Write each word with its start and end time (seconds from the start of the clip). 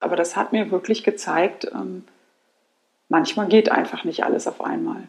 Aber 0.00 0.16
das 0.16 0.34
hat 0.34 0.52
mir 0.52 0.70
wirklich 0.70 1.04
gezeigt, 1.04 1.70
ähm, 1.72 2.04
manchmal 3.10 3.48
geht 3.48 3.70
einfach 3.70 4.04
nicht 4.04 4.24
alles 4.24 4.46
auf 4.46 4.62
einmal. 4.62 5.02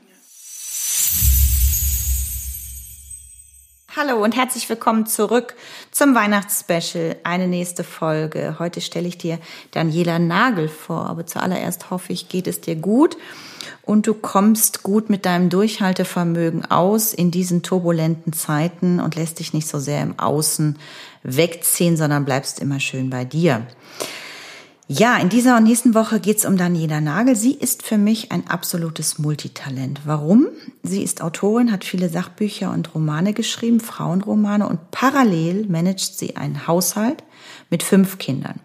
Hallo 3.96 4.24
und 4.24 4.36
herzlich 4.36 4.70
willkommen 4.70 5.06
zurück 5.06 5.56
zum 5.92 6.16
Weihnachtsspecial. 6.16 7.18
Eine 7.24 7.48
nächste 7.48 7.84
Folge. 7.84 8.58
Heute 8.58 8.82
stelle 8.82 9.08
ich 9.08 9.18
dir 9.18 9.38
Daniela 9.72 10.18
Nagel 10.18 10.70
vor, 10.70 11.08
aber 11.08 11.26
zuallererst 11.26 11.90
hoffe 11.90 12.12
ich, 12.14 12.30
geht 12.30 12.48
es 12.48 12.62
dir 12.62 12.76
gut 12.76 13.18
und 13.84 14.08
du 14.08 14.14
kommst 14.14 14.84
gut 14.84 15.10
mit 15.10 15.26
deinem 15.26 15.50
Durchhaltevermögen 15.50 16.70
aus 16.70 17.14
in 17.14 17.32
diesen 17.32 17.64
turbulenten 17.64 18.34
Zeiten 18.34 19.00
und 19.00 19.16
lässt 19.16 19.40
dich 19.40 19.54
nicht 19.54 19.68
so 19.68 19.80
sehr 19.80 20.02
im 20.02 20.20
Außen 20.20 20.80
wegziehen, 21.24 21.96
sondern 21.96 22.26
bleibst 22.26 22.60
immer 22.60 22.80
schön 22.80 23.10
bei 23.10 23.26
dir. 23.26 23.68
Ja, 24.94 25.18
in 25.20 25.30
dieser 25.30 25.56
und 25.56 25.64
nächsten 25.64 25.94
Woche 25.94 26.20
geht 26.20 26.40
es 26.40 26.44
um 26.44 26.58
Daniela 26.58 27.00
Nagel. 27.00 27.34
Sie 27.34 27.54
ist 27.54 27.82
für 27.82 27.98
mich 27.98 28.34
ein 28.34 28.48
absolutes 28.48 29.20
Multitalent. 29.20 30.02
Warum? 30.04 30.48
Sie 30.84 31.02
ist 31.02 31.22
Autorin, 31.22 31.72
hat 31.72 31.86
viele 31.86 32.10
Sachbücher 32.10 32.74
und 32.74 32.94
Romane 32.94 33.32
geschrieben, 33.32 33.80
Frauenromane 33.80 34.68
und 34.68 34.92
parallel 34.92 35.66
managt 35.70 36.20
sie 36.20 36.36
einen 36.36 36.68
Haushalt 36.68 37.24
mit 37.70 37.84
fünf 37.84 38.18
Kindern. 38.18 38.60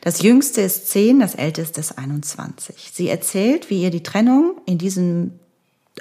Das 0.00 0.22
jüngste 0.22 0.62
ist 0.62 0.88
zehn, 0.88 1.20
das 1.20 1.34
älteste 1.34 1.78
ist 1.78 1.98
21. 1.98 2.90
Sie 2.94 3.08
erzählt, 3.10 3.68
wie 3.68 3.82
ihr 3.82 3.90
die 3.90 4.02
Trennung 4.02 4.54
in 4.64 4.78
diesem 4.78 5.32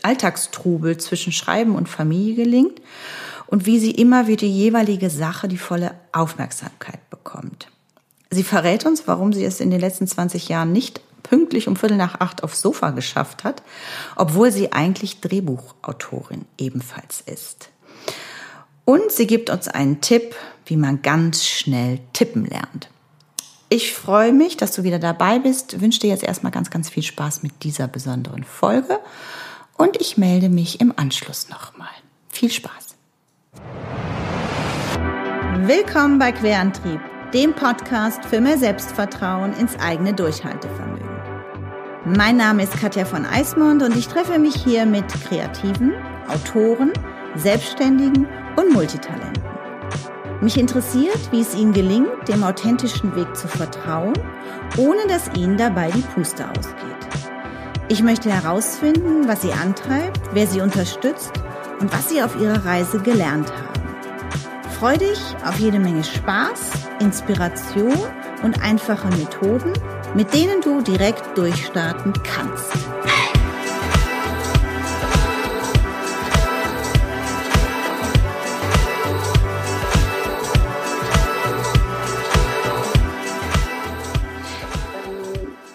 Alltagstrubel 0.03 0.95
zwischen 0.99 1.33
Schreiben 1.33 1.75
und 1.75 1.89
Familie 1.89 2.35
gelingt 2.35 2.81
und 3.47 3.65
wie 3.65 3.79
sie 3.79 3.91
immer 3.91 4.27
wie 4.27 4.37
die 4.37 4.47
jeweilige 4.47 5.09
Sache 5.09 5.49
die 5.49 5.57
volle 5.57 5.95
Aufmerksamkeit 6.13 7.09
bekommt. 7.09 7.67
Sie 8.35 8.43
verrät 8.43 8.85
uns, 8.85 9.07
warum 9.07 9.31
sie 9.31 9.45
es 9.45 9.61
in 9.61 9.71
den 9.71 9.79
letzten 9.79 10.07
20 10.07 10.49
Jahren 10.49 10.73
nicht 10.73 10.99
pünktlich 11.23 11.69
um 11.69 11.77
Viertel 11.77 11.95
nach 11.95 12.19
acht 12.19 12.43
aufs 12.43 12.61
Sofa 12.61 12.89
geschafft 12.89 13.45
hat, 13.45 13.63
obwohl 14.17 14.51
sie 14.51 14.73
eigentlich 14.73 15.21
Drehbuchautorin 15.21 16.43
ebenfalls 16.57 17.23
ist. 17.25 17.69
Und 18.83 19.09
sie 19.09 19.25
gibt 19.25 19.49
uns 19.49 19.69
einen 19.69 20.01
Tipp, 20.01 20.35
wie 20.65 20.75
man 20.75 21.01
ganz 21.01 21.45
schnell 21.45 22.01
tippen 22.11 22.45
lernt. 22.45 22.89
Ich 23.69 23.93
freue 23.93 24.33
mich, 24.33 24.57
dass 24.57 24.73
du 24.73 24.83
wieder 24.83 24.99
dabei 24.99 25.39
bist, 25.39 25.79
wünsche 25.79 26.01
dir 26.01 26.09
jetzt 26.09 26.23
erstmal 26.23 26.51
ganz, 26.51 26.69
ganz 26.69 26.89
viel 26.89 27.03
Spaß 27.03 27.41
mit 27.41 27.63
dieser 27.63 27.87
besonderen 27.87 28.43
Folge 28.43 28.99
und 29.77 29.95
ich 30.01 30.17
melde 30.17 30.49
mich 30.49 30.81
im 30.81 30.91
Anschluss 30.97 31.47
nochmal. 31.47 31.87
Viel 32.27 32.51
Spaß. 32.51 32.95
Willkommen 35.61 36.19
bei 36.19 36.33
Querantrieb 36.33 36.99
dem 37.35 37.53
Podcast 37.53 38.23
für 38.23 38.39
mehr 38.39 38.57
Selbstvertrauen 38.57 39.51
ins 39.59 39.77
eigene 39.77 40.13
Durchhaltevermögen. 40.13 41.05
Mein 42.05 42.37
Name 42.37 42.63
ist 42.63 42.77
Katja 42.77 43.03
von 43.03 43.25
Eismond 43.25 43.83
und 43.83 43.97
ich 43.97 44.07
treffe 44.07 44.39
mich 44.39 44.55
hier 44.55 44.85
mit 44.85 45.05
Kreativen, 45.09 45.91
Autoren, 46.29 46.93
Selbstständigen 47.35 48.25
und 48.55 48.71
Multitalenten. 48.71 49.43
Mich 50.39 50.57
interessiert, 50.57 51.29
wie 51.31 51.41
es 51.41 51.53
ihnen 51.53 51.73
gelingt, 51.73 52.07
dem 52.29 52.41
authentischen 52.41 53.13
Weg 53.17 53.35
zu 53.35 53.49
vertrauen, 53.49 54.13
ohne 54.77 55.05
dass 55.09 55.29
ihnen 55.35 55.57
dabei 55.57 55.91
die 55.91 56.05
Puste 56.13 56.49
ausgeht. 56.49 56.95
Ich 57.89 58.01
möchte 58.01 58.31
herausfinden, 58.31 59.27
was 59.27 59.41
sie 59.41 59.51
antreibt, 59.51 60.21
wer 60.31 60.47
sie 60.47 60.61
unterstützt 60.61 61.33
und 61.81 61.91
was 61.91 62.07
sie 62.07 62.23
auf 62.23 62.39
ihrer 62.39 62.63
Reise 62.63 62.99
gelernt 62.99 63.51
haben. 63.51 63.74
Freu 64.79 64.97
dich 64.97 65.19
auf 65.45 65.57
jede 65.57 65.79
Menge 65.79 66.03
Spaß, 66.03 66.89
Inspiration 66.99 67.95
und 68.43 68.61
einfache 68.61 69.07
Methoden, 69.07 69.71
mit 70.15 70.33
denen 70.33 70.59
du 70.59 70.81
direkt 70.81 71.37
durchstarten 71.37 72.11
kannst. 72.23 72.73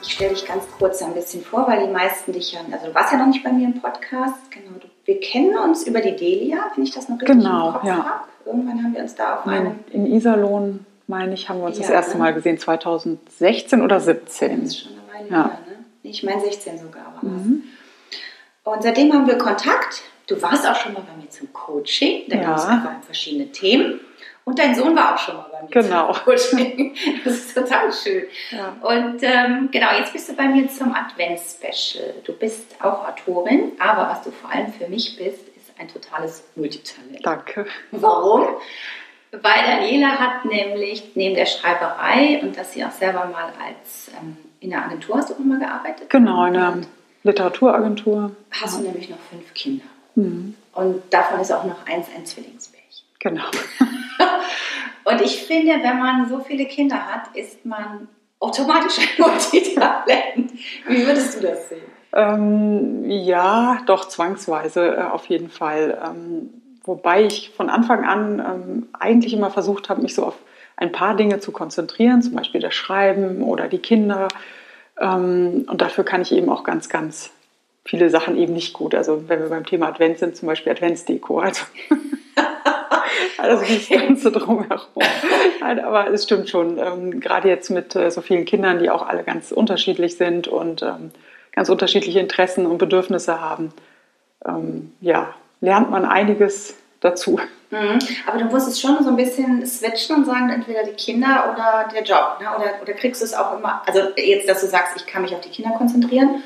Ich 0.03 0.13
stelle 0.13 0.35
dich 0.35 0.47
ganz 0.47 0.65
kurz 0.79 1.01
ein 1.01 1.15
bisschen 1.15 1.43
vor, 1.43 1.67
weil 1.67 1.87
die 1.87 1.93
meisten 1.93 2.35
dich 2.35 2.53
ja, 2.53 2.61
also 2.71 2.89
du 2.89 2.95
warst 2.95 3.13
ja 3.13 3.19
noch 3.19 3.29
nicht 3.29 3.43
bei 3.43 3.51
mir 3.51 3.65
im 3.65 3.81
Podcast, 3.81 4.51
genau. 4.51 4.79
Wir 5.11 5.19
kennen 5.19 5.59
uns 5.59 5.89
über 5.89 6.01
die 6.01 6.15
Delia, 6.15 6.71
wenn 6.77 6.85
ich 6.85 6.93
das 6.93 7.09
noch 7.09 7.21
richtig 7.21 7.37
genau, 7.37 7.67
im 7.67 7.73
Kopf 7.75 7.85
ja. 7.85 7.97
habe. 7.97 8.25
Irgendwann 8.47 8.81
haben 8.85 8.95
wir 8.95 9.01
uns 9.03 9.17
da 9.17 9.39
auf 9.41 9.47
einem. 9.49 9.81
In 9.91 10.07
Iserlohn, 10.07 10.87
meine 11.09 11.35
ich, 11.35 11.49
haben 11.49 11.59
wir 11.59 11.67
uns 11.67 11.79
Ja, 11.79 11.83
das 11.83 11.91
erste? 11.91 12.17
Mal 12.17 12.33
gesehen, 12.33 12.59
2016 12.59 13.83
oder 13.83 13.97
Das 13.97 14.05
17. 14.05 14.63
ist 14.63 14.79
schon 14.79 14.93
eine 14.93 15.19
Weile 15.25 15.29
Ja. 15.29 15.49
her, 15.49 15.59
ne? 15.69 15.85
Ich 16.05 16.23
meine 16.23 16.41
16 16.41 16.79
sogar 16.79 17.07
war 17.07 17.15
das. 17.23 17.25
Mhm. 17.25 17.65
Und 18.63 18.83
seitdem 18.85 19.13
haben 19.13 19.27
wir 19.27 19.37
Kontakt. 19.37 20.03
Du 20.29 20.41
warst 20.41 20.65
auch 20.69 20.77
schon 20.77 20.93
mal 20.93 21.03
bei 21.03 21.21
mir 21.21 21.29
zum 21.29 21.53
Coaching. 21.53 22.23
Da 22.29 22.37
Ja. 22.37 22.43
ging 22.45 22.55
es 22.55 22.65
einfach 22.67 22.93
verschiedene 23.03 23.51
Themen. 23.51 23.99
Und 24.45 24.59
dein 24.59 24.75
Sohn 24.75 24.97
war 24.97 25.15
auch 25.15 25.19
schon 25.19 25.37
mal 25.37 25.47
bei 25.53 25.63
mir 25.63 25.69
Genau. 25.69 26.15
Das 27.25 27.35
ist 27.35 27.55
total 27.55 27.93
schön. 27.93 28.25
Ja. 28.51 28.75
Und 28.81 29.23
ähm, 29.23 29.69
genau, 29.71 29.89
jetzt 29.99 30.13
bist 30.13 30.29
du 30.29 30.35
bei 30.35 30.49
mir 30.49 30.69
zum 30.69 30.95
Advents-Special. 30.95 32.15
Du 32.25 32.33
bist 32.33 32.77
auch 32.81 33.07
Autorin, 33.07 33.73
aber 33.79 34.09
was 34.09 34.23
du 34.23 34.31
vor 34.31 34.51
allem 34.51 34.73
für 34.73 34.89
mich 34.89 35.17
bist, 35.17 35.47
ist 35.57 35.73
ein 35.79 35.89
totales 35.89 36.45
Multitalent. 36.57 37.25
Danke. 37.25 37.67
Warum? 37.91 38.49
Weil 39.33 39.65
Daniela 39.65 40.19
hat 40.19 40.45
nämlich 40.45 41.13
neben 41.15 41.37
der 41.37 41.47
Schreiberei 41.47 42.41
und 42.43 42.57
dass 42.57 42.73
sie 42.73 42.85
auch 42.85 42.91
selber 42.91 43.27
mal 43.27 43.53
als 43.65 44.11
ähm, 44.21 44.37
in 44.59 44.71
der 44.71 44.85
Agentur 44.85 45.17
hast 45.17 45.31
du 45.31 45.35
auch 45.35 45.39
mal 45.39 45.59
gearbeitet. 45.59 46.11
Genau, 46.11 46.47
in 46.47 46.55
der 46.55 46.79
Literaturagentur. 47.23 48.35
Hast 48.51 48.79
du 48.79 48.83
nämlich 48.83 49.09
noch 49.09 49.19
fünf 49.31 49.53
Kinder. 49.55 49.85
Mhm. 50.15 50.55
Und 50.73 51.03
davon 51.11 51.41
ist 51.41 51.53
auch 51.53 51.65
noch 51.65 51.87
eins 51.87 52.09
ein 52.17 52.27
Zwillingspärchen. 52.27 52.80
Genau. 53.21 53.45
Und 55.05 55.21
ich 55.21 55.45
finde, 55.45 55.75
wenn 55.83 55.99
man 55.99 56.29
so 56.29 56.41
viele 56.41 56.67
Kinder 56.67 56.97
hat, 56.97 57.35
ist 57.35 57.65
man 57.65 58.09
automatisch 58.39 58.99
ein 58.99 59.09
Multitalent. 59.19 60.53
Wie 60.89 61.07
würdest 61.07 61.37
du 61.37 61.47
das 61.47 61.69
sehen? 61.69 61.83
Ähm, 62.13 63.09
ja, 63.09 63.83
doch 63.87 64.07
zwangsweise 64.09 64.97
äh, 64.97 65.03
auf 65.03 65.27
jeden 65.27 65.49
Fall. 65.49 66.01
Ähm, 66.05 66.51
wobei 66.85 67.25
ich 67.25 67.51
von 67.51 67.71
Anfang 67.71 68.05
an 68.05 68.39
ähm, 68.41 68.89
eigentlich 68.99 69.33
immer 69.33 69.51
versucht 69.51 69.89
habe, 69.89 70.03
mich 70.03 70.15
so 70.15 70.25
auf 70.25 70.39
ein 70.77 70.93
paar 70.93 71.15
Dinge 71.15 71.41
zu 71.41 71.53
konzentrieren, 71.53 72.23
zum 72.23 72.35
Beispiel 72.35 72.61
das 72.61 72.75
Schreiben 72.75 73.43
oder 73.43 73.69
die 73.69 73.79
Kinder. 73.79 74.29
Ähm, 74.99 75.67
und 75.69 75.81
dafür 75.81 76.05
kann 76.05 76.23
ich 76.23 76.33
eben 76.33 76.49
auch 76.49 76.65
ganz, 76.65 76.89
ganz 76.89 77.31
viele 77.85 78.11
Sachen 78.11 78.37
eben 78.37 78.55
nicht 78.55 78.73
gut. 78.73 78.95
Also 78.95 79.29
wenn 79.29 79.41
wir 79.41 79.49
beim 79.49 79.67
Thema 79.67 79.89
Advent 79.89 80.19
sind, 80.19 80.37
zum 80.37 80.47
Beispiel 80.47 80.73
Adventsdeko. 80.73 81.41
Also, 81.41 81.65
also 83.39 83.63
das 83.63 83.89
Ganze 83.89 84.33
drumherum. 84.33 85.03
Aber 85.61 86.11
es 86.11 86.25
stimmt 86.25 86.49
schon. 86.49 86.79
Ähm, 86.79 87.21
gerade 87.21 87.49
jetzt 87.49 87.71
mit 87.71 87.95
äh, 87.97 88.11
so 88.11 88.21
vielen 88.21 88.45
Kindern, 88.45 88.79
die 88.79 88.91
auch 88.91 89.07
alle 89.07 89.25
ganz 89.25 89.53
unterschiedlich 89.53 90.17
sind 90.17 90.49
und 90.49 90.83
ähm, 90.83 91.11
ganz 91.53 91.69
unterschiedliche 91.69 92.21
Interessen 92.21 92.67
und 92.67 92.79
Bedürfnisse 92.79 93.41
haben, 93.41 93.73
ähm, 94.47 94.93
ja, 95.01 95.35
lernt 95.61 95.91
man 95.91 96.05
einiges 96.05 96.75
dazu. 97.01 97.39
Mhm. 97.71 97.99
Aber 98.27 98.39
du 98.39 98.45
musst 98.47 98.69
es 98.69 98.81
schon 98.81 99.03
so 99.03 99.11
ein 99.11 99.17
bisschen 99.17 99.65
switchen 99.67 100.17
und 100.17 100.27
sagen, 100.27 100.51
entweder 100.51 100.85
die 100.85 100.93
Kinder 100.93 101.53
oder 101.53 101.89
der 101.93 102.03
Job. 102.03 102.39
Ne? 102.41 102.47
Oder, 102.57 102.83
oder 102.83 102.93
kriegst 102.95 103.21
du 103.21 103.25
es 103.25 103.35
auch 103.35 103.59
immer, 103.59 103.83
also 103.87 104.01
jetzt, 104.17 104.49
dass 104.49 104.61
du 104.61 104.67
sagst, 104.67 104.97
ich 104.97 105.07
kann 105.07 105.23
mich 105.23 105.35
auf 105.35 105.41
die 105.41 105.51
Kinder 105.51 105.77
konzentrieren 105.77 106.43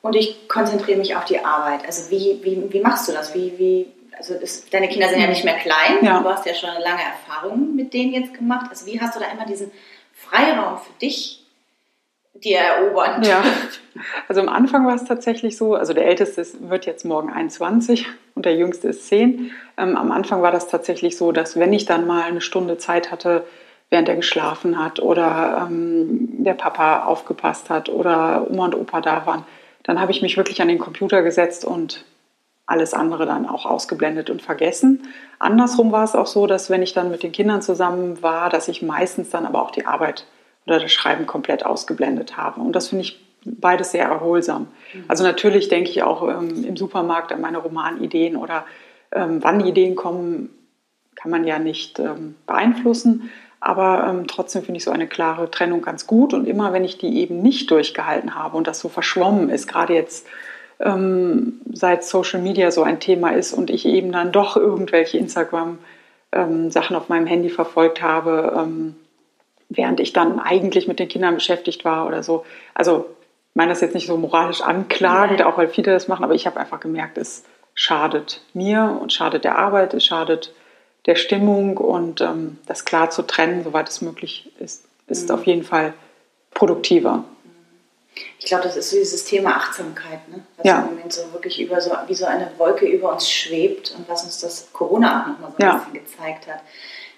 und 0.00 0.16
ich 0.16 0.48
konzentriere 0.48 0.98
mich 0.98 1.14
auf 1.14 1.24
die 1.24 1.44
Arbeit. 1.44 1.84
Also 1.86 2.10
wie, 2.10 2.40
wie, 2.42 2.72
wie 2.72 2.80
machst 2.80 3.08
du 3.08 3.12
das? 3.12 3.34
Wie, 3.34 3.52
wie, 3.58 3.86
also 4.16 4.34
ist, 4.34 4.72
deine 4.72 4.88
Kinder 4.88 5.08
sind 5.08 5.20
ja 5.20 5.26
nicht 5.26 5.44
mehr 5.44 5.58
klein, 5.58 5.98
Ja. 6.02 6.20
du 6.20 6.28
hast 6.28 6.46
ja 6.46 6.54
schon 6.54 6.70
eine 6.70 6.82
lange 6.84 7.02
Erfahrung 7.02 7.74
mit 7.74 7.92
denen 7.94 8.12
jetzt 8.12 8.34
gemacht. 8.34 8.66
Also 8.70 8.86
wie 8.86 9.00
hast 9.00 9.16
du 9.16 9.20
da 9.20 9.26
immer 9.30 9.46
diesen 9.46 9.70
Freiraum 10.12 10.78
für 10.78 10.92
dich 11.00 11.44
dir 12.34 12.58
erobern? 12.58 13.22
Ja, 13.22 13.42
also 14.28 14.40
am 14.40 14.48
Anfang 14.48 14.86
war 14.86 14.94
es 14.94 15.04
tatsächlich 15.04 15.56
so, 15.56 15.74
also 15.74 15.92
der 15.92 16.06
Älteste 16.06 16.44
wird 16.68 16.86
jetzt 16.86 17.04
morgen 17.04 17.30
21 17.30 18.06
und 18.34 18.44
der 18.46 18.56
Jüngste 18.56 18.88
ist 18.88 19.06
10. 19.08 19.50
Ähm, 19.78 19.96
am 19.96 20.10
Anfang 20.12 20.42
war 20.42 20.50
das 20.50 20.68
tatsächlich 20.68 21.16
so, 21.16 21.32
dass 21.32 21.58
wenn 21.58 21.72
ich 21.72 21.84
dann 21.84 22.06
mal 22.06 22.22
eine 22.22 22.40
Stunde 22.40 22.78
Zeit 22.78 23.10
hatte, 23.10 23.44
während 23.90 24.08
er 24.08 24.16
geschlafen 24.16 24.82
hat 24.82 25.00
oder 25.00 25.66
ähm, 25.70 26.42
der 26.42 26.54
Papa 26.54 27.04
aufgepasst 27.04 27.68
hat 27.68 27.88
oder 27.90 28.46
Oma 28.50 28.64
und 28.66 28.74
Opa 28.74 29.00
da 29.02 29.26
waren, 29.26 29.44
dann 29.82 30.00
habe 30.00 30.12
ich 30.12 30.22
mich 30.22 30.36
wirklich 30.36 30.62
an 30.62 30.68
den 30.68 30.78
Computer 30.78 31.22
gesetzt 31.22 31.64
und 31.64 32.04
alles 32.66 32.94
andere 32.94 33.26
dann 33.26 33.46
auch 33.46 33.66
ausgeblendet 33.66 34.30
und 34.30 34.40
vergessen. 34.40 35.08
Andersrum 35.38 35.92
war 35.92 36.04
es 36.04 36.14
auch 36.14 36.26
so, 36.26 36.46
dass 36.46 36.70
wenn 36.70 36.82
ich 36.82 36.92
dann 36.92 37.10
mit 37.10 37.22
den 37.22 37.32
Kindern 37.32 37.62
zusammen 37.62 38.22
war, 38.22 38.50
dass 38.50 38.68
ich 38.68 38.82
meistens 38.82 39.30
dann 39.30 39.46
aber 39.46 39.62
auch 39.62 39.70
die 39.70 39.86
Arbeit 39.86 40.26
oder 40.66 40.78
das 40.78 40.92
Schreiben 40.92 41.26
komplett 41.26 41.66
ausgeblendet 41.66 42.36
habe. 42.36 42.60
Und 42.60 42.76
das 42.76 42.88
finde 42.88 43.04
ich 43.04 43.20
beides 43.44 43.90
sehr 43.90 44.04
erholsam. 44.04 44.68
Also 45.08 45.24
natürlich 45.24 45.68
denke 45.68 45.90
ich 45.90 46.02
auch 46.02 46.28
ähm, 46.28 46.64
im 46.64 46.76
Supermarkt 46.76 47.32
an 47.32 47.40
meine 47.40 47.58
Romanideen 47.58 48.36
oder 48.36 48.64
ähm, 49.10 49.42
wann 49.42 49.60
Ideen 49.60 49.96
kommen, 49.96 50.50
kann 51.16 51.30
man 51.30 51.44
ja 51.44 51.58
nicht 51.58 51.98
ähm, 51.98 52.36
beeinflussen. 52.46 53.30
Aber 53.60 54.06
ähm, 54.08 54.26
trotzdem 54.26 54.62
finde 54.62 54.78
ich 54.78 54.84
so 54.84 54.90
eine 54.90 55.06
klare 55.06 55.50
Trennung 55.50 55.82
ganz 55.82 56.06
gut. 56.06 56.34
Und 56.34 56.46
immer, 56.46 56.72
wenn 56.72 56.84
ich 56.84 56.98
die 56.98 57.20
eben 57.20 57.42
nicht 57.42 57.70
durchgehalten 57.70 58.34
habe 58.34 58.56
und 58.56 58.66
das 58.66 58.80
so 58.80 58.88
verschwommen 58.88 59.50
ist, 59.50 59.68
gerade 59.68 59.94
jetzt 59.94 60.26
ähm, 60.80 61.60
seit 61.72 62.04
Social 62.04 62.40
Media 62.40 62.70
so 62.70 62.82
ein 62.82 63.00
Thema 63.00 63.30
ist 63.30 63.52
und 63.52 63.70
ich 63.70 63.86
eben 63.86 64.12
dann 64.12 64.32
doch 64.32 64.56
irgendwelche 64.56 65.18
Instagram-Sachen 65.18 66.96
ähm, 66.96 66.96
auf 66.96 67.08
meinem 67.08 67.26
Handy 67.26 67.50
verfolgt 67.50 68.02
habe, 68.02 68.54
ähm, 68.56 68.96
während 69.68 70.00
ich 70.00 70.12
dann 70.12 70.40
eigentlich 70.40 70.88
mit 70.88 70.98
den 70.98 71.08
Kindern 71.08 71.34
beschäftigt 71.34 71.84
war 71.84 72.06
oder 72.06 72.22
so. 72.22 72.44
Also 72.74 73.06
ich 73.50 73.56
meine 73.56 73.70
das 73.70 73.80
jetzt 73.80 73.94
nicht 73.94 74.06
so 74.06 74.16
moralisch 74.16 74.62
anklagend, 74.62 75.40
Nein. 75.40 75.48
auch 75.48 75.58
weil 75.58 75.68
viele 75.68 75.92
das 75.92 76.08
machen, 76.08 76.24
aber 76.24 76.34
ich 76.34 76.46
habe 76.46 76.58
einfach 76.58 76.80
gemerkt, 76.80 77.18
es 77.18 77.44
schadet 77.74 78.40
mir 78.54 78.98
und 79.00 79.12
schadet 79.12 79.44
der 79.44 79.58
Arbeit, 79.58 79.94
es 79.94 80.04
schadet 80.04 80.54
der 81.06 81.16
Stimmung 81.16 81.76
und 81.76 82.20
ähm, 82.20 82.58
das 82.66 82.84
klar 82.84 83.10
zu 83.10 83.22
trennen, 83.22 83.64
soweit 83.64 83.88
es 83.88 84.02
möglich 84.02 84.50
ist, 84.58 84.84
ist 85.06 85.28
mhm. 85.28 85.34
auf 85.34 85.46
jeden 85.46 85.64
Fall 85.64 85.94
produktiver. 86.54 87.24
Ich 88.38 88.46
glaube, 88.46 88.64
das 88.64 88.76
ist 88.76 88.90
so 88.90 88.96
dieses 88.96 89.24
Thema 89.24 89.56
Achtsamkeit, 89.56 90.28
ne? 90.28 90.44
was 90.56 90.66
ja. 90.66 90.80
im 90.80 90.86
Moment 90.86 91.12
so 91.12 91.32
wirklich 91.32 91.60
über 91.60 91.80
so, 91.80 91.92
wie 92.06 92.14
so 92.14 92.26
eine 92.26 92.50
Wolke 92.58 92.86
über 92.86 93.12
uns 93.12 93.30
schwebt 93.30 93.94
und 93.96 94.08
was 94.08 94.24
uns 94.24 94.40
das 94.40 94.72
Corona 94.72 95.22
auch 95.22 95.26
nochmal 95.28 95.52
so 95.52 95.56
ein 95.58 95.66
ja. 95.66 95.74
bisschen 95.76 95.94
gezeigt 95.94 96.46
hat. 96.46 96.60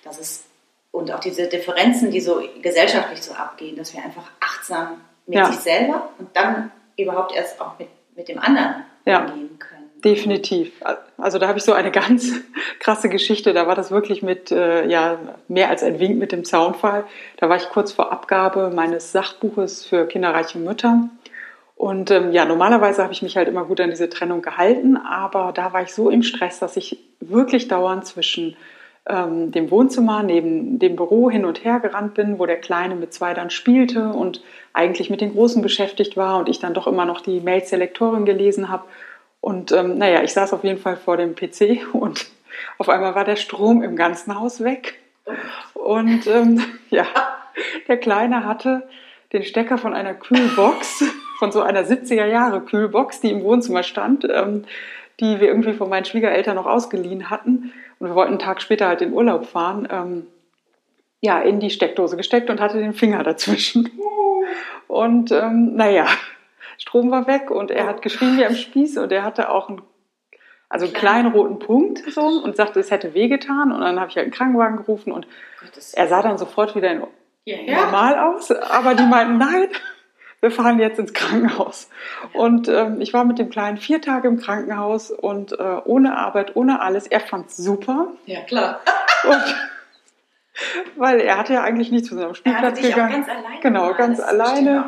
Dass 0.04 0.18
es, 0.18 0.44
und 0.92 1.10
auch 1.10 1.20
diese 1.20 1.48
Differenzen, 1.48 2.10
die 2.10 2.20
so 2.20 2.42
gesellschaftlich 2.62 3.22
so 3.22 3.32
abgehen, 3.32 3.76
dass 3.76 3.92
wir 3.92 4.04
einfach 4.04 4.30
achtsam 4.38 5.00
mit 5.26 5.38
ja. 5.38 5.46
sich 5.46 5.60
selber 5.60 6.10
und 6.18 6.36
dann 6.36 6.70
überhaupt 6.96 7.34
erst 7.34 7.60
auch 7.60 7.78
mit, 7.78 7.88
mit 8.14 8.28
dem 8.28 8.38
anderen 8.38 8.84
umgehen 9.04 9.58
können. 9.58 9.73
Definitiv. 10.04 10.72
Also 11.16 11.38
da 11.38 11.48
habe 11.48 11.58
ich 11.58 11.64
so 11.64 11.72
eine 11.72 11.90
ganz 11.92 12.30
krasse 12.78 13.08
Geschichte. 13.08 13.54
Da 13.54 13.66
war 13.66 13.74
das 13.74 13.90
wirklich 13.90 14.22
mit 14.22 14.52
äh, 14.52 14.86
ja 14.86 15.18
mehr 15.48 15.70
als 15.70 15.82
ein 15.82 15.98
Wink 15.98 16.18
mit 16.18 16.30
dem 16.30 16.44
Zaunfall. 16.44 17.04
Da 17.38 17.48
war 17.48 17.56
ich 17.56 17.70
kurz 17.70 17.92
vor 17.92 18.12
Abgabe 18.12 18.70
meines 18.70 19.12
Sachbuches 19.12 19.86
für 19.86 20.06
kinderreiche 20.06 20.58
Mütter. 20.58 21.08
Und 21.76 22.10
ähm, 22.10 22.32
ja, 22.32 22.44
normalerweise 22.44 23.02
habe 23.02 23.12
ich 23.12 23.22
mich 23.22 23.36
halt 23.36 23.48
immer 23.48 23.64
gut 23.64 23.80
an 23.80 23.90
diese 23.90 24.08
Trennung 24.08 24.42
gehalten, 24.42 24.96
aber 24.96 25.52
da 25.52 25.72
war 25.72 25.82
ich 25.82 25.92
so 25.92 26.08
im 26.08 26.22
Stress, 26.22 26.60
dass 26.60 26.76
ich 26.76 26.98
wirklich 27.18 27.66
dauernd 27.66 28.06
zwischen 28.06 28.56
ähm, 29.06 29.50
dem 29.50 29.70
Wohnzimmer 29.72 30.22
neben 30.22 30.78
dem 30.78 30.94
Büro 30.94 31.30
hin 31.30 31.44
und 31.44 31.64
her 31.64 31.80
gerannt 31.80 32.14
bin, 32.14 32.38
wo 32.38 32.46
der 32.46 32.60
Kleine 32.60 32.94
mit 32.94 33.12
zwei 33.12 33.34
dann 33.34 33.50
spielte 33.50 34.10
und 34.10 34.40
eigentlich 34.72 35.10
mit 35.10 35.20
den 35.20 35.32
Großen 35.32 35.62
beschäftigt 35.62 36.16
war 36.16 36.38
und 36.38 36.48
ich 36.48 36.60
dann 36.60 36.74
doch 36.74 36.86
immer 36.86 37.06
noch 37.06 37.20
die 37.20 37.40
Mails 37.40 37.70
der 37.70 37.80
Lektorin 37.80 38.24
gelesen 38.24 38.70
habe 38.70 38.84
und 39.44 39.72
ähm, 39.72 39.98
naja, 39.98 40.22
ich 40.22 40.32
saß 40.32 40.54
auf 40.54 40.64
jeden 40.64 40.78
Fall 40.78 40.96
vor 40.96 41.18
dem 41.18 41.34
PC 41.34 41.86
und 41.92 42.28
auf 42.78 42.88
einmal 42.88 43.14
war 43.14 43.26
der 43.26 43.36
Strom 43.36 43.82
im 43.82 43.94
ganzen 43.94 44.34
Haus 44.40 44.64
weg. 44.64 44.98
Und 45.74 46.26
ähm, 46.26 46.64
ja, 46.88 47.06
der 47.86 47.98
Kleine 47.98 48.46
hatte 48.46 48.88
den 49.34 49.42
Stecker 49.42 49.76
von 49.76 49.92
einer 49.92 50.14
Kühlbox, 50.14 51.04
von 51.38 51.52
so 51.52 51.60
einer 51.60 51.82
70er 51.82 52.24
Jahre 52.24 52.62
Kühlbox, 52.62 53.20
die 53.20 53.32
im 53.32 53.42
Wohnzimmer 53.42 53.82
stand, 53.82 54.26
ähm, 54.32 54.64
die 55.20 55.38
wir 55.40 55.48
irgendwie 55.48 55.74
von 55.74 55.90
meinen 55.90 56.06
Schwiegereltern 56.06 56.56
noch 56.56 56.64
ausgeliehen 56.64 57.28
hatten. 57.28 57.74
Und 57.98 58.08
wir 58.08 58.14
wollten 58.14 58.32
einen 58.32 58.38
Tag 58.38 58.62
später 58.62 58.88
halt 58.88 59.02
in 59.02 59.12
Urlaub 59.12 59.44
fahren. 59.44 59.86
Ähm, 59.90 60.26
ja, 61.20 61.42
in 61.42 61.60
die 61.60 61.68
Steckdose 61.68 62.16
gesteckt 62.16 62.48
und 62.48 62.62
hatte 62.62 62.78
den 62.78 62.94
Finger 62.94 63.22
dazwischen. 63.22 63.90
Und 64.88 65.32
ähm, 65.32 65.76
naja, 65.76 66.06
Strom 66.78 67.10
war 67.10 67.26
weg 67.26 67.50
und 67.50 67.70
er 67.70 67.86
hat 67.86 68.02
geschrien 68.02 68.36
wie 68.36 68.44
am 68.44 68.54
Spieß 68.54 68.98
und 68.98 69.12
er 69.12 69.24
hatte 69.24 69.50
auch 69.50 69.68
einen, 69.68 69.82
also 70.68 70.86
einen 70.86 70.94
kleinen 70.94 71.32
roten 71.32 71.58
Punkt 71.58 72.02
so 72.12 72.22
und 72.22 72.56
sagte, 72.56 72.80
es 72.80 72.90
hätte 72.90 73.14
wehgetan 73.14 73.72
und 73.72 73.80
dann 73.80 74.00
habe 74.00 74.10
ich 74.10 74.16
halt 74.16 74.24
einen 74.24 74.34
Krankenwagen 74.34 74.76
gerufen 74.78 75.12
und 75.12 75.26
er 75.94 76.08
sah 76.08 76.22
dann 76.22 76.38
sofort 76.38 76.74
wieder 76.74 76.90
in, 76.90 77.02
normal 77.74 78.18
aus, 78.18 78.50
aber 78.50 78.94
die 78.94 79.04
meinten, 79.04 79.38
nein, 79.38 79.68
wir 80.40 80.50
fahren 80.50 80.78
jetzt 80.78 80.98
ins 80.98 81.14
Krankenhaus. 81.14 81.88
Und 82.34 82.68
ähm, 82.68 83.00
ich 83.00 83.14
war 83.14 83.24
mit 83.24 83.38
dem 83.38 83.48
Kleinen 83.48 83.78
vier 83.78 84.02
Tage 84.02 84.28
im 84.28 84.38
Krankenhaus 84.38 85.10
und 85.10 85.52
äh, 85.52 85.80
ohne 85.86 86.18
Arbeit, 86.18 86.54
ohne 86.54 86.82
alles. 86.82 87.06
Er 87.06 87.20
fand 87.20 87.48
es 87.48 87.56
super. 87.56 88.12
Ja, 88.26 88.42
klar. 88.42 88.80
Und 89.24 89.56
weil 90.96 91.20
er 91.20 91.38
hatte 91.38 91.54
ja 91.54 91.62
eigentlich 91.62 91.90
nicht 91.90 92.06
zu 92.06 92.14
seinem 92.14 92.34
Spielplatz 92.34 92.80
gegangen. 92.80 93.12
ganz 93.12 93.28
alleine 93.28 93.60
genau, 93.60 93.94
ganz 93.94 94.20
alleine. 94.20 94.84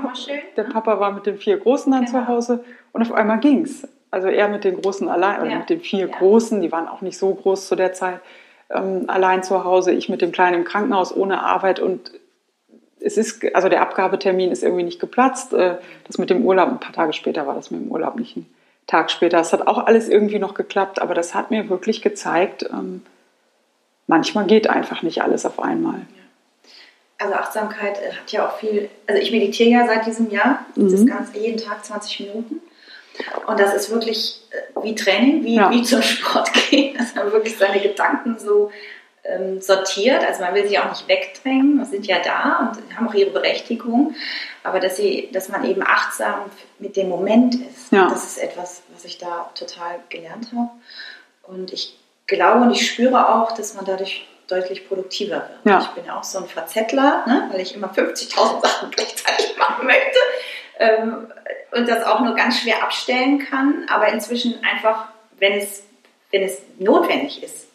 Der 0.56 0.64
Papa 0.64 1.00
war 1.00 1.12
mit 1.12 1.26
den 1.26 1.38
vier 1.38 1.58
Großen 1.58 1.90
dann 1.92 2.04
genau. 2.04 2.20
zu 2.20 2.28
Hause 2.28 2.64
und 2.92 3.02
auf 3.02 3.12
einmal 3.12 3.40
ging's. 3.40 3.86
Also 4.10 4.28
er 4.28 4.48
mit 4.48 4.64
den 4.64 4.80
Großen 4.80 5.08
allein, 5.08 5.40
oder 5.40 5.50
ja. 5.50 5.58
mit 5.58 5.70
den 5.70 5.80
vier 5.80 6.08
ja. 6.08 6.16
Großen, 6.16 6.60
die 6.60 6.70
waren 6.72 6.88
auch 6.88 7.00
nicht 7.00 7.18
so 7.18 7.34
groß 7.34 7.66
zu 7.66 7.74
der 7.74 7.92
Zeit, 7.92 8.20
ähm, 8.70 9.04
allein 9.08 9.42
zu 9.42 9.64
Hause. 9.64 9.92
Ich 9.92 10.08
mit 10.08 10.22
dem 10.22 10.32
Kleinen 10.32 10.60
im 10.60 10.64
Krankenhaus 10.64 11.14
ohne 11.14 11.42
Arbeit 11.42 11.80
und 11.80 12.12
es 13.00 13.16
ist, 13.16 13.44
also 13.54 13.68
der 13.68 13.82
Abgabetermin 13.82 14.50
ist 14.50 14.62
irgendwie 14.62 14.84
nicht 14.84 15.00
geplatzt. 15.00 15.52
Äh, 15.52 15.76
das 16.04 16.18
mit 16.18 16.30
dem 16.30 16.44
Urlaub, 16.44 16.68
ein 16.68 16.80
paar 16.80 16.92
Tage 16.92 17.12
später 17.12 17.46
war 17.46 17.54
das 17.54 17.70
mit 17.70 17.80
dem 17.82 17.90
Urlaub 17.90 18.16
nicht 18.16 18.36
ein 18.36 18.46
Tag 18.86 19.10
später. 19.10 19.38
Es 19.40 19.52
hat 19.52 19.66
auch 19.66 19.78
alles 19.78 20.08
irgendwie 20.08 20.38
noch 20.38 20.54
geklappt, 20.54 21.02
aber 21.02 21.14
das 21.14 21.34
hat 21.34 21.50
mir 21.50 21.68
wirklich 21.68 22.02
gezeigt, 22.02 22.68
ähm, 22.72 23.02
manchmal 24.06 24.46
geht 24.46 24.68
einfach 24.68 25.02
nicht 25.02 25.22
alles 25.22 25.46
auf 25.46 25.60
einmal. 25.60 26.02
Also 27.18 27.34
Achtsamkeit 27.34 27.98
äh, 28.02 28.12
hat 28.12 28.30
ja 28.32 28.46
auch 28.46 28.58
viel, 28.58 28.90
also 29.06 29.20
ich 29.20 29.30
meditiere 29.30 29.70
ja 29.70 29.86
seit 29.86 30.06
diesem 30.06 30.30
Jahr, 30.30 30.66
mhm. 30.74 30.90
das 30.90 31.06
Ganze 31.06 31.38
jeden 31.38 31.58
Tag 31.58 31.84
20 31.84 32.20
Minuten. 32.20 32.60
Und 33.46 33.58
das 33.58 33.74
ist 33.74 33.90
wirklich 33.90 34.42
äh, 34.50 34.82
wie 34.84 34.94
Training, 34.94 35.44
wie, 35.44 35.54
ja. 35.56 35.70
wie 35.70 35.82
zum 35.82 36.02
Sport 36.02 36.50
gehen, 36.70 36.96
dass 36.98 37.14
man 37.14 37.32
wirklich 37.32 37.56
seine 37.56 37.80
Gedanken 37.80 38.38
so 38.38 38.70
ähm, 39.24 39.60
sortiert. 39.62 40.24
Also 40.24 40.42
man 40.42 40.54
will 40.54 40.66
sich 40.66 40.78
auch 40.78 40.90
nicht 40.90 41.08
wegdrängen, 41.08 41.78
wir 41.78 41.86
sind 41.86 42.06
ja 42.06 42.18
da 42.22 42.72
und 42.76 42.96
haben 42.96 43.08
auch 43.08 43.14
ihre 43.14 43.30
Berechtigung. 43.30 44.14
Aber 44.62 44.78
dass, 44.78 44.96
sie, 44.96 45.30
dass 45.32 45.48
man 45.48 45.64
eben 45.64 45.82
achtsam 45.82 46.50
mit 46.78 46.96
dem 46.96 47.08
Moment 47.08 47.54
ist, 47.54 47.92
ja. 47.92 48.08
das 48.10 48.26
ist 48.26 48.38
etwas, 48.38 48.82
was 48.92 49.04
ich 49.06 49.16
da 49.16 49.50
total 49.54 50.00
gelernt 50.10 50.48
habe. 50.54 50.70
Und 51.44 51.72
ich 51.72 51.96
glaube 52.26 52.62
und 52.62 52.72
ich 52.72 52.86
spüre 52.86 53.28
auch, 53.34 53.52
dass 53.52 53.74
man 53.74 53.84
dadurch 53.84 54.26
deutlich 54.48 54.88
produktiver 54.88 55.36
wird. 55.36 55.60
Ja. 55.64 55.80
Ich 55.80 55.88
bin 55.88 56.04
ja 56.04 56.18
auch 56.18 56.24
so 56.24 56.38
ein 56.38 56.46
Verzettler, 56.46 57.24
ne, 57.26 57.48
weil 57.50 57.60
ich 57.60 57.74
immer 57.74 57.88
50.000 57.88 58.60
Sachen 58.62 58.90
gleichzeitig 58.90 59.56
machen 59.58 59.86
möchte 59.86 60.18
ähm, 60.78 61.26
und 61.72 61.88
das 61.88 62.04
auch 62.04 62.20
nur 62.20 62.34
ganz 62.34 62.60
schwer 62.60 62.82
abstellen 62.82 63.38
kann. 63.38 63.86
Aber 63.88 64.08
inzwischen 64.08 64.62
einfach, 64.64 65.08
wenn 65.38 65.54
es, 65.54 65.82
wenn 66.30 66.42
es 66.42 66.60
notwendig 66.78 67.42
ist, 67.42 67.68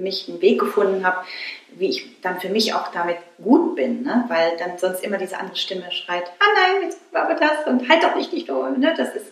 für 0.00 0.04
mich 0.04 0.28
einen 0.28 0.40
Weg 0.40 0.58
gefunden 0.58 1.06
habe, 1.06 1.24
wie 1.72 1.88
ich 1.88 2.20
dann 2.22 2.40
für 2.40 2.48
mich 2.48 2.74
auch 2.74 2.88
damit 2.88 3.18
gut 3.42 3.76
bin, 3.76 4.02
ne? 4.02 4.24
weil 4.28 4.56
dann 4.56 4.78
sonst 4.78 5.04
immer 5.04 5.18
diese 5.18 5.38
andere 5.38 5.56
Stimme 5.56 5.90
schreit, 5.92 6.24
ah 6.38 6.46
nein, 6.54 6.82
jetzt 6.84 7.00
war 7.12 7.24
aber 7.24 7.34
das 7.34 7.66
und 7.66 7.88
halt 7.88 8.02
doch 8.02 8.16
nicht 8.16 8.32
die 8.32 8.40
Stimme. 8.40 8.76
Ne? 8.76 8.94
Das 8.96 9.14
ist, 9.14 9.26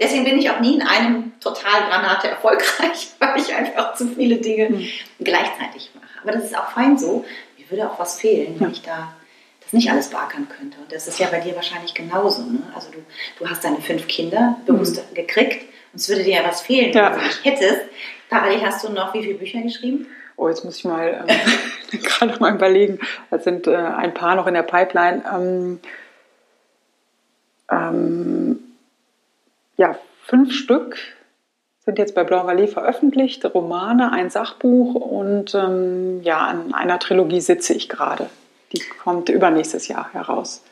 deswegen 0.00 0.24
bin 0.24 0.38
ich 0.38 0.50
auch 0.50 0.60
nie 0.60 0.74
in 0.74 0.82
einem 0.82 1.32
total 1.40 1.82
Granate 1.88 2.28
erfolgreich, 2.28 3.08
weil 3.20 3.40
ich 3.40 3.54
einfach 3.54 3.94
zu 3.94 4.08
viele 4.08 4.36
Dinge 4.36 4.70
mhm. 4.70 4.88
gleichzeitig 5.20 5.90
mache. 5.94 6.06
Aber 6.22 6.32
das 6.32 6.44
ist 6.44 6.58
auch 6.58 6.70
fein 6.70 6.98
so. 6.98 7.24
Mir 7.56 7.70
würde 7.70 7.90
auch 7.90 7.98
was 7.98 8.20
fehlen, 8.20 8.56
wenn 8.58 8.72
ich 8.72 8.82
da 8.82 9.14
das 9.62 9.72
nicht 9.72 9.90
alles 9.90 10.08
beackern 10.08 10.48
könnte. 10.48 10.78
Und 10.78 10.92
das 10.92 11.06
ist 11.08 11.18
ja 11.18 11.28
bei 11.28 11.40
dir 11.40 11.54
wahrscheinlich 11.54 11.94
genauso. 11.94 12.42
Ne? 12.42 12.62
Also 12.74 12.90
du, 12.90 12.98
du 13.38 13.48
hast 13.48 13.64
deine 13.64 13.80
fünf 13.80 14.08
Kinder 14.08 14.58
bewusst 14.66 14.96
mhm. 14.96 15.14
gekriegt 15.14 15.62
und 15.92 16.00
es 16.00 16.08
würde 16.08 16.24
dir 16.24 16.36
ja 16.36 16.44
was 16.44 16.60
fehlen, 16.60 16.92
ja. 16.92 17.12
wenn 17.12 17.20
du 17.20 17.26
nicht 17.26 17.44
hättest. 17.44 17.82
Parallel 18.28 18.62
hast 18.62 18.84
du 18.84 18.92
noch 18.92 19.14
wie 19.14 19.22
viele 19.22 19.38
Bücher 19.38 19.62
geschrieben? 19.62 20.06
Oh, 20.36 20.48
jetzt 20.48 20.64
muss 20.64 20.78
ich 20.78 20.84
mal 20.84 21.24
ähm, 21.26 22.00
gerade 22.02 22.38
mal 22.38 22.54
überlegen. 22.54 23.00
Es 23.30 23.44
sind 23.44 23.66
äh, 23.66 23.76
ein 23.76 24.14
paar 24.14 24.36
noch 24.36 24.46
in 24.46 24.54
der 24.54 24.62
Pipeline. 24.62 25.24
Ähm, 25.34 25.80
ähm, 27.70 28.58
ja, 29.76 29.98
fünf 30.24 30.52
Stück 30.52 30.96
sind 31.84 31.98
jetzt 31.98 32.14
bei 32.14 32.22
Blanc 32.22 32.48
Vallée 32.48 32.68
veröffentlicht, 32.68 33.44
Romane, 33.46 34.12
ein 34.12 34.30
Sachbuch 34.30 34.94
und 34.94 35.54
ähm, 35.54 36.22
ja, 36.22 36.38
an 36.38 36.74
einer 36.74 36.98
Trilogie 36.98 37.40
sitze 37.40 37.72
ich 37.72 37.88
gerade. 37.88 38.28
Die 38.72 38.80
kommt 39.02 39.30
übernächstes 39.30 39.88
Jahr 39.88 40.12
heraus. 40.12 40.62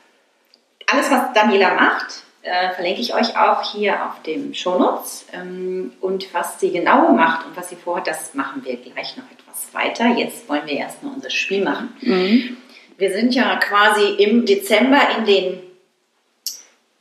Alles, 0.91 1.09
was 1.09 1.33
Daniela 1.33 1.73
macht, 1.73 2.23
äh, 2.47 2.73
verlinke 2.73 3.01
ich 3.01 3.13
euch 3.13 3.37
auch 3.37 3.73
hier 3.73 4.05
auf 4.05 4.21
dem 4.23 4.53
Shownotes. 4.53 5.25
Ähm, 5.33 5.91
und 6.01 6.33
was 6.33 6.59
sie 6.59 6.71
genau 6.71 7.11
macht 7.11 7.45
und 7.45 7.57
was 7.57 7.69
sie 7.69 7.75
vorhat, 7.75 8.07
das 8.07 8.33
machen 8.33 8.63
wir 8.63 8.77
gleich 8.77 9.17
noch 9.17 9.25
etwas 9.31 9.73
weiter. 9.73 10.07
Jetzt 10.17 10.47
wollen 10.47 10.65
wir 10.65 10.77
erstmal 10.77 11.13
unser 11.13 11.29
Spiel 11.29 11.63
machen. 11.63 11.95
Mhm. 12.01 12.57
Wir 12.97 13.11
sind 13.11 13.35
ja 13.35 13.57
quasi 13.57 14.15
im 14.17 14.45
Dezember 14.45 14.99
in 15.17 15.25
den, 15.25 15.59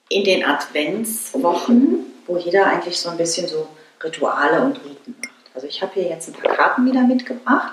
in 0.09 0.25
den 0.25 0.45
Adventswochen, 0.45 2.01
wo 2.27 2.37
jeder 2.37 2.67
eigentlich 2.67 2.99
so 2.99 3.09
ein 3.09 3.17
bisschen 3.17 3.47
so 3.47 3.69
Rituale 4.03 4.61
und 4.63 4.79
Riten 4.85 5.15
macht. 5.23 5.55
Also 5.55 5.67
ich 5.69 5.81
habe 5.81 5.93
hier 5.95 6.09
jetzt 6.09 6.29
ein 6.29 6.35
paar 6.35 6.55
Karten 6.55 6.85
wieder 6.85 7.03
mitgebracht. 7.03 7.73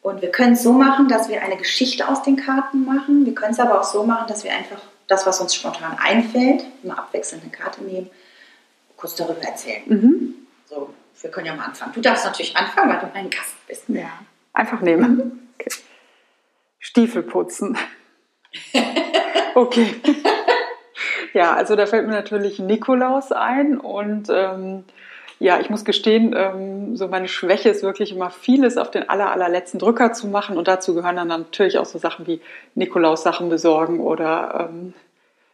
Und 0.00 0.22
wir 0.22 0.30
können 0.30 0.52
es 0.52 0.62
so 0.62 0.72
machen, 0.72 1.08
dass 1.08 1.28
wir 1.28 1.42
eine 1.42 1.56
Geschichte 1.56 2.08
aus 2.08 2.22
den 2.22 2.36
Karten 2.36 2.84
machen. 2.84 3.26
Wir 3.26 3.34
können 3.34 3.52
es 3.52 3.60
aber 3.60 3.80
auch 3.80 3.84
so 3.84 4.04
machen, 4.04 4.26
dass 4.28 4.44
wir 4.44 4.52
einfach 4.52 4.80
das, 5.08 5.26
was 5.26 5.40
uns 5.40 5.54
spontan 5.54 5.96
einfällt, 5.98 6.64
immer 6.82 6.98
abwechselnd 6.98 7.42
eine 7.42 7.52
Karte 7.52 7.82
nehmen, 7.82 8.10
kurz 8.96 9.16
darüber 9.16 9.40
erzählen. 9.40 9.82
Mhm. 9.86 10.34
So, 10.66 10.94
wir 11.20 11.30
können 11.30 11.46
ja 11.46 11.54
mal 11.54 11.64
anfangen. 11.64 11.92
Du 11.94 12.00
darfst 12.00 12.24
natürlich 12.24 12.56
anfangen, 12.56 12.90
weil 12.90 13.00
du 13.00 13.10
mein 13.12 13.30
Gast 13.30 13.54
bist. 13.66 13.84
Ja, 13.88 14.10
einfach 14.52 14.80
nehmen. 14.80 15.16
Mhm. 15.16 15.48
Okay. 15.54 15.70
Stiefel 16.78 17.22
putzen. 17.22 17.76
okay. 19.54 19.94
ja, 21.32 21.54
also 21.54 21.74
da 21.74 21.86
fällt 21.86 22.06
mir 22.06 22.12
natürlich 22.12 22.58
Nikolaus 22.58 23.32
ein 23.32 23.78
und 23.78 24.28
ähm, 24.30 24.84
ja, 25.40 25.60
ich 25.60 25.70
muss 25.70 25.84
gestehen, 25.84 26.34
ähm, 26.36 26.96
so 26.96 27.06
meine 27.06 27.28
Schwäche 27.28 27.68
ist 27.68 27.82
wirklich 27.82 28.12
immer 28.12 28.30
vieles 28.30 28.76
auf 28.76 28.90
den 28.90 29.08
aller, 29.08 29.30
allerletzten 29.30 29.78
Drücker 29.78 30.12
zu 30.12 30.26
machen 30.26 30.58
und 30.58 30.66
dazu 30.66 30.94
gehören 30.94 31.16
dann 31.16 31.28
natürlich 31.28 31.78
auch 31.78 31.84
so 31.84 31.98
Sachen 31.98 32.26
wie 32.26 32.40
Nikolaus 32.74 33.22
Sachen 33.22 33.48
besorgen 33.48 34.00
oder 34.00 34.68
ähm, 34.68 34.94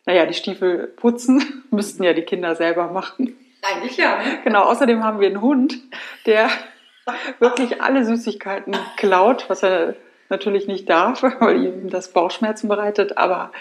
naja, 0.07 0.27
die 0.27 0.35
Stiefel 0.35 0.87
putzen 0.97 1.65
müssten 1.71 2.03
ja 2.03 2.15
die 2.15 2.23
Kinder 2.23 2.55
selber 2.55 2.89
machen. 2.89 3.37
Eigentlich 3.63 3.97
ja. 3.97 4.17
Ne? 4.17 4.39
Genau, 4.45 4.63
außerdem 4.65 5.03
haben 5.05 5.21
wir 5.21 5.29
einen 5.29 5.43
Hund, 5.43 5.77
der 6.27 6.49
wirklich 7.39 7.83
alle 7.83 8.05
Süßigkeiten 8.05 8.77
klaut, 8.97 9.49
was 9.49 9.63
er 9.63 9.97
natürlich 10.31 10.67
nicht 10.67 10.89
darf, 10.89 11.23
weil 11.41 11.63
ihm 11.63 11.91
das 11.91 12.09
Bauchschmerzen 12.09 12.69
bereitet. 12.69 13.19
Aber 13.19 13.53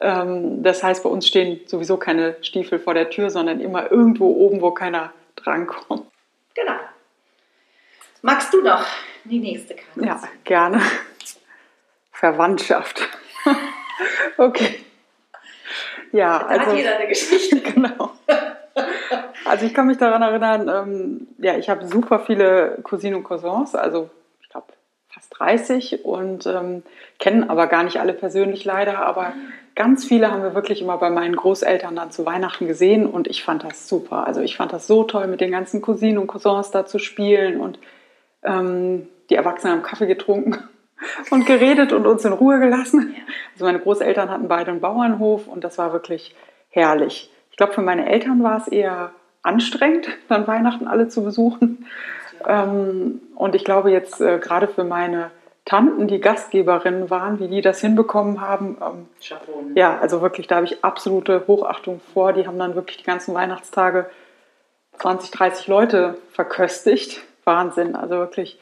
ähm, 0.00 0.62
das 0.64 0.82
heißt, 0.82 1.04
bei 1.04 1.08
uns 1.08 1.26
stehen 1.26 1.60
sowieso 1.66 1.96
keine 1.98 2.36
Stiefel 2.42 2.80
vor 2.80 2.94
der 2.94 3.10
Tür, 3.10 3.30
sondern 3.30 3.60
immer 3.60 3.90
irgendwo 3.92 4.26
oben, 4.26 4.60
wo 4.60 4.72
keiner 4.72 5.12
drankommt. 5.44 6.10
Genau. 6.54 6.78
Magst 8.22 8.52
du 8.52 8.62
noch 8.62 8.84
die 9.24 9.38
nächste 9.38 9.74
Karte? 9.74 10.04
Ja, 10.04 10.20
gerne. 10.44 10.80
Verwandtschaft. 12.12 13.08
okay. 14.36 14.84
Ja, 16.12 16.38
da 16.38 16.46
also. 16.46 16.66
hat 16.66 16.76
jeder 16.76 16.96
eine 16.96 17.08
Geschichte. 17.08 17.60
genau. 17.74 18.12
Also 19.44 19.66
ich 19.66 19.74
kann 19.74 19.86
mich 19.86 19.98
daran 19.98 20.22
erinnern, 20.22 20.68
ähm, 20.68 21.28
ja, 21.38 21.56
ich 21.56 21.68
habe 21.68 21.86
super 21.86 22.20
viele 22.20 22.78
Cousinen 22.82 23.16
und 23.16 23.24
Cousins, 23.24 23.74
also 23.74 24.10
30 25.38 26.04
und 26.04 26.46
ähm, 26.46 26.82
kennen 27.18 27.48
aber 27.48 27.66
gar 27.66 27.84
nicht 27.84 28.00
alle 28.00 28.12
persönlich 28.12 28.64
leider, 28.64 29.00
aber 29.00 29.32
ganz 29.74 30.04
viele 30.04 30.30
haben 30.30 30.42
wir 30.42 30.54
wirklich 30.54 30.82
immer 30.82 30.98
bei 30.98 31.10
meinen 31.10 31.36
Großeltern 31.36 31.94
dann 31.96 32.10
zu 32.10 32.26
Weihnachten 32.26 32.66
gesehen 32.66 33.06
und 33.06 33.28
ich 33.28 33.44
fand 33.44 33.64
das 33.64 33.88
super. 33.88 34.26
Also 34.26 34.40
ich 34.40 34.56
fand 34.56 34.72
das 34.72 34.86
so 34.86 35.04
toll, 35.04 35.26
mit 35.28 35.40
den 35.40 35.52
ganzen 35.52 35.80
Cousinen 35.80 36.18
und 36.18 36.26
Cousins 36.26 36.70
da 36.70 36.84
zu 36.84 36.98
spielen 36.98 37.60
und 37.60 37.78
ähm, 38.42 39.08
die 39.30 39.36
Erwachsenen 39.36 39.74
haben 39.74 39.82
Kaffee 39.82 40.06
getrunken 40.06 40.58
und 41.30 41.46
geredet 41.46 41.92
und 41.92 42.06
uns 42.06 42.24
in 42.24 42.32
Ruhe 42.32 42.58
gelassen. 42.58 43.14
Also 43.52 43.64
meine 43.64 43.78
Großeltern 43.78 44.30
hatten 44.30 44.48
beide 44.48 44.72
einen 44.72 44.80
Bauernhof 44.80 45.46
und 45.46 45.64
das 45.64 45.78
war 45.78 45.92
wirklich 45.92 46.34
herrlich. 46.70 47.30
Ich 47.50 47.56
glaube, 47.56 47.72
für 47.72 47.82
meine 47.82 48.08
Eltern 48.08 48.42
war 48.42 48.58
es 48.58 48.68
eher 48.68 49.12
anstrengend, 49.42 50.08
dann 50.28 50.46
Weihnachten 50.46 50.86
alle 50.86 51.08
zu 51.08 51.22
besuchen. 51.22 51.86
Ähm, 52.46 53.20
und 53.36 53.54
ich 53.54 53.64
glaube 53.64 53.90
jetzt 53.90 54.20
äh, 54.20 54.38
gerade 54.38 54.68
für 54.68 54.84
meine 54.84 55.30
Tanten, 55.64 56.08
die 56.08 56.20
Gastgeberinnen 56.20 57.10
waren, 57.10 57.40
wie 57.40 57.48
die 57.48 57.60
das 57.60 57.80
hinbekommen 57.80 58.40
haben. 58.40 58.78
Ähm, 58.80 59.08
Chapeau. 59.22 59.62
ne? 59.62 59.72
ja, 59.74 59.98
also 59.98 60.22
wirklich, 60.22 60.46
da 60.46 60.56
habe 60.56 60.66
ich 60.66 60.82
absolute 60.82 61.44
Hochachtung 61.46 62.00
vor. 62.14 62.32
Die 62.32 62.46
haben 62.46 62.58
dann 62.58 62.74
wirklich 62.74 62.96
die 62.96 63.04
ganzen 63.04 63.34
Weihnachtstage 63.34 64.08
20, 64.98 65.30
30 65.30 65.66
Leute 65.66 66.16
verköstigt. 66.32 67.22
Wahnsinn, 67.44 67.96
also 67.96 68.16
wirklich 68.16 68.58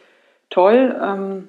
toll. 0.51 0.97
Ähm, 1.01 1.49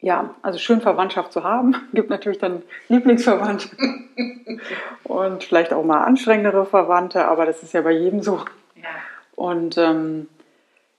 ja, 0.00 0.34
also 0.42 0.58
schön 0.58 0.80
Verwandtschaft 0.80 1.32
zu 1.32 1.44
haben. 1.44 1.76
Gibt 1.94 2.10
natürlich 2.10 2.38
dann 2.38 2.62
Lieblingsverwandte 2.88 3.68
und 5.04 5.44
vielleicht 5.44 5.72
auch 5.72 5.84
mal 5.84 6.02
anstrengendere 6.04 6.66
Verwandte, 6.66 7.26
aber 7.26 7.46
das 7.46 7.62
ist 7.62 7.72
ja 7.72 7.82
bei 7.82 7.92
jedem 7.92 8.20
so. 8.20 8.40
Ja. 8.74 8.88
Und 9.36 9.78
ähm, 9.78 10.28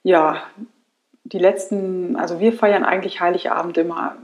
ja, 0.03 0.43
die 1.23 1.39
letzten, 1.39 2.15
also 2.15 2.39
wir 2.39 2.53
feiern 2.53 2.85
eigentlich 2.85 3.21
Heiligabend 3.21 3.77
immer 3.77 4.17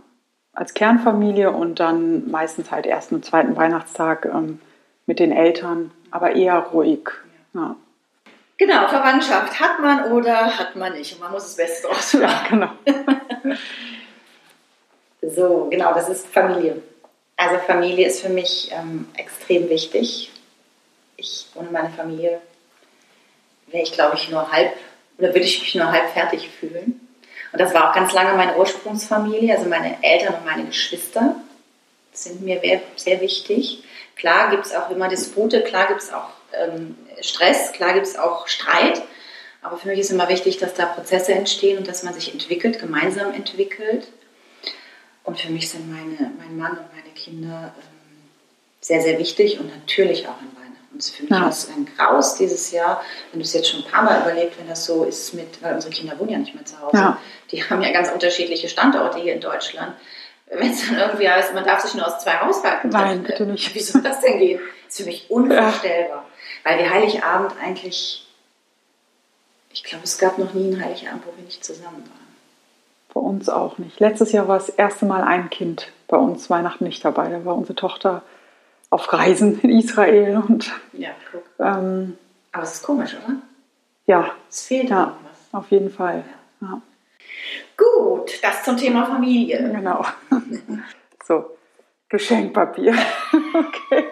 als 0.54 0.74
Kernfamilie 0.74 1.52
und 1.52 1.80
dann 1.80 2.30
meistens 2.30 2.72
halt 2.72 2.86
ersten 2.86 3.16
und 3.16 3.26
zweiten 3.26 3.56
Weihnachtstag 3.56 4.26
ähm, 4.26 4.60
mit 5.06 5.20
den 5.20 5.32
Eltern, 5.32 5.92
aber 6.12 6.36
eher 6.36 6.60
ruhig. 6.60 7.10
Ja, 7.54 7.76
Genau, 8.60 8.90
Verwandtschaft 8.90 9.58
hat 9.58 9.80
man 9.80 10.12
oder 10.12 10.60
hat 10.60 10.76
man 10.76 10.92
nicht. 10.92 11.14
Und 11.14 11.22
man 11.22 11.32
muss 11.32 11.44
das 11.44 11.56
Beste 11.56 11.88
draus 11.88 12.14
machen. 12.14 12.22
ja 12.22 12.44
genau. 12.50 13.56
So, 15.22 15.68
genau, 15.70 15.94
das 15.94 16.08
ist 16.08 16.28
Familie. 16.28 16.82
Also 17.36 17.58
Familie 17.60 18.08
ist 18.08 18.22
für 18.22 18.30
mich 18.30 18.72
ähm, 18.72 19.06
extrem 19.18 19.68
wichtig. 19.70 20.32
Ich 21.18 21.48
ohne 21.56 21.70
meine 21.72 21.90
Familie 21.90 22.40
wäre 23.68 23.84
ich, 23.84 23.92
glaube 23.92 24.16
ich, 24.16 24.32
nur 24.32 24.50
halb 24.50 24.72
oder 25.20 25.30
würde 25.30 25.42
ich 25.42 25.60
mich 25.60 25.76
nur 25.76 25.92
halb 25.92 26.10
fertig 26.12 26.50
fühlen. 26.50 27.08
Und 27.52 27.60
das 27.60 27.74
war 27.74 27.90
auch 27.90 27.96
ganz 27.96 28.14
lange 28.14 28.36
meine 28.36 28.58
Ursprungsfamilie, 28.58 29.56
also 29.56 29.70
meine 29.70 30.04
Eltern 30.04 30.36
und 30.36 30.46
meine 30.46 30.66
Geschwister 30.66 31.36
sind 32.14 32.42
mir 32.42 32.62
sehr, 32.96 33.22
wichtig. 33.22 33.84
Klar 34.16 34.50
gibt 34.52 34.66
es 34.66 34.76
auch 34.76 34.90
immer 34.90 35.08
Dispute, 35.08 35.62
klar 35.64 35.88
gibt 35.88 36.02
es 36.02 36.12
auch 36.12 36.30
ähm, 36.54 36.98
Stress, 37.22 37.72
klar 37.72 37.94
gibt 37.94 38.08
es 38.08 38.18
auch 38.18 38.48
Streit. 38.48 39.02
Aber 39.62 39.78
für 39.78 39.90
mich 39.90 40.00
ist 40.00 40.12
immer 40.12 40.30
wichtig, 40.30 40.58
dass 40.58 40.74
da 40.74 40.86
Prozesse 40.86 41.34
entstehen 41.34 41.78
und 41.78 41.88
dass 41.88 42.04
man 42.04 42.14
sich 42.14 42.32
entwickelt, 42.32 42.80
gemeinsam 42.80 43.34
entwickelt. 43.34 44.08
Und 45.24 45.40
für 45.40 45.52
mich 45.52 45.70
sind 45.70 45.92
meine, 45.92 46.32
mein 46.38 46.58
Mann 46.58 46.72
und 46.72 46.94
meine 46.94 47.14
Kinder 47.14 47.74
ähm, 47.78 48.30
sehr, 48.82 49.02
sehr 49.02 49.20
wichtig 49.20 49.60
und 49.60 49.68
natürlich 49.68 50.28
auch 50.28 50.38
an 50.38 50.52
Weihnachten. 50.56 50.69
Und 51.00 51.06
für 51.06 51.24
mich 51.24 51.32
Ja. 51.32 51.42
war 51.42 51.50
es 51.50 51.70
ein 51.70 51.88
Graus 51.96 52.36
dieses 52.36 52.72
Jahr, 52.72 53.02
wenn 53.32 53.40
du 53.40 53.46
es 53.46 53.54
jetzt 53.54 53.70
schon 53.70 53.84
ein 53.86 53.90
paar 53.90 54.04
Mal 54.04 54.20
überlegt, 54.22 54.60
wenn 54.60 54.68
das 54.68 54.84
so 54.84 55.06
ist 55.06 55.34
mit, 55.34 55.62
weil 55.64 55.74
unsere 55.76 55.94
Kinder 55.94 56.20
wohnen 56.20 56.32
ja 56.32 56.38
nicht 56.38 56.54
mehr 56.54 56.66
zu 56.66 56.78
Hause. 56.82 56.98
Ja. 56.98 57.18
Die 57.52 57.64
haben 57.64 57.82
ja 57.82 57.92
ganz 57.94 58.12
unterschiedliche 58.12 58.68
Standorte 58.68 59.18
hier 59.20 59.34
in 59.34 59.40
Deutschland. 59.40 59.94
Wenn 60.48 60.72
es 60.72 60.86
dann 60.86 60.98
irgendwie 60.98 61.30
heißt, 61.30 61.54
man 61.54 61.64
darf 61.64 61.80
sich 61.82 61.94
nur 61.94 62.06
aus 62.06 62.20
zwei 62.20 62.38
Haushalten 62.40 62.90
Nein, 62.90 63.24
bitte 63.24 63.46
nicht. 63.46 63.74
Wie 63.76 63.80
soll 63.80 64.02
das 64.02 64.20
denn 64.20 64.40
gehen? 64.40 64.60
ist 64.90 64.98
für 64.98 65.06
mich 65.06 65.30
unvorstellbar. 65.30 66.26
Weil 66.66 66.80
wir 66.80 66.90
Heiligabend 66.90 67.54
eigentlich, 67.64 68.28
ich 69.72 69.84
glaube, 69.84 70.04
es 70.04 70.18
gab 70.18 70.38
noch 70.38 70.54
nie 70.54 70.74
einen 70.74 70.84
Heiligabend, 70.84 71.24
wo 71.26 71.32
wir 71.38 71.46
nicht 71.46 71.64
zusammen 71.64 72.04
waren. 72.04 72.28
Bei 73.14 73.22
uns 73.22 73.48
auch 73.48 73.78
nicht. 73.78 74.02
Letztes 74.02 74.34
Jahr 74.34 74.50
war 74.50 74.58
das 74.58 74.68
erste 74.70 75.06
Mal 75.06 75.24
ein 75.24 75.50
Kind 75.50 75.92
bei 76.10 76.18
uns 76.18 76.50
Weihnachten 76.50 76.84
nicht 76.84 77.06
dabei. 77.06 77.30
Da 77.30 77.46
war 77.46 77.56
unsere 77.56 77.76
Tochter 77.76 78.22
auf 78.90 79.12
Reisen 79.14 79.60
in 79.62 79.70
Israel 79.70 80.42
und 80.48 80.72
Ja, 80.94 81.10
guck. 81.32 81.44
ähm, 81.60 82.18
Aber 82.52 82.64
es 82.64 82.74
ist 82.76 82.84
komisch, 82.84 83.16
oder? 83.24 83.36
ja, 84.06 84.32
Es 84.50 84.66
fehlt 84.68 84.90
Ja. 84.90 85.04
irgendwas. 85.04 85.38
auf 85.54 85.70
jeden 85.72 85.90
Fall. 85.92 86.24
Ja, 86.62 86.82
Gut, 87.78 88.44
das 88.44 88.64
zum 88.64 88.76
Thema 88.78 89.06
Familie. 89.06 89.72
genau. 89.74 90.06
So, 91.24 91.46
Geschenkpapier. 92.10 92.94
okay. 93.54 94.06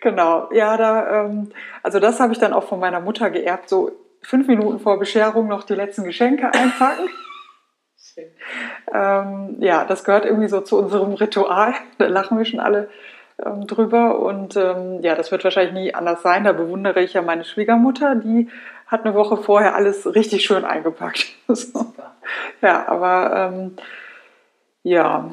Genau, 0.00 0.48
ja, 0.52 0.76
da, 0.76 1.24
ähm, 1.24 1.50
also 1.82 1.98
das 1.98 2.20
habe 2.20 2.32
ich 2.32 2.38
dann 2.38 2.52
auch 2.52 2.64
von 2.64 2.78
meiner 2.78 3.00
Mutter 3.00 3.30
geerbt, 3.30 3.68
so 3.68 3.90
fünf 4.22 4.46
Minuten 4.46 4.78
vor 4.78 4.98
Bescherung 5.00 5.48
noch 5.48 5.64
die 5.64 5.74
letzten 5.74 6.04
Geschenke 6.04 6.52
einpacken. 6.54 7.08
Ähm, 8.92 9.56
ja, 9.60 9.84
das 9.86 10.04
gehört 10.04 10.26
irgendwie 10.26 10.48
so 10.48 10.60
zu 10.60 10.76
unserem 10.78 11.14
Ritual. 11.14 11.72
Da 11.96 12.06
lachen 12.08 12.36
wir 12.36 12.44
schon 12.44 12.60
alle 12.60 12.90
ähm, 13.44 13.66
drüber. 13.66 14.18
Und 14.20 14.56
ähm, 14.56 15.00
ja, 15.02 15.14
das 15.14 15.30
wird 15.30 15.44
wahrscheinlich 15.44 15.74
nie 15.74 15.94
anders 15.94 16.22
sein. 16.22 16.44
Da 16.44 16.52
bewundere 16.52 17.00
ich 17.02 17.14
ja 17.14 17.22
meine 17.22 17.44
Schwiegermutter, 17.44 18.14
die 18.14 18.48
hat 18.86 19.04
eine 19.04 19.14
Woche 19.14 19.36
vorher 19.38 19.74
alles 19.74 20.14
richtig 20.14 20.44
schön 20.44 20.64
eingepackt. 20.64 21.34
so. 21.48 21.92
Ja, 22.60 22.86
aber 22.88 23.52
ähm, 23.52 23.76
ja, 24.82 25.30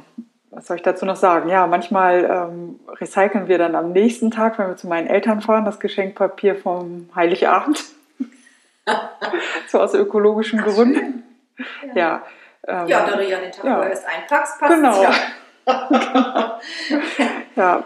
was 0.51 0.68
soll 0.68 0.78
ich 0.78 0.84
dazu 0.84 1.06
noch 1.06 1.16
sagen? 1.16 1.50
Ja, 1.50 1.68
manchmal 1.68 2.25
ähm, 2.25 2.80
recyceln 3.00 3.48
wir 3.48 3.58
dann 3.58 3.75
am 3.75 3.92
nächsten 3.92 4.32
Tag, 4.32 4.58
wenn 4.58 4.68
wir 4.68 4.78
zu 4.78 4.88
meinen 4.88 5.08
Eltern 5.08 5.42
fahren, 5.42 5.66
das 5.66 5.80
Geschenkpapier 5.80 6.56
vom 6.56 7.10
Heiligabend. 7.16 7.84
so 9.68 9.80
aus 9.80 9.94
ökologischen 9.94 10.62
Gründen. 10.62 11.24
Ja. 11.94 12.24
ähm, 12.68 12.88
Ja, 12.88 13.06
da 13.06 13.18
du 13.18 13.24
ja 13.28 13.39
den 13.39 13.51
Tag 13.51 13.63
Ja. 13.66 13.84
erst 13.84 14.08
einpackst, 14.08 14.60
passt 14.60 14.74
Genau. 14.74 15.04
ja. 15.04 15.12
Ja, 17.56 17.84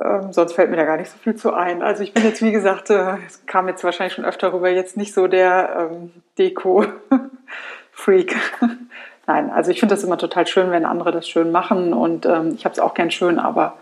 ähm, 0.00 0.32
sonst 0.32 0.52
fällt 0.52 0.70
mir 0.70 0.76
da 0.76 0.84
gar 0.84 0.96
nicht 0.96 1.10
so 1.10 1.18
viel 1.18 1.36
zu 1.36 1.52
ein. 1.52 1.82
Also 1.82 2.02
ich 2.02 2.12
bin 2.12 2.24
jetzt, 2.24 2.42
wie 2.42 2.52
gesagt, 2.52 2.90
äh, 2.90 3.16
es 3.26 3.44
kam 3.46 3.68
jetzt 3.68 3.84
wahrscheinlich 3.84 4.14
schon 4.14 4.24
öfter 4.24 4.52
rüber, 4.52 4.68
jetzt 4.68 4.96
nicht 4.96 5.14
so 5.14 5.26
der 5.28 5.90
ähm, 5.92 6.12
Deko-Freak. 6.38 8.36
Nein, 9.26 9.50
also 9.50 9.70
ich 9.70 9.80
finde 9.80 9.94
das 9.94 10.04
immer 10.04 10.18
total 10.18 10.46
schön, 10.46 10.70
wenn 10.70 10.84
andere 10.84 11.12
das 11.12 11.28
schön 11.28 11.52
machen 11.52 11.92
und 11.92 12.26
ähm, 12.26 12.52
ich 12.54 12.64
habe 12.64 12.72
es 12.72 12.80
auch 12.80 12.94
gern 12.94 13.10
schön, 13.10 13.38
aber 13.38 13.78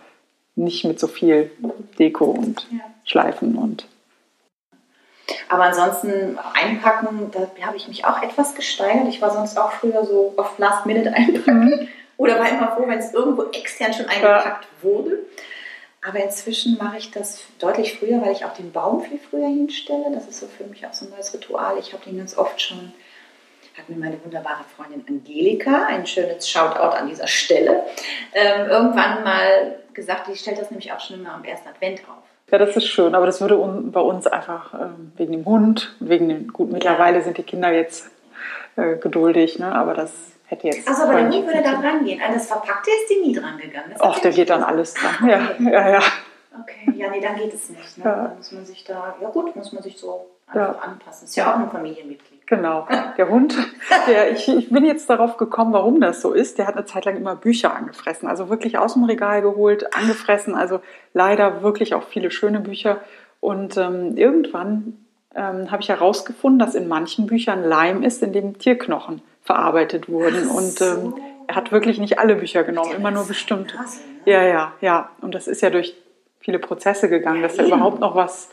nicht 0.55 0.85
mit 0.85 1.01
so 1.01 1.07
viel 1.07 1.51
Deko 1.99 2.27
und 2.27 2.67
Ja. 2.71 2.81
Schleifen 3.05 3.57
und 3.57 3.87
Aber 5.49 5.65
ansonsten 5.65 6.39
einpacken, 6.55 7.31
da 7.33 7.49
habe 7.67 7.77
ich 7.77 7.89
mich 7.89 8.05
auch 8.05 8.23
etwas 8.23 8.55
gesteigert. 8.55 9.09
Ich 9.09 9.23
war 9.23 9.31
sonst 9.31 9.59
auch 9.59 9.73
früher 9.73 10.05
so 10.05 10.35
auf 10.37 10.59
Last 10.59 10.87
Minute 10.87 11.13
einpacken. 11.13 11.89
Oder 12.21 12.39
war 12.39 12.51
immer 12.51 12.77
froh, 12.77 12.85
wenn 12.87 12.99
es 12.99 13.15
irgendwo 13.15 13.45
extern 13.45 13.95
schon 13.95 14.05
eingepackt 14.05 14.69
wurde. 14.83 15.21
Aber 16.07 16.23
inzwischen 16.23 16.77
mache 16.77 16.99
ich 16.99 17.11
das 17.11 17.45
deutlich 17.59 17.99
früher, 17.99 18.21
weil 18.21 18.33
ich 18.33 18.45
auch 18.45 18.53
den 18.53 18.73
Baum 18.73 19.01
viel 19.01 19.19
früher 19.19 19.47
hinstelle. 19.49 20.05
Das 20.13 20.29
ist 20.29 20.41
so 20.41 20.47
für 20.47 20.65
mich 20.65 20.87
auch 20.87 20.93
so 20.93 21.07
ein 21.07 21.13
neues 21.13 21.33
Ritual. 21.33 21.79
Ich 21.79 21.95
habe 21.95 22.05
den 22.05 22.19
ganz 22.19 22.37
oft 22.37 22.61
schon 22.61 22.93
hat 23.79 23.89
mir 23.89 23.97
meine 23.97 24.23
wunderbare 24.23 24.65
Freundin 24.77 25.03
Angelika, 25.09 25.87
ein 25.87 26.07
schönes 26.07 26.47
Shoutout 26.47 26.95
an 26.99 27.09
dieser 27.09 27.27
Stelle, 27.27 27.85
ähm, 28.35 28.69
irgendwann 28.69 29.25
mal 29.25 29.77
gesagt, 29.95 30.29
die 30.29 30.37
stellt 30.37 30.59
das 30.59 30.71
nämlich 30.71 30.93
auch 30.93 31.01
schon 31.01 31.21
immer 31.21 31.33
am 31.33 31.45
ersten 31.45 31.69
Advent 31.69 32.01
auf. 32.01 32.23
Ja, 32.51 32.59
das 32.59 32.77
ist 32.77 32.87
schön, 32.87 33.15
aber 33.15 33.25
das 33.25 33.41
würde 33.41 33.59
un 33.59 33.93
bei 33.93 34.01
uns 34.01 34.27
einfach 34.27 34.75
ähm, 34.75 35.13
wegen 35.17 35.33
dem 35.33 35.47
Hund, 35.47 35.97
wegen 36.01 36.29
dem, 36.29 36.53
gut, 36.53 36.71
mittlerweile 36.71 37.23
sind 37.23 37.39
die 37.39 37.45
Kinder 37.45 37.73
jetzt 37.73 38.11
äh, 38.77 38.97
geduldig, 38.97 39.59
ne? 39.59 39.73
aber 39.73 39.95
das 39.95 40.13
hätte 40.51 40.67
jetzt. 40.69 40.87
Also, 40.89 41.03
aber 41.05 41.15
der 41.15 41.31
Hund 41.31 41.47
würde 41.47 41.63
da 41.63 41.81
dran 41.81 42.05
gehen. 42.05 42.21
An 42.21 42.35
das 42.35 42.47
Verpackte 42.47 42.91
ist 42.91 43.11
die 43.11 43.27
nie 43.27 43.35
dran 43.35 43.57
gegangen. 43.59 43.91
Das 43.93 44.01
Ach, 44.01 44.19
der 44.21 44.33
geht 44.33 44.51
dann 44.51 44.63
alles 44.63 44.95
dran. 44.95 45.29
Ja, 45.29 45.51
ja, 45.71 45.91
ja. 45.91 46.01
Okay, 46.61 46.93
ja, 46.97 47.11
nee, 47.11 47.21
dann 47.21 47.37
geht 47.37 47.55
es 47.55 47.71
nicht. 47.71 47.99
Ne? 47.99 48.05
Ja. 48.05 48.15
Dann 48.25 48.37
muss 48.37 48.53
man 48.53 48.65
sich 48.67 48.85
da, 48.85 49.15
ja 49.21 49.29
gut, 49.31 49.55
muss 49.55 49.73
man 49.73 49.83
sich 49.83 49.97
so 49.99 50.27
Ja. 50.53 50.73
anpassen. 50.81 51.27
Ist 51.27 51.37
ja 51.37 51.55
auch 51.55 51.59
ein 51.59 51.71
Familienmitglied. 51.71 52.47
Genau. 52.47 52.89
Der 53.17 53.29
Hund, 53.29 53.55
der, 54.09 54.33
ich, 54.33 54.49
ich 54.49 54.69
bin 54.71 54.85
jetzt 54.85 55.09
darauf 55.09 55.37
gekommen, 55.37 55.73
warum 55.73 56.01
das 56.01 56.21
so 56.21 56.33
ist. 56.33 56.59
Der 56.59 56.67
hat 56.67 56.75
eine 56.77 56.85
Zeit 56.85 57.05
lang 57.05 57.17
immer 57.17 57.37
Bücher 57.37 57.73
angefressen. 57.77 58.29
Also 58.29 58.49
wirklich 58.51 58.77
aus 58.77 58.95
dem 58.95 59.05
Regal 59.05 59.41
geholt, 59.43 59.95
angefressen. 59.95 60.57
Also 60.57 60.81
leider 61.15 61.63
wirklich 61.63 61.95
auch 61.95 62.03
viele 62.03 62.33
schöne 62.33 62.59
Bücher. 62.59 62.99
Und 63.39 63.77
ähm, 63.77 64.17
irgendwann 64.17 64.99
ähm, 65.37 65.71
habe 65.71 65.81
ich 65.83 65.89
herausgefunden, 65.91 66.59
dass 66.59 66.75
in 66.75 66.89
manchen 66.89 67.27
Büchern 67.29 67.63
Leim 67.63 68.03
ist, 68.03 68.21
in 68.25 68.33
dem 68.33 68.59
Tierknochen 68.59 69.23
verarbeitet 69.43 70.09
wurden. 70.09 70.49
Und 70.49 70.81
ähm, 70.81 71.15
er 71.47 71.57
hat 71.57 71.73
wirklich 71.73 71.99
nicht 71.99 72.19
alle 72.19 72.37
Bücher 72.37 72.63
genommen, 72.65 72.93
immer 72.93 73.11
nur 73.11 73.27
bestimmte. 73.27 73.77
Ne? 73.77 73.85
Ja, 74.27 74.43
ja, 74.43 74.73
ja. 74.81 75.11
Und 75.21 75.35
das 75.35 75.49
ist 75.49 75.63
ja 75.63 75.71
durch 75.71 75.95
viele 76.41 76.59
Prozesse 76.59 77.09
gegangen, 77.09 77.41
Ja, 77.43 77.49
dass 77.49 77.57
da 77.57 77.63
eben. 77.65 77.73
überhaupt 77.73 78.01
noch 78.01 78.15
was 78.15 78.49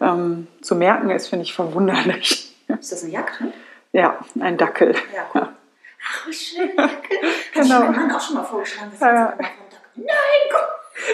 ähm, 0.00 0.46
zu 0.60 0.74
merken 0.74 1.10
ist, 1.10 1.28
finde 1.28 1.44
ich 1.44 1.54
verwunderlich. 1.54 2.54
Ist 2.68 2.92
das 2.92 3.04
ein 3.04 3.10
Jagdhund? 3.10 3.54
Ja, 3.92 4.18
ein 4.40 4.56
Dackel. 4.58 4.94
Ja, 5.14 5.24
cool. 5.34 5.48
Ach, 5.48 6.26
wie 6.26 6.32
schön, 6.32 6.76
Dackel. 6.76 6.88
Hat 7.22 7.52
Genau. 7.54 7.64
ich 7.64 7.70
meinem 7.88 7.96
Mann 7.96 8.12
auch 8.12 8.20
schon 8.20 8.36
mal 8.36 8.42
vorgeschlagen. 8.44 8.92
Ja, 9.00 9.06
ja. 9.14 9.14
ja. 9.14 9.36
Nein, 9.94 10.06
guck. 10.50 10.68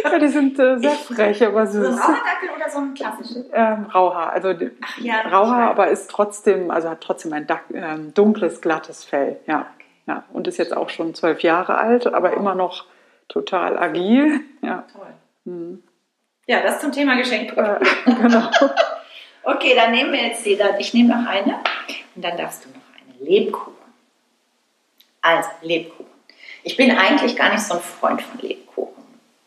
Ja, 0.05 0.19
die 0.19 0.29
sind 0.29 0.59
äh, 0.59 0.79
sehr 0.79 0.91
frech, 0.93 1.45
aber 1.45 1.67
So 1.67 1.79
ein 1.79 1.85
süß. 1.93 2.01
Rauhardackel 2.01 2.49
oder 2.57 2.71
so 2.71 2.79
ein 2.79 2.95
klassischer? 2.95 3.41
Ähm, 3.53 3.87
Rauhaar, 3.87 4.31
also 4.33 4.55
Ach 4.81 4.99
ja, 4.99 5.21
Rauhaar, 5.23 5.71
aber 5.71 5.89
ist 5.89 6.09
trotzdem, 6.11 6.71
also 6.71 6.89
hat 6.91 7.01
trotzdem 7.01 7.33
ein 7.33 7.47
ähm, 7.75 8.15
dunkles, 8.15 8.61
glattes 8.61 9.05
Fell. 9.05 9.41
Ja, 9.47 9.67
ja, 10.07 10.25
und 10.33 10.47
ist 10.49 10.59
jetzt 10.59 10.77
auch 10.77 10.89
schon 10.91 11.15
zwölf 11.15 11.41
Jahre 11.43 11.79
alt, 11.79 12.07
aber 12.07 12.33
immer 12.33 12.55
noch 12.55 12.85
total 13.29 13.79
agil. 13.79 14.41
Ja, 14.63 14.85
Toll. 14.93 15.07
Mhm. 15.45 15.83
Ja, 16.47 16.61
das 16.63 16.81
zum 16.81 16.93
Thema 16.93 17.17
Geschenk. 17.17 17.57
äh, 17.57 17.81
genau. 18.07 18.51
Okay, 19.45 19.75
dann 19.75 19.91
nehmen 19.91 20.13
wir 20.13 20.23
jetzt 20.25 20.47
die. 20.47 20.57
dann- 20.57 20.79
Ich 20.79 20.95
nehme 20.95 21.09
noch 21.21 21.29
eine 21.29 21.59
und 22.15 22.25
dann 22.25 22.37
darfst 22.37 22.65
du 22.65 22.69
noch 22.69 22.77
eine. 22.95 23.29
Lebkuchen. 23.29 23.73
Also, 25.21 25.49
Lebkuchen. 25.63 26.07
Ich 26.63 26.77
bin 26.77 26.97
eigentlich 26.97 27.35
gar 27.37 27.51
nicht 27.51 27.63
so 27.63 27.75
ein 27.75 27.81
Freund 27.81 28.23
von 28.23 28.39
Lebkuchen. 28.41 28.62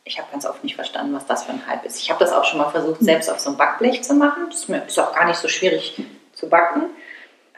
Ich 0.08 0.20
habe 0.20 0.32
ganz 0.32 0.46
oft 0.46 0.64
nicht 0.64 0.76
verstanden, 0.76 1.14
was 1.16 1.26
das 1.26 1.46
für 1.46 1.52
ein 1.52 1.66
Hype 1.68 1.84
ist. 1.84 2.00
Ich 2.00 2.12
habe 2.12 2.20
das 2.24 2.32
auch 2.32 2.46
schon 2.46 2.60
mal 2.60 2.70
versucht, 2.70 3.02
selbst 3.02 3.28
auf 3.30 3.40
so 3.40 3.50
einem 3.50 3.58
Backblech 3.58 4.04
zu 4.04 4.14
machen. 4.14 4.46
Das 4.52 4.66
ist 4.70 5.00
auch 5.00 5.16
gar 5.16 5.26
nicht 5.26 5.40
so 5.40 5.48
schwierig 5.48 6.00
zu 6.34 6.48
backen. 6.48 6.84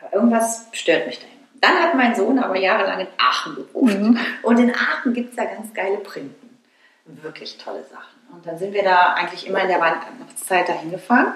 Aber 0.01 0.13
irgendwas 0.15 0.65
stört 0.71 1.07
mich 1.07 1.19
da 1.19 1.25
immer. 1.25 1.33
Dann 1.59 1.83
hat 1.83 1.95
mein 1.95 2.15
Sohn 2.15 2.39
aber 2.39 2.57
jahrelang 2.57 3.01
in 3.01 3.07
Aachen 3.17 3.55
gewohnt. 3.55 4.01
Mhm. 4.01 4.19
Und 4.43 4.59
in 4.59 4.73
Aachen 4.73 5.13
gibt 5.13 5.31
es 5.31 5.35
da 5.35 5.43
ganz 5.43 5.73
geile 5.73 5.97
Printen. 5.97 6.57
Wirklich 7.05 7.57
tolle 7.57 7.83
Sachen. 7.83 8.15
Und 8.31 8.45
dann 8.45 8.57
sind 8.57 8.73
wir 8.73 8.83
da 8.83 9.13
eigentlich 9.15 9.45
immer 9.45 9.61
in 9.61 9.67
der 9.67 9.81
Weihnachtszeit 9.81 10.69
dahin 10.69 10.91
gefahren. 10.91 11.33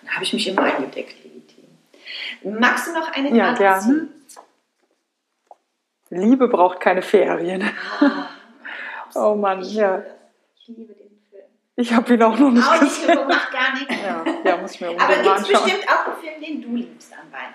Und 0.00 0.08
da 0.08 0.14
habe 0.14 0.24
ich 0.24 0.32
mich 0.32 0.48
immer 0.48 0.62
eingedeckt, 0.62 1.22
legitim. 1.22 2.58
Magst 2.58 2.88
du 2.88 2.92
noch 2.94 3.12
eine 3.12 3.30
Ja, 3.36 3.46
Karte 3.54 3.62
gerne. 3.62 3.82
ziehen? 3.82 4.08
Liebe 6.10 6.48
braucht 6.48 6.80
keine 6.80 7.02
Ferien. 7.02 7.70
Ah, 8.00 8.26
Oh 9.14 9.34
Mann, 9.34 9.62
ja. 9.62 10.02
Ich 10.70 10.76
liebe 10.76 10.92
den 10.92 11.08
Film. 11.30 11.44
Ich 11.76 11.94
habe 11.94 12.12
ihn 12.14 12.22
auch 12.22 12.38
noch 12.38 12.50
nicht 12.50 12.66
Auch 12.66 12.80
nicht 12.82 13.00
gesehen. 13.00 13.06
geguckt, 13.08 13.28
macht 13.28 13.52
gar 13.52 13.72
nichts. 13.74 13.94
Ja, 14.04 14.24
ja, 14.50 14.56
muss 14.58 14.72
ich 14.74 14.80
mir 14.82 14.88
Aber 14.88 15.00
unbedingt 15.02 15.24
mal 15.24 15.36
gibt 15.36 15.48
es 15.54 15.62
bestimmt 15.62 15.88
auch 15.88 16.06
einen 16.06 16.16
Film, 16.20 16.42
den 16.42 16.62
du 16.62 16.76
liebst 16.76 17.12
an 17.12 17.18
Weihnachten? 17.32 17.54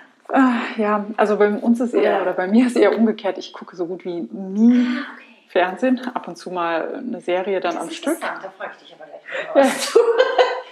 Ah, 0.77 0.81
ja, 0.81 1.05
also 1.17 1.37
bei 1.37 1.49
uns 1.49 1.79
ist 1.79 1.93
eher, 1.93 2.13
Ja. 2.13 2.21
oder 2.21 2.33
bei 2.33 2.47
mir 2.47 2.65
ist 2.65 2.75
eher 2.75 2.97
umgekehrt. 2.97 3.37
Ich 3.37 3.53
gucke 3.53 3.75
so 3.75 3.85
gut 3.85 4.03
wie 4.05 4.21
nie 4.31 4.87
Ah, 4.87 5.05
okay. 5.13 5.23
Fernsehen, 5.49 6.01
ab 6.15 6.27
und 6.27 6.37
zu 6.37 6.49
mal 6.49 6.95
eine 7.07 7.21
Serie 7.21 7.59
dann 7.59 7.75
Das 7.75 7.83
am 7.83 7.89
Stück. 7.91 8.19
da 8.19 8.49
frage 8.57 8.71
ich 8.79 8.83
dich 8.87 8.95
aber 8.99 9.05
gleich 9.53 9.93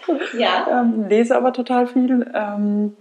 was. 0.01 0.33
ja. 0.39 0.81
Ähm, 0.81 1.07
lese 1.09 1.35
aber 1.37 1.53
total 1.53 1.85
viel 1.85 2.31
ähm, 2.33 2.95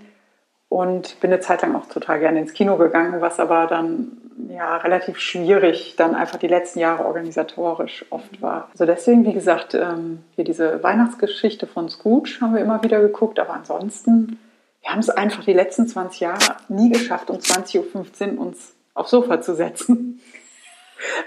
und 0.71 1.19
bin 1.19 1.33
eine 1.33 1.41
Zeit 1.41 1.63
lang 1.63 1.75
auch 1.75 1.87
total 1.87 2.21
gerne 2.21 2.39
ins 2.39 2.55
Kino 2.55 2.77
gegangen, 2.77 3.21
was 3.21 3.41
aber 3.41 3.67
dann 3.67 4.13
ja 4.49 4.77
relativ 4.79 5.19
schwierig 5.19 5.97
dann 5.97 6.15
einfach 6.15 6.39
die 6.39 6.47
letzten 6.47 6.79
Jahre 6.79 7.05
organisatorisch 7.05 8.07
oft 8.11 8.41
war. 8.41 8.69
Also 8.73 8.87
deswegen, 8.87 9.27
wie 9.27 9.33
gesagt, 9.33 9.75
ähm, 9.75 10.23
hier 10.37 10.45
diese 10.45 10.83
Weihnachtsgeschichte 10.83 11.67
von 11.67 11.89
Scrooge 11.89 12.39
haben 12.41 12.55
wir 12.55 12.63
immer 12.63 12.83
wieder 12.85 13.01
geguckt, 13.01 13.41
aber 13.41 13.53
ansonsten, 13.55 14.39
wir 14.83 14.93
haben 14.93 15.01
es 15.01 15.11
einfach 15.11 15.45
die 15.45 15.53
letzten 15.53 15.89
20 15.89 16.21
Jahre 16.21 16.57
nie 16.69 16.89
geschafft, 16.89 17.31
um 17.31 17.37
20.15 17.39 18.37
Uhr 18.37 18.41
uns 18.41 18.73
aufs 18.95 19.11
Sofa 19.11 19.43
zu 19.43 19.55
setzen. 19.55 20.23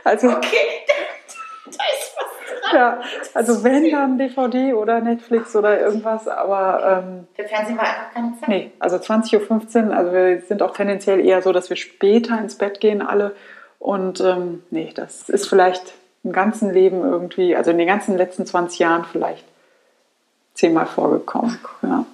Also 0.03 0.27
Okay, 0.29 0.85
da 1.65 1.71
ist 1.71 2.15
was 2.15 2.61
dran. 2.61 2.62
Ja, 2.73 3.01
also 3.33 3.63
wenn 3.63 3.89
dann 3.91 4.17
DVD 4.17 4.73
oder 4.73 4.99
Netflix 5.01 5.55
oder 5.55 5.79
irgendwas, 5.79 6.27
aber 6.27 7.03
ähm, 7.05 7.27
Für 7.35 7.47
Fernsehen 7.47 7.77
war 7.77 7.85
einfach 7.85 8.13
keine 8.13 8.39
Zeit. 8.39 8.49
nee, 8.49 8.71
also 8.79 8.97
20.15 8.97 9.87
Uhr, 9.87 9.95
also 9.95 10.11
wir 10.11 10.41
sind 10.41 10.61
auch 10.61 10.73
tendenziell 10.73 11.19
eher 11.19 11.41
so, 11.41 11.51
dass 11.51 11.69
wir 11.69 11.77
später 11.77 12.39
ins 12.39 12.55
Bett 12.55 12.79
gehen 12.79 13.01
alle 13.01 13.35
und 13.79 14.21
ähm, 14.21 14.63
nee, 14.71 14.91
das 14.95 15.29
ist 15.29 15.47
vielleicht 15.47 15.93
im 16.23 16.31
ganzen 16.31 16.73
Leben 16.73 17.01
irgendwie, 17.01 17.55
also 17.55 17.71
in 17.71 17.77
den 17.77 17.87
ganzen 17.87 18.17
letzten 18.17 18.45
20 18.45 18.79
Jahren 18.79 19.05
vielleicht 19.05 19.43
zehnmal 20.53 20.85
vorgekommen. 20.85 21.59
Ja. 21.81 22.05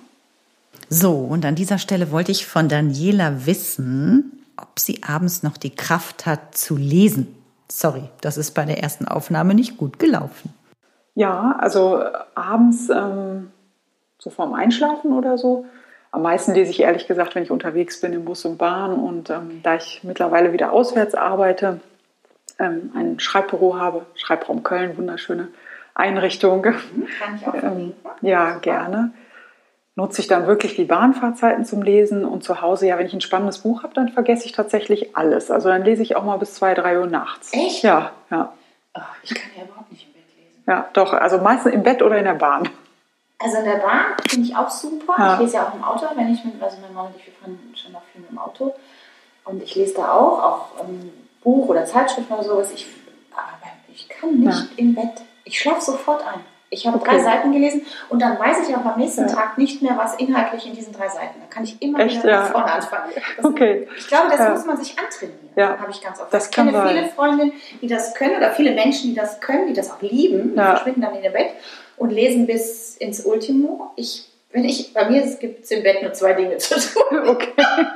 So, 0.90 1.14
und 1.14 1.46
an 1.46 1.56
dieser 1.56 1.78
Stelle 1.78 2.12
wollte 2.12 2.32
ich 2.32 2.48
von 2.48 2.68
Daniela 2.68 3.46
wissen, 3.46 4.44
ob 4.58 4.80
sie 4.80 5.04
abends 5.04 5.44
noch 5.44 5.58
die 5.58 5.70
Kraft 5.70 6.26
hat 6.26 6.58
zu 6.58 6.76
lesen. 6.76 7.36
Sorry, 7.72 8.10
das 8.22 8.38
ist 8.38 8.52
bei 8.52 8.66
der 8.66 8.82
ersten 8.82 9.08
Aufnahme 9.08 9.54
nicht 9.54 9.78
gut 9.78 10.00
gelaufen. 10.00 10.54
Ja, 11.16 11.56
also 11.60 12.02
äh, 12.02 12.12
abends 12.36 12.90
ähm, 12.90 13.52
so 14.18 14.30
vorm 14.30 14.54
Einschlafen 14.54 15.14
oder 15.14 15.38
so. 15.38 15.66
Am 16.12 16.24
meisten 16.24 16.54
lese 16.54 16.72
ich 16.72 16.80
ehrlich 16.82 17.08
gesagt, 17.08 17.36
wenn 17.36 17.44
ich 17.44 17.52
unterwegs 17.52 18.02
bin 18.02 18.14
im 18.14 18.26
Bus 18.26 18.46
und 18.46 18.58
Bahn. 18.58 18.94
Und 18.94 19.30
ähm, 19.30 19.62
da 19.62 19.76
ich 19.76 20.02
mittlerweile 20.04 20.54
wieder 20.54 20.72
auswärts 20.72 21.14
arbeite, 21.14 21.80
ähm, 22.58 22.92
ein 22.96 23.20
Schreibbüro 23.20 23.78
habe, 23.78 24.06
Schreibraum 24.16 24.64
Köln, 24.64 24.98
wunderschöne 24.98 25.50
Einrichtung. 25.94 26.64
Kann 26.64 26.76
ich 27.36 27.48
auch 27.48 27.54
Ähm, 27.64 27.94
ja, 28.22 28.58
gerne. 28.58 29.12
Nutze 30.00 30.22
ich 30.22 30.28
dann 30.30 30.48
wirklich 30.48 30.78
die 30.78 30.86
Bahnfahrzeiten 30.86 31.66
zum 31.66 31.82
Lesen 31.82 32.24
und 32.24 32.42
zu 32.42 32.62
Hause, 32.62 32.88
ja, 32.88 32.98
wenn 32.98 33.06
ich 33.06 33.14
ein 33.14 33.20
spannendes 33.20 33.58
Buch 33.58 33.84
habe, 33.84 33.94
dann 33.94 34.08
vergesse 34.08 34.46
ich 34.46 34.54
tatsächlich 34.54 35.18
alles. 35.18 35.52
Also 35.52 35.68
dann 35.68 35.84
lese 35.84 36.02
ich 36.02 36.16
auch 36.16 36.24
mal 36.24 36.38
bis 36.38 36.54
zwei, 36.54 36.74
drei 36.74 37.02
Uhr 37.02 37.06
nachts. 37.06 37.52
Echt? 37.52 37.84
Ja, 37.84 38.12
ja. 38.32 38.54
Oh, 38.96 39.02
ich 39.24 39.36
kann 39.36 39.52
ja 39.58 39.66
überhaupt 39.66 39.92
nicht 39.92 40.08
im 40.08 40.14
Bett 40.14 40.24
lesen. 40.38 40.64
Ja, 40.68 40.88
doch. 40.94 41.12
Also 41.12 41.40
meistens 41.40 41.74
im 41.74 41.84
Bett 41.84 42.02
oder 42.02 42.18
in 42.18 42.24
der 42.24 42.36
Bahn. 42.36 42.70
Also 43.40 43.58
in 43.58 43.66
der 43.66 43.76
Bahn 43.76 44.06
finde 44.26 44.48
ich 44.48 44.56
auch 44.56 44.70
super. 44.70 45.16
Ja. 45.18 45.34
Ich 45.34 45.40
lese 45.42 45.56
ja 45.58 45.68
auch 45.68 45.74
im 45.74 45.84
Auto, 45.84 46.06
wenn 46.16 46.34
ich 46.34 46.46
mit, 46.46 46.64
also 46.64 46.78
mein 46.82 46.94
Mann 46.94 47.08
und 47.08 47.18
ich, 47.18 47.26
wir 47.26 47.34
fahren 47.34 47.60
schon 47.76 47.92
noch 47.92 48.04
viel 48.14 48.22
mit 48.22 48.32
dem 48.32 48.38
Auto. 48.38 48.74
Und 49.44 49.62
ich 49.62 49.76
lese 49.76 49.96
da 49.96 50.14
auch, 50.14 50.42
auch 50.42 50.68
ähm, 50.82 51.12
Buch 51.44 51.68
oder 51.68 51.84
Zeitschriften 51.84 52.32
oder 52.32 52.44
sowas. 52.44 52.72
Ich, 52.72 52.88
aber 53.34 53.70
ich 53.94 54.08
kann 54.08 54.40
nicht 54.40 54.78
im 54.78 54.96
Bett. 54.96 55.24
Ich 55.44 55.60
schlafe 55.60 55.82
sofort 55.82 56.26
ein. 56.26 56.40
Ich 56.72 56.86
habe 56.86 56.98
Okay. 56.98 57.10
drei 57.12 57.20
Seiten 57.20 57.52
gelesen 57.52 57.86
und 58.10 58.22
dann 58.22 58.38
weiß 58.38 58.68
ich 58.68 58.76
aber 58.76 58.94
am 58.94 59.00
nächsten 59.00 59.22
Ja. 59.28 59.34
Tag 59.34 59.58
nicht 59.58 59.82
mehr, 59.82 59.98
was 59.98 60.16
inhaltlich 60.16 60.68
in 60.68 60.74
diesen 60.74 60.94
drei 60.94 61.08
Seiten. 61.08 61.40
Dann 61.40 61.50
kann 61.50 61.64
ich 61.64 61.82
immer 61.82 62.00
Echt, 62.00 62.22
wieder 62.24 62.30
ja. 62.32 62.42
von 62.44 62.52
vorne 62.52 62.72
anfangen. 62.74 63.12
Das, 63.38 63.46
Okay. 63.46 63.88
Ich 63.98 64.08
glaube, 64.08 64.28
das 64.30 64.40
Ja. 64.40 64.50
muss 64.52 64.66
man 64.66 64.78
sich 64.78 64.96
antrainieren. 65.00 65.50
Ja. 65.56 65.80
Habe 65.80 65.90
ich 65.92 66.02
ganz 66.02 66.20
oft. 66.22 66.32
Das 66.34 66.46
ich 66.46 66.52
kenne 66.52 66.72
sein. 66.72 66.88
viele 66.90 67.10
Freundinnen, 67.10 67.54
die 67.82 67.88
das 67.88 68.14
können 68.14 68.36
oder 68.38 68.52
viele 68.52 68.72
Menschen, 68.72 69.10
die 69.10 69.16
das 69.16 69.40
können, 69.42 69.68
die 69.68 69.74
das 69.74 69.90
auch 69.92 70.02
lieben. 70.02 70.52
Die 70.52 70.60
verschwinden 70.62 71.02
dann 71.02 71.16
in 71.16 71.24
ihr 71.24 71.32
Bett 71.32 71.50
und 71.98 72.12
lesen 72.12 72.46
bis 72.46 72.96
ins 72.98 73.26
Ultimo. 73.26 73.92
Ich, 73.96 74.30
wenn 74.52 74.64
ich, 74.64 74.94
bei 74.94 75.10
mir 75.10 75.22
gibt 75.38 75.64
es 75.64 75.72
im 75.72 75.82
Bett 75.84 76.02
nur 76.04 76.14
zwei 76.14 76.34
Dinge 76.34 76.58
zu 76.58 76.76
tun. 76.76 77.04
Okay. 77.28 77.54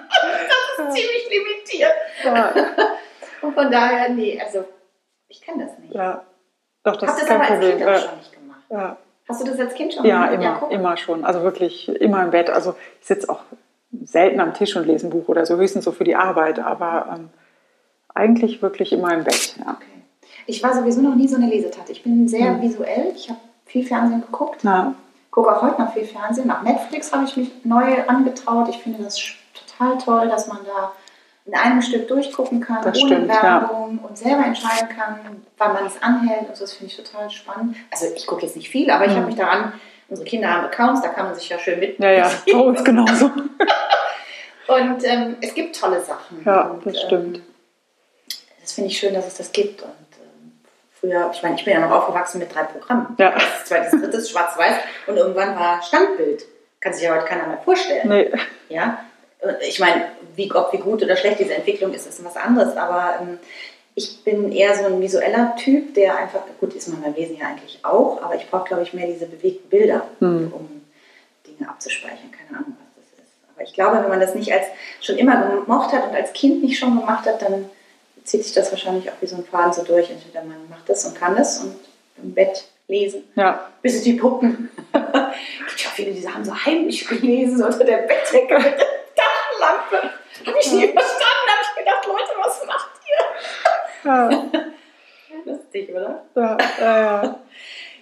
Das 0.77 0.87
ist 0.87 0.95
ziemlich 0.95 1.29
limitiert. 1.29 1.91
Ja, 2.23 2.51
Und 3.41 3.53
von 3.53 3.71
daher, 3.71 4.09
nee, 4.09 4.41
also 4.43 4.63
ich 5.27 5.41
kann 5.41 5.59
das 5.59 5.77
nicht. 5.77 5.93
ja. 5.93 6.23
Doch, 6.83 6.97
das 6.97 7.09
Hab 7.11 7.17
ist 7.17 7.21
das 7.21 7.29
kein 7.29 7.41
aber 7.41 7.51
als. 7.51 7.59
Kind 7.65 7.83
auch 7.83 7.99
schon 8.09 8.17
nicht 8.17 8.31
gemacht. 8.33 8.42
Ja. 8.69 8.97
Hast 9.27 9.41
du 9.41 9.49
das 9.49 9.59
als 9.59 9.73
Kind 9.73 9.93
schon 9.93 10.05
ja 10.05 10.25
immer, 10.27 10.57
guck. 10.59 10.71
immer 10.71 10.97
schon. 10.97 11.23
Also 11.23 11.43
wirklich 11.43 11.87
immer 12.01 12.23
im 12.23 12.31
Bett. 12.31 12.49
Also 12.49 12.75
ich 12.99 13.07
sitze 13.07 13.29
auch 13.29 13.39
selten 14.03 14.39
am 14.41 14.53
Tisch 14.53 14.75
und 14.75 14.85
lese 14.85 15.07
ein 15.07 15.11
Buch 15.11 15.27
oder 15.29 15.45
so, 15.45 15.55
höchstens 15.55 15.85
so 15.85 15.91
für 15.93 16.03
die 16.03 16.15
Arbeit, 16.15 16.59
aber 16.59 17.07
ähm, 17.15 17.29
eigentlich 18.13 18.61
wirklich 18.61 18.91
immer 18.91 19.13
im 19.13 19.23
Bett. 19.23 19.55
Ja. 19.57 19.77
Okay. 19.77 19.85
Ich 20.45 20.61
war 20.61 20.73
sowieso 20.73 21.01
noch 21.01 21.15
nie 21.15 21.27
so 21.27 21.37
eine 21.37 21.47
Lesetante. 21.47 21.91
Ich 21.93 22.03
bin 22.03 22.27
sehr 22.27 22.55
Hm. 22.55 22.61
visuell. 22.61 23.13
Ich 23.15 23.29
habe 23.29 23.39
viel 23.65 23.85
Fernsehen 23.85 24.21
geguckt. 24.21 24.59
Na, 24.63 24.93
gucke 25.31 25.55
auch 25.55 25.61
heute 25.61 25.81
noch 25.81 25.93
viel 25.93 26.05
Fernsehen. 26.05 26.47
Nach 26.47 26.61
Netflix 26.63 27.13
habe 27.13 27.23
ich 27.23 27.37
mich 27.37 27.49
neu 27.63 28.03
angetraut. 28.07 28.67
Ich 28.69 28.79
finde 28.79 29.03
das 29.03 29.19
total 29.53 29.97
toll, 29.99 30.27
dass 30.27 30.47
man 30.47 30.59
da 30.65 30.91
in 31.45 31.53
einem 31.55 31.81
Stück 31.81 32.07
durchgucken 32.07 32.61
kann, 32.61 32.81
Das 32.83 32.97
ohne 32.99 33.15
stimmt, 33.15 33.27
Werbung 33.29 33.99
und 33.99 34.17
selber 34.17 34.45
entscheiden 34.45 34.89
kann, 34.89 35.43
wann 35.57 35.73
man 35.73 35.85
es 35.85 36.01
anhält. 36.01 36.47
Und 36.47 36.55
so, 36.55 36.63
das 36.63 36.73
finde 36.73 36.93
ich 36.93 36.97
total 36.97 37.29
spannend. 37.29 37.75
Also 37.91 38.05
ich 38.15 38.25
gucke 38.25 38.43
jetzt 38.45 38.55
nicht 38.55 38.69
viel, 38.69 38.89
aber 38.89 39.05
ich 39.05 39.11
Mhm. 39.11 39.15
habe 39.17 39.25
mich 39.25 39.35
daran, 39.35 39.73
unsere 40.09 40.27
Kinder 40.27 40.49
haben 40.49 40.65
Accounts, 40.65 41.01
da 41.01 41.09
kann 41.09 41.25
man 41.25 41.35
sich 41.35 41.49
ja 41.49 41.59
schön 41.59 41.79
mit. 41.79 41.99
Ja, 41.99 42.11
ja, 42.11 42.31
bei 42.51 42.57
uns 42.59 42.83
genauso. 42.83 43.29
Und 44.67 45.03
ähm, 45.03 45.35
es 45.41 45.53
gibt 45.53 45.77
tolle 45.77 45.99
Sachen. 46.01 46.41
Ja, 46.45 46.61
und, 46.67 46.85
das 46.85 47.01
stimmt. 47.01 47.37
Ähm, 47.37 47.43
das 48.61 48.71
finde 48.71 48.89
ich 48.89 48.97
schön, 48.97 49.13
dass 49.13 49.27
es 49.27 49.35
das 49.35 49.51
gibt. 49.51 49.81
Und 49.81 49.89
ähm, 49.89 50.53
früher, 50.93 51.29
ich 51.33 51.43
meine, 51.43 51.55
ich 51.55 51.65
bin 51.65 51.73
ja 51.73 51.81
noch 51.81 51.91
aufgewachsen 51.91 52.39
mit 52.39 52.53
drei 52.55 52.63
Programmen. 52.63 53.13
Ja. 53.17 53.31
Das 53.31 53.65
zweite, 53.65 53.99
drittes, 53.99 54.29
schwarz-weiß. 54.29 54.75
Und 55.07 55.17
irgendwann 55.17 55.53
war 55.59 55.81
Standbild. 55.81 56.45
Kann 56.79 56.93
sich 56.93 57.03
ja 57.03 57.13
heute 57.13 57.25
keiner 57.25 57.45
mehr 57.47 57.57
vorstellen. 57.57 58.07
Nee, 58.07 58.31
Ja? 58.69 58.99
Ich 59.67 59.79
meine, 59.79 60.05
wie, 60.35 60.51
ob 60.53 60.71
wie 60.73 60.77
gut 60.77 61.03
oder 61.03 61.15
schlecht 61.15 61.39
diese 61.39 61.53
Entwicklung 61.53 61.93
ist, 61.93 62.07
ist 62.07 62.23
was 62.23 62.37
anderes. 62.37 62.75
Aber 62.77 63.15
ähm, 63.21 63.39
ich 63.95 64.23
bin 64.23 64.51
eher 64.51 64.75
so 64.75 64.85
ein 64.85 65.01
visueller 65.01 65.55
Typ, 65.55 65.93
der 65.93 66.17
einfach, 66.17 66.41
gut, 66.59 66.73
ist 66.73 66.87
man 66.87 67.01
beim 67.01 67.13
Lesen 67.13 67.37
ja 67.37 67.47
eigentlich 67.47 67.79
auch, 67.83 68.21
aber 68.21 68.35
ich 68.35 68.49
brauche, 68.49 68.67
glaube 68.67 68.83
ich, 68.83 68.93
mehr 68.93 69.07
diese 69.07 69.25
bewegten 69.25 69.69
Bilder, 69.69 70.07
Hm. 70.19 70.51
um 70.53 70.81
Dinge 71.45 71.69
abzuspeichern. 71.69 72.31
Keine 72.31 72.59
Ahnung, 72.59 72.77
was 72.79 73.03
das 73.03 73.25
ist. 73.25 73.33
Aber 73.53 73.63
ich 73.63 73.73
glaube, 73.73 74.01
wenn 74.01 74.09
man 74.09 74.19
das 74.19 74.33
nicht 74.33 74.51
als 74.51 74.65
schon 75.01 75.17
immer 75.17 75.61
gemocht 75.65 75.91
hat 75.91 76.07
und 76.07 76.15
als 76.15 76.33
Kind 76.33 76.63
nicht 76.63 76.79
schon 76.79 76.97
gemacht 76.99 77.25
hat, 77.27 77.41
dann 77.41 77.69
zieht 78.23 78.43
sich 78.43 78.53
das 78.53 78.71
wahrscheinlich 78.71 79.09
auch 79.09 79.15
wie 79.21 79.27
so 79.27 79.35
ein 79.35 79.43
Faden 79.45 79.73
so 79.73 79.83
durch. 79.83 80.09
Entweder 80.09 80.43
man 80.43 80.69
macht 80.69 80.89
das 80.89 81.05
und 81.05 81.15
kann 81.15 81.35
das 81.35 81.59
und 81.59 81.75
im 82.23 82.33
Bett 82.33 82.63
lesen 82.87 83.23
ja, 83.35 83.69
bis 83.81 83.95
es 83.95 84.03
die 84.03 84.13
Puppen. 84.13 84.69
gibt 84.93 85.83
ja 85.83 85.89
viele, 85.93 86.11
die 86.11 86.27
haben 86.27 86.43
so 86.45 86.53
heimlich 86.55 87.07
gelesen 87.07 87.63
unter 87.63 87.83
der 87.83 87.97
Bettdecke 87.97 88.57
Dachlampe. 90.01 90.47
Habe 90.47 90.59
ich 90.59 90.71
nie 90.71 90.87
verstanden. 90.87 91.47
Habe 91.47 91.61
ich 91.61 91.79
gedacht, 91.79 92.05
Leute, 92.07 92.31
was 92.43 92.65
macht 92.65 92.89
ihr? 93.09 94.09
ja, 94.11 94.29
Lustig, 95.45 95.89
oder? 95.89 96.23
ja, 96.35 96.57
ja, 96.79 97.23
ja. 97.23 97.39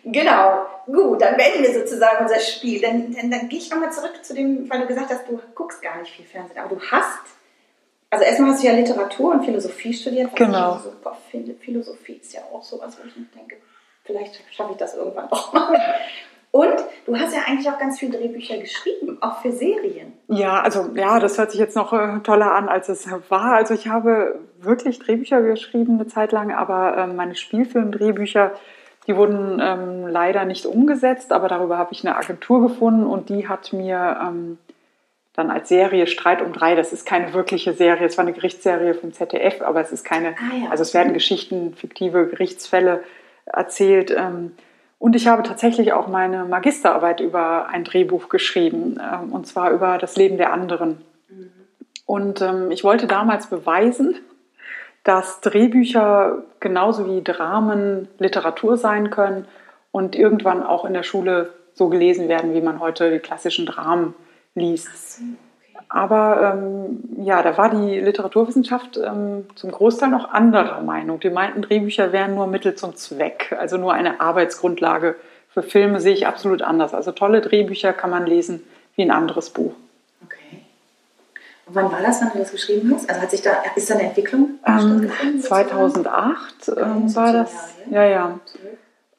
Genau. 0.04 0.66
Gut, 0.88 1.22
dann 1.22 1.38
beenden 1.38 1.64
wir 1.64 1.74
sozusagen 1.74 2.24
unser 2.26 2.40
Spiel. 2.40 2.82
Dann, 2.82 3.14
dann, 3.16 3.30
dann 3.32 3.50
gehe 3.50 3.60
ich 3.60 3.70
nochmal 3.70 3.92
zurück 3.92 4.24
zu 4.24 4.34
dem, 4.34 4.70
weil 4.70 4.82
du 4.82 4.88
gesagt 4.88 5.10
hast, 5.12 5.28
du 5.28 5.40
guckst 5.56 5.82
gar 5.82 5.98
nicht 6.00 6.12
viel 6.14 6.26
Fernsehen, 6.26 6.58
aber 6.60 6.76
du 6.76 6.82
hast, 6.92 7.20
also 8.10 8.26
erstmal 8.26 8.52
hast 8.52 8.64
du 8.64 8.68
ja 8.68 8.74
Literatur 8.74 9.32
und 9.32 9.46
Philosophie 9.46 9.94
studiert, 9.94 10.36
Genau. 10.36 10.78
ich 10.78 10.82
super 10.84 11.18
finde. 11.30 11.54
Philosophie 11.54 12.14
ist 12.22 12.34
ja 12.34 12.42
auch 12.52 12.64
sowas, 12.64 12.98
wo 13.02 13.08
ich 13.08 13.16
mir 13.16 13.26
denke, 13.36 13.58
vielleicht 14.04 14.42
schaffe 14.54 14.72
ich 14.72 14.78
das 14.78 14.96
irgendwann 14.96 15.32
auch 15.32 15.54
mal. 15.54 15.80
Und 16.52 16.76
du 17.06 17.18
hast 17.18 17.34
ja 17.34 17.44
eigentlich 17.48 17.70
auch 17.70 17.80
ganz 17.80 17.98
viele 17.98 18.18
Drehbücher 18.18 18.58
geschrieben, 18.58 19.18
auch 19.22 19.42
für 19.42 19.54
Serien. 19.54 20.12
Ja, 20.28 20.62
also 20.62 20.90
ja, 20.96 21.18
das 21.20 21.38
hört 21.38 21.52
sich 21.52 21.60
jetzt 21.62 21.78
noch 21.78 21.94
äh, 21.94 22.20
toller 22.24 22.54
an, 22.54 22.68
als 22.68 22.90
es 22.90 23.08
war. 23.30 23.54
Also 23.54 23.74
ich 23.74 23.88
habe 23.88 24.40
wirklich 24.60 25.00
Drehbücher 25.00 25.42
geschrieben 25.42 25.94
eine 25.94 26.08
Zeit 26.08 26.34
lang, 26.34 26.54
aber 26.54 26.98
ähm, 26.98 27.16
meine 27.16 27.36
Spielfilmdrehbücher, 27.36 28.52
die 29.08 29.16
wurden 29.16 29.62
ähm, 29.64 30.08
leider 30.08 30.44
nicht 30.44 30.66
umgesetzt, 30.66 31.32
aber 31.32 31.48
darüber 31.48 31.78
habe 31.78 31.94
ich 31.94 32.06
eine 32.06 32.18
Agentur 32.18 32.62
gefunden 32.62 33.06
und 33.06 33.30
die 33.30 33.48
hat 33.48 33.72
mir 33.72 34.20
ähm, 34.22 34.58
dann 35.34 35.50
als 35.50 35.70
Serie 35.70 36.06
Streit 36.06 36.42
um 36.42 36.52
drei, 36.52 36.76
das 36.76 36.92
ist 36.92 37.06
keine 37.06 37.34
wirkliche 37.34 37.72
Serie, 37.72 38.06
es 38.06 38.18
war 38.18 38.26
eine 38.26 38.34
Gerichtsserie 38.34 38.94
vom 38.94 39.14
ZDF, 39.14 39.62
aber 39.62 39.80
es 39.80 39.94
ist 39.94 40.04
keine, 40.04 40.32
Ah, 40.32 40.66
ja. 40.66 40.70
also 40.70 40.82
es 40.84 40.94
werden 40.94 41.14
Geschichten, 41.14 41.74
fiktive 41.76 42.28
Gerichtsfälle 42.28 43.04
erzählt. 43.46 44.12
Ähm, 44.12 44.52
und 45.02 45.16
ich 45.16 45.28
habe 45.28 45.42
tatsächlich 45.42 45.94
auch 45.94 46.08
meine 46.08 46.46
Magisterarbeit 46.46 47.22
über 47.22 47.68
ein 47.70 47.84
Drehbuch 47.84 48.30
geschrieben, 48.30 49.00
ähm, 49.02 49.34
und 49.34 49.48
zwar 49.48 49.72
über 49.72 49.98
das 49.98 50.16
Leben 50.16 50.38
der 50.38 50.54
anderen. 50.54 51.02
Und 52.06 52.40
ähm, 52.42 52.70
ich 52.70 52.84
wollte 52.84 53.08
damals 53.08 53.48
beweisen, 53.48 54.16
dass 55.04 55.42
Drehbücher 55.42 56.44
genauso 56.60 57.08
wie 57.08 57.24
Dramen 57.24 58.10
Literatur 58.20 58.78
sein 58.78 59.10
können 59.10 59.48
und 59.92 60.16
irgendwann 60.16 60.62
auch 60.62 60.86
in 60.86 60.94
der 60.94 61.02
Schule 61.02 61.52
so 61.74 61.90
gelesen 61.90 62.30
werden, 62.30 62.54
wie 62.54 62.62
man 62.62 62.80
heute 62.80 63.10
die 63.10 63.18
klassischen 63.18 63.66
Dramen 63.66 64.14
liest. 64.54 65.20
Aber 65.94 66.54
ähm, 66.56 67.04
ja, 67.18 67.44
da 67.44 67.58
war 67.58 67.70
die 67.70 68.00
Literaturwissenschaft 68.00 68.98
ähm, 68.98 69.46
zum 69.56 69.72
Großteil 69.72 70.08
noch 70.08 70.32
anderer 70.32 70.80
Meinung. 70.82 71.20
Die 71.20 71.30
meinten, 71.30 71.62
Drehbücher 71.62 72.14
wären 72.14 72.34
nur 72.34 72.48
Mittel 72.48 72.76
zum 72.76 72.96
Zweck, 72.96 73.54
also 73.60 73.76
nur 73.76 73.92
eine 73.92 74.22
Arbeitsgrundlage. 74.22 75.16
Für 75.50 75.64
Filme 75.64 76.00
sehe 76.00 76.14
ich 76.14 76.28
absolut 76.28 76.62
anders. 76.62 76.94
Also 76.94 77.12
tolle 77.12 77.42
Drehbücher 77.42 77.92
kann 77.92 78.10
man 78.10 78.26
lesen 78.26 78.64
wie 78.96 79.02
ein 79.02 79.12
anderes 79.12 79.50
Buch. 79.50 79.74
Okay. 80.24 80.62
Und 81.66 81.76
wann 81.76 81.92
war 81.92 82.02
das, 82.02 82.22
wann 82.22 82.32
du 82.32 82.40
das 82.40 82.54
geschrieben 82.54 82.94
hast? 82.96 83.10
Also 83.10 83.22
hat 83.22 83.32
sich 83.32 83.42
da, 83.42 83.52
ist 83.76 83.90
da 83.90 83.96
eine 83.96 84.04
Entwicklung 84.04 84.60
Ähm, 84.66 85.10
stattgefunden? 85.10 85.42
2008 85.42 86.70
Okay, 86.70 86.82
ähm, 86.82 87.04
das 87.04 87.16
war 87.18 87.34
das. 87.34 87.76
Ja, 87.90 88.06
ja. 88.06 88.40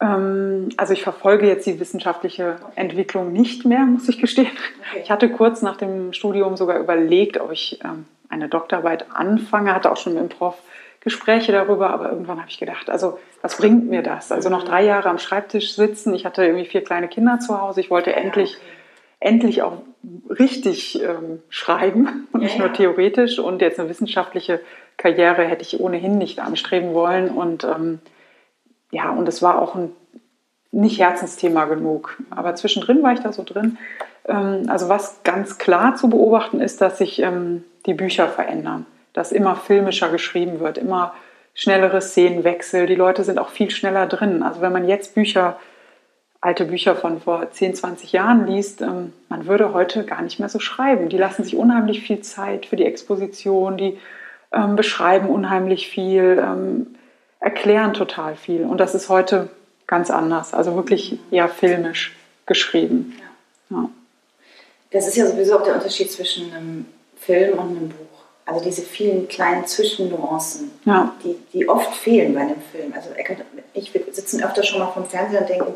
Ähm, 0.02 0.70
also 0.76 0.92
ich 0.92 1.02
verfolge 1.02 1.46
jetzt 1.46 1.66
die 1.66 1.78
wissenschaftliche 1.78 2.56
Entwicklung 2.74 3.32
nicht 3.32 3.64
mehr, 3.64 3.80
muss 3.80 4.08
ich 4.08 4.18
gestehen. 4.18 4.50
Okay. 4.90 5.02
Ich 5.04 5.10
hatte 5.10 5.30
kurz 5.30 5.62
nach 5.62 5.76
dem 5.76 6.12
Studium 6.12 6.56
sogar 6.56 6.78
überlegt, 6.78 7.40
ob 7.40 7.52
ich 7.52 7.78
ähm, 7.84 8.06
eine 8.28 8.48
Doktorarbeit 8.48 9.06
anfange, 9.14 9.74
hatte 9.74 9.92
auch 9.92 9.96
schon 9.96 10.14
mit 10.14 10.22
dem 10.22 10.28
Prof 10.28 10.56
Gespräche 11.00 11.50
darüber, 11.50 11.90
aber 11.90 12.10
irgendwann 12.10 12.38
habe 12.38 12.48
ich 12.48 12.60
gedacht, 12.60 12.88
also 12.88 13.18
was 13.40 13.56
bringt 13.56 13.90
mir 13.90 14.02
das? 14.02 14.30
Also 14.30 14.50
noch 14.50 14.62
drei 14.62 14.84
Jahre 14.84 15.08
am 15.08 15.18
Schreibtisch 15.18 15.74
sitzen, 15.74 16.14
ich 16.14 16.24
hatte 16.24 16.44
irgendwie 16.44 16.64
vier 16.64 16.84
kleine 16.84 17.08
Kinder 17.08 17.40
zu 17.40 17.60
Hause, 17.60 17.80
ich 17.80 17.90
wollte 17.90 18.14
endlich, 18.14 18.54
okay. 18.54 18.62
endlich 19.18 19.62
auch 19.62 19.78
richtig 20.30 21.02
ähm, 21.02 21.42
schreiben 21.48 22.28
und 22.32 22.40
Ja, 22.40 22.46
nicht 22.46 22.58
nur 22.58 22.68
ja. 22.68 22.72
theoretisch 22.72 23.40
und 23.40 23.62
jetzt 23.62 23.80
eine 23.80 23.88
wissenschaftliche 23.88 24.60
Karriere 24.96 25.42
hätte 25.42 25.62
ich 25.62 25.80
ohnehin 25.80 26.18
nicht 26.18 26.38
anstreben 26.38 26.94
wollen 26.94 27.30
und 27.30 27.64
ähm, 27.64 27.98
ja, 28.92 29.11
und 29.11 29.26
es 29.28 29.42
war 29.42 29.61
auch 29.61 29.74
ein 29.74 29.92
nicht 30.70 30.98
Herzensthema 30.98 31.64
genug. 31.64 32.16
Aber 32.31 32.55
zwischendrin 32.55 33.02
war 33.02 33.12
ich 33.12 33.20
da 33.20 33.33
so 33.33 33.42
drin. 33.44 33.78
Ähm, 34.26 34.64
also 34.68 34.88
was 34.88 35.22
ganz 35.22 35.59
klar 35.59 35.96
zu 35.96 36.09
beobachten 36.09 36.61
ist, 36.61 36.81
dass 36.81 36.98
sich 36.98 37.20
ähm, 37.20 37.64
die 37.87 37.94
Bücher 37.94 38.28
verändern, 38.28 38.87
dass 39.12 39.33
immer 39.33 39.57
filmischer 39.57 40.09
geschrieben 40.09 40.61
wird, 40.61 40.78
immer 40.78 41.14
schnellere 41.55 42.00
Szenenwechsel. 42.00 42.87
Die 42.87 42.94
Leute 42.94 43.24
sind 43.24 43.38
auch 43.38 43.50
viel 43.50 43.70
schneller 43.70 44.07
drin. 44.07 44.42
Also 44.42 44.62
wenn 44.62 44.72
man 44.72 44.88
jetzt 44.88 45.14
Bücher, 45.14 45.59
alte 46.40 46.64
Bücher 46.64 46.96
von 46.96 47.20
vor 47.20 47.50
10, 47.50 47.74
20 47.74 48.12
Jahren 48.12 48.46
liest, 48.46 48.81
ähm, 48.81 49.12
man 49.28 49.46
würde 49.46 49.74
heute 49.74 50.05
gar 50.05 50.22
nicht 50.22 50.38
mehr 50.38 50.48
so 50.48 50.59
schreiben. 50.59 51.11
Die 51.11 51.18
lassen 51.18 51.44
sich 51.44 51.57
unheimlich 51.57 52.02
viel 52.02 52.20
Zeit 52.20 52.66
für 52.66 52.76
die 52.76 52.87
Exposition, 52.87 53.76
die 53.76 53.98
beschreiben 54.76 55.31
unheimlich 55.31 55.88
viel, 55.88 56.44
erklären 57.42 57.92
total 57.92 58.37
viel. 58.37 58.62
Und 58.62 58.78
das 58.78 58.94
ist 58.94 59.09
heute 59.09 59.50
ganz 59.87 60.11
anders. 60.11 60.55
Also 60.55 60.74
wirklich 60.76 61.18
eher 61.31 61.48
filmisch 61.48 62.16
geschrieben. 62.46 63.18
Ja. 63.68 63.88
Das 64.92 65.07
ist 65.09 65.16
ja 65.16 65.26
sowieso 65.26 65.59
auch 65.59 65.62
der 65.64 65.74
Unterschied 65.74 66.11
zwischen 66.11 66.52
einem 66.52 66.87
Film 67.16 67.59
und 67.59 67.68
einem 67.76 67.88
Buch. 67.88 67.96
Also 68.44 68.64
diese 68.64 68.83
vielen 68.83 69.28
kleinen 69.28 69.66
Zwischennuancen, 69.66 70.70
Ja. 70.85 71.14
die, 71.24 71.37
die 71.52 71.68
oft 71.68 71.94
fehlen 71.94 72.35
bei 72.35 72.40
einem 72.40 72.61
Film. 72.72 72.92
Also 72.94 73.11
ich, 73.74 73.94
wir 73.94 74.02
sitzen 74.12 74.42
öfter 74.42 74.62
schon 74.62 74.81
mal 74.81 74.90
vom 74.90 75.07
Fernseher 75.07 75.40
und 75.42 75.48
denken, 75.48 75.74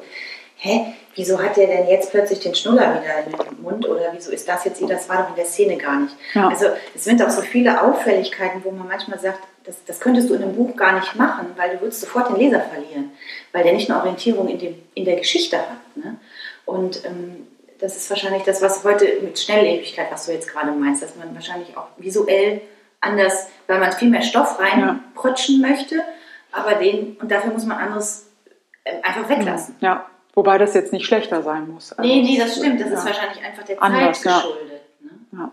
hä, 0.56 0.94
wieso 1.14 1.40
hat 1.40 1.56
der 1.56 1.66
denn 1.68 1.88
jetzt 1.88 2.10
plötzlich 2.10 2.40
den 2.40 2.54
Schnuller 2.54 3.00
wieder 3.00 3.46
im 3.50 3.62
Mund 3.62 3.88
oder 3.88 4.12
wieso 4.12 4.30
ist 4.32 4.48
das 4.48 4.64
jetzt, 4.64 4.82
das 4.82 5.08
war 5.08 5.22
doch 5.22 5.30
in 5.30 5.36
der 5.36 5.44
Szene 5.44 5.76
gar 5.76 6.00
nicht. 6.00 6.14
Ja. 6.34 6.48
Also 6.48 6.66
es 6.94 7.04
sind 7.04 7.22
auch 7.22 7.30
so 7.30 7.42
viele 7.42 7.80
Auffälligkeiten, 7.82 8.62
wo 8.64 8.70
man 8.72 8.88
manchmal 8.88 9.18
sagt, 9.20 9.40
das, 9.66 9.84
das 9.84 10.00
könntest 10.00 10.30
du 10.30 10.34
in 10.34 10.42
einem 10.42 10.54
Buch 10.54 10.76
gar 10.76 10.98
nicht 10.98 11.16
machen, 11.16 11.48
weil 11.56 11.70
du 11.76 11.80
würdest 11.82 12.00
sofort 12.00 12.30
den 12.30 12.36
Leser 12.36 12.60
verlieren, 12.60 13.10
weil 13.52 13.64
der 13.64 13.72
nicht 13.72 13.90
eine 13.90 14.00
Orientierung 14.00 14.48
in, 14.48 14.58
dem, 14.58 14.74
in 14.94 15.04
der 15.04 15.16
Geschichte 15.16 15.58
hat. 15.58 15.96
Ne? 15.96 16.16
Und 16.64 17.04
ähm, 17.04 17.46
das 17.78 17.96
ist 17.96 18.08
wahrscheinlich 18.08 18.44
das, 18.44 18.62
was 18.62 18.84
heute 18.84 19.20
mit 19.22 19.38
Schnelllebigkeit, 19.38 20.10
was 20.10 20.26
du 20.26 20.32
jetzt 20.32 20.48
gerade 20.48 20.72
meinst, 20.72 21.02
dass 21.02 21.16
man 21.16 21.34
wahrscheinlich 21.34 21.76
auch 21.76 21.88
visuell 21.98 22.62
anders, 23.00 23.48
weil 23.66 23.80
man 23.80 23.92
viel 23.92 24.08
mehr 24.08 24.22
Stoff 24.22 24.58
reinprutschen 24.58 25.60
möchte, 25.60 26.02
aber 26.52 26.74
den, 26.76 27.16
und 27.20 27.30
dafür 27.30 27.52
muss 27.52 27.66
man 27.66 27.76
anderes 27.76 28.30
äh, 28.84 29.02
einfach 29.02 29.28
weglassen. 29.28 29.76
ja. 29.80 30.06
Wobei 30.36 30.58
das 30.58 30.74
jetzt 30.74 30.92
nicht 30.92 31.06
schlechter 31.06 31.42
sein 31.42 31.66
muss. 31.66 31.94
Also 31.94 32.06
Nee, 32.06 32.20
nee, 32.20 32.38
das 32.38 32.58
stimmt. 32.58 32.78
Das 32.78 32.90
ja. 32.90 32.98
ist 32.98 33.06
wahrscheinlich 33.06 33.42
einfach 33.42 33.62
der 33.62 33.82
Anders, 33.82 34.20
Zeit 34.20 34.30
ja. 34.30 34.36
geschuldet. 34.36 34.82
Ne? 35.00 35.10
Ja. 35.32 35.52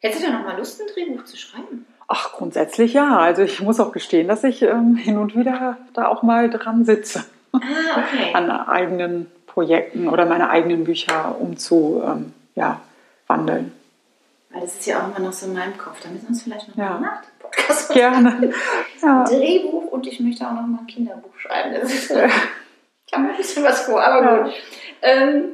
Hättest 0.00 0.26
du 0.26 0.32
noch 0.32 0.44
mal 0.44 0.56
Lust, 0.56 0.80
ein 0.80 0.86
Drehbuch 0.86 1.24
zu 1.24 1.36
schreiben? 1.36 1.84
Ach, 2.08 2.32
grundsätzlich 2.32 2.94
ja. 2.94 3.18
Also 3.18 3.42
ich 3.42 3.60
muss 3.60 3.78
auch 3.80 3.92
gestehen, 3.92 4.28
dass 4.28 4.42
ich 4.44 4.62
ähm, 4.62 4.96
hin 4.96 5.18
und 5.18 5.36
wieder 5.36 5.76
da 5.94 6.08
auch 6.08 6.22
mal 6.22 6.48
dran 6.50 6.84
sitze, 6.84 7.24
Ah, 7.52 7.58
okay. 7.98 8.30
an 8.34 8.50
eigenen 8.50 9.30
Projekten 9.46 10.08
oder 10.08 10.24
meine 10.26 10.50
eigenen 10.50 10.84
Bücher 10.84 11.36
umzu 11.38 12.02
ähm, 12.04 12.32
ja, 12.54 12.80
wandeln. 13.26 13.72
Weil 14.50 14.62
das 14.62 14.74
ist 14.78 14.86
ja 14.86 15.00
auch 15.02 15.08
immer 15.08 15.26
noch 15.26 15.32
so 15.32 15.46
in 15.46 15.52
meinem 15.52 15.76
Kopf. 15.76 16.00
Da 16.02 16.08
müssen 16.08 16.22
wir 16.24 16.28
uns 16.30 16.42
vielleicht 16.42 16.68
noch 16.68 16.76
Ja. 16.76 16.90
mal 16.92 17.00
nach 17.00 17.20
dem 17.22 17.38
Podcast 17.40 17.90
Gerne. 17.92 18.52
Ja. 19.02 19.24
Drehbuch 19.24 19.92
und 19.92 20.06
ich 20.06 20.18
möchte 20.20 20.44
auch 20.46 20.52
noch 20.52 20.66
mal 20.66 20.78
ein 20.80 20.86
Kinderbuch 20.86 21.36
schreiben. 21.38 21.72
Das 21.80 21.92
ist, 21.92 22.10
ich 22.10 23.12
habe 23.14 23.28
ein 23.28 23.36
bisschen 23.36 23.62
was 23.62 23.82
vor, 23.82 24.02
aber 24.02 24.22
Ja. 24.24 24.42
gut. 24.42 24.52
Ähm, 25.02 25.44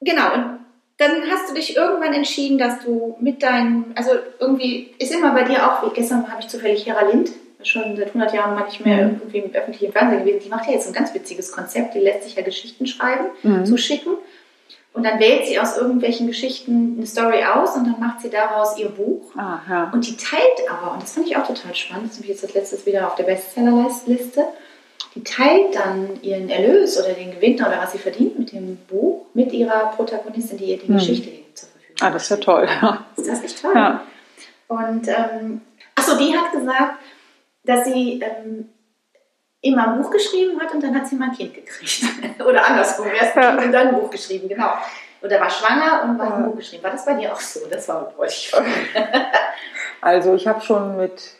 genau, 0.00 0.34
und 0.34 0.58
dann 0.98 1.22
hast 1.30 1.50
du 1.50 1.54
dich 1.54 1.76
irgendwann 1.76 2.12
entschieden, 2.12 2.58
dass 2.58 2.80
du 2.80 3.16
mit 3.20 3.42
deinen, 3.42 3.92
also 3.94 4.10
irgendwie 4.38 4.94
ist 4.98 5.12
immer 5.12 5.32
bei 5.32 5.44
dir 5.44 5.66
auch, 5.66 5.84
wie 5.84 5.94
gestern 5.94 6.30
habe 6.30 6.40
ich 6.40 6.48
zufällig 6.48 6.86
Hera 6.86 7.04
Lind, 7.10 7.30
schon 7.64 7.96
seit 7.96 8.08
100 8.08 8.34
Jahren 8.34 8.54
mal 8.54 8.64
nicht 8.64 8.84
mehr 8.84 9.06
mhm. 9.06 9.20
irgendwie 9.20 9.38
im 9.38 9.54
öffentlichen 9.54 9.92
Fernsehen 9.92 10.24
gewesen, 10.24 10.40
die 10.44 10.48
macht 10.48 10.66
ja 10.66 10.72
jetzt 10.72 10.88
ein 10.88 10.92
ganz 10.92 11.14
witziges 11.14 11.52
Konzept, 11.52 11.94
die 11.94 12.00
lässt 12.00 12.24
sich 12.24 12.34
ja 12.34 12.42
Geschichten 12.42 12.86
schreiben, 12.86 13.26
mhm. 13.42 13.64
zuschicken 13.64 14.14
und 14.92 15.04
dann 15.04 15.18
wählt 15.20 15.46
sie 15.46 15.58
aus 15.58 15.76
irgendwelchen 15.76 16.26
Geschichten 16.26 16.96
eine 16.98 17.06
Story 17.06 17.44
aus 17.44 17.76
und 17.76 17.84
dann 17.84 17.98
macht 17.98 18.20
sie 18.20 18.28
daraus 18.28 18.78
ihr 18.78 18.90
Buch. 18.90 19.34
Ah, 19.36 19.60
ja. 19.68 19.90
Und 19.92 20.06
die 20.06 20.16
teilt 20.16 20.70
aber, 20.70 20.92
und 20.92 21.02
das 21.02 21.12
fand 21.12 21.26
ich 21.26 21.36
auch 21.36 21.46
total 21.46 21.74
spannend, 21.74 22.10
das 22.10 22.16
habe 22.16 22.24
ich 22.24 22.30
jetzt 22.30 22.44
als 22.44 22.54
letztes 22.54 22.84
wieder 22.84 23.06
auf 23.06 23.14
der 23.14 23.24
Bestsellerliste, 23.24 24.44
die 25.14 25.24
teilt 25.24 25.74
dann 25.74 26.22
ihren 26.22 26.48
Erlös 26.48 26.98
oder 26.98 27.12
den 27.12 27.32
Gewinn 27.32 27.54
oder 27.56 27.78
was 27.82 27.92
sie 27.92 27.98
verdient 27.98 28.38
mit 28.38 28.52
dem 28.52 28.76
Buch 28.88 29.26
mit 29.34 29.52
ihrer 29.52 29.92
Protagonistin, 29.96 30.58
die 30.58 30.64
ihr 30.66 30.78
die 30.78 30.88
hm. 30.88 30.94
Geschichte 30.94 31.30
zur 31.54 31.68
Verfügung 31.68 31.96
Ah, 32.00 32.10
das 32.10 32.22
ist 32.24 32.30
ja 32.30 32.36
toll. 32.36 32.68
Ist 33.16 33.28
das 33.28 33.42
nicht 33.42 33.60
toll? 33.60 33.72
Ja. 33.74 34.02
Und, 34.68 35.06
ähm, 35.08 35.60
achso, 35.94 36.16
die 36.16 36.36
hat 36.36 36.52
gesagt, 36.52 36.98
dass 37.64 37.84
sie 37.84 38.20
ähm, 38.22 38.68
immer 39.60 39.88
ein 39.88 40.02
Buch 40.02 40.10
geschrieben 40.10 40.60
hat 40.60 40.72
und 40.72 40.82
dann 40.82 40.94
hat 40.94 41.06
sie 41.06 41.16
mal 41.16 41.28
ein 41.28 41.36
Kind 41.36 41.54
gekriegt. 41.54 42.02
Oder 42.44 42.66
andersrum, 42.66 43.06
erst 43.06 43.36
ein 43.36 43.56
Kind 43.56 43.66
und 43.66 43.72
dann 43.72 43.88
ein 43.88 43.94
Buch 43.94 44.10
geschrieben, 44.10 44.48
genau. 44.48 44.72
Oder 45.22 45.40
war 45.40 45.50
schwanger 45.50 46.02
und 46.04 46.18
war 46.18 46.34
ein 46.34 46.44
Buch 46.46 46.56
geschrieben. 46.56 46.82
War 46.82 46.90
das 46.90 47.04
bei 47.04 47.14
dir 47.14 47.32
auch 47.32 47.40
so? 47.40 47.60
Das 47.70 47.88
war 47.88 48.12
ich 48.26 48.52
Also 50.00 50.34
ich 50.34 50.48
habe 50.48 50.60
schon 50.62 50.96
mit 50.96 51.36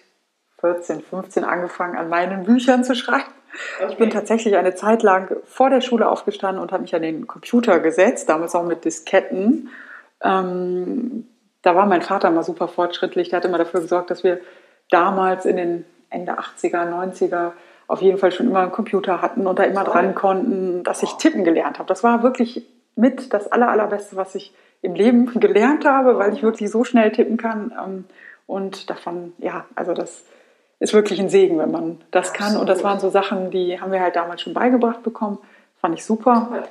14, 0.60 1.02
15 1.02 1.42
angefangen, 1.42 1.96
an 1.96 2.08
meinen 2.08 2.44
Büchern 2.44 2.84
zu 2.84 2.94
schreiben. 2.94 3.32
Okay. 3.78 3.92
Ich 3.92 3.98
bin 3.98 4.10
tatsächlich 4.10 4.56
eine 4.56 4.74
Zeit 4.74 5.02
lang 5.02 5.36
vor 5.44 5.70
der 5.70 5.80
Schule 5.80 6.08
aufgestanden 6.08 6.62
und 6.62 6.72
habe 6.72 6.82
mich 6.82 6.94
an 6.94 7.02
den 7.02 7.26
Computer 7.26 7.80
gesetzt, 7.80 8.28
damals 8.28 8.54
auch 8.54 8.64
mit 8.64 8.84
Disketten. 8.84 9.68
Ähm, 10.22 11.26
da 11.62 11.74
war 11.76 11.86
mein 11.86 12.02
Vater 12.02 12.28
immer 12.28 12.42
super 12.42 12.68
fortschrittlich. 12.68 13.28
Der 13.28 13.38
hat 13.38 13.44
immer 13.44 13.58
dafür 13.58 13.80
gesorgt, 13.80 14.10
dass 14.10 14.24
wir 14.24 14.40
damals 14.90 15.46
in 15.46 15.56
den 15.56 15.84
Ende 16.10 16.38
80er, 16.38 16.90
90er 16.90 17.52
auf 17.88 18.00
jeden 18.00 18.18
Fall 18.18 18.32
schon 18.32 18.46
immer 18.46 18.60
einen 18.60 18.72
Computer 18.72 19.20
hatten 19.20 19.46
und 19.46 19.58
da 19.58 19.64
immer 19.64 19.84
dran 19.84 20.14
konnten, 20.14 20.82
dass 20.82 21.02
ich 21.02 21.12
tippen 21.14 21.44
gelernt 21.44 21.78
habe. 21.78 21.88
Das 21.88 22.02
war 22.02 22.22
wirklich 22.22 22.66
mit 22.96 23.32
das 23.32 23.50
aller, 23.50 23.68
allerbeste, 23.68 24.16
was 24.16 24.34
ich 24.34 24.54
im 24.82 24.94
Leben 24.94 25.26
gelernt 25.40 25.84
habe, 25.84 26.18
weil 26.18 26.32
ich 26.32 26.42
wirklich 26.42 26.70
so 26.70 26.84
schnell 26.84 27.12
tippen 27.12 27.36
kann. 27.36 27.72
Ähm, 27.78 28.04
und 28.46 28.90
davon, 28.90 29.32
ja, 29.38 29.66
also 29.74 29.94
das 29.94 30.24
ist 30.82 30.92
wirklich 30.94 31.20
ein 31.20 31.28
Segen, 31.28 31.58
wenn 31.58 31.70
man 31.70 32.00
das 32.10 32.32
kann. 32.32 32.56
Und 32.56 32.68
das 32.68 32.82
waren 32.82 32.98
so 32.98 33.08
Sachen, 33.08 33.50
die 33.50 33.80
haben 33.80 33.92
wir 33.92 34.00
halt 34.00 34.16
damals 34.16 34.42
schon 34.42 34.52
beigebracht 34.52 35.02
bekommen. 35.04 35.38
Fand 35.80 35.94
ich 35.94 36.04
super. 36.04 36.64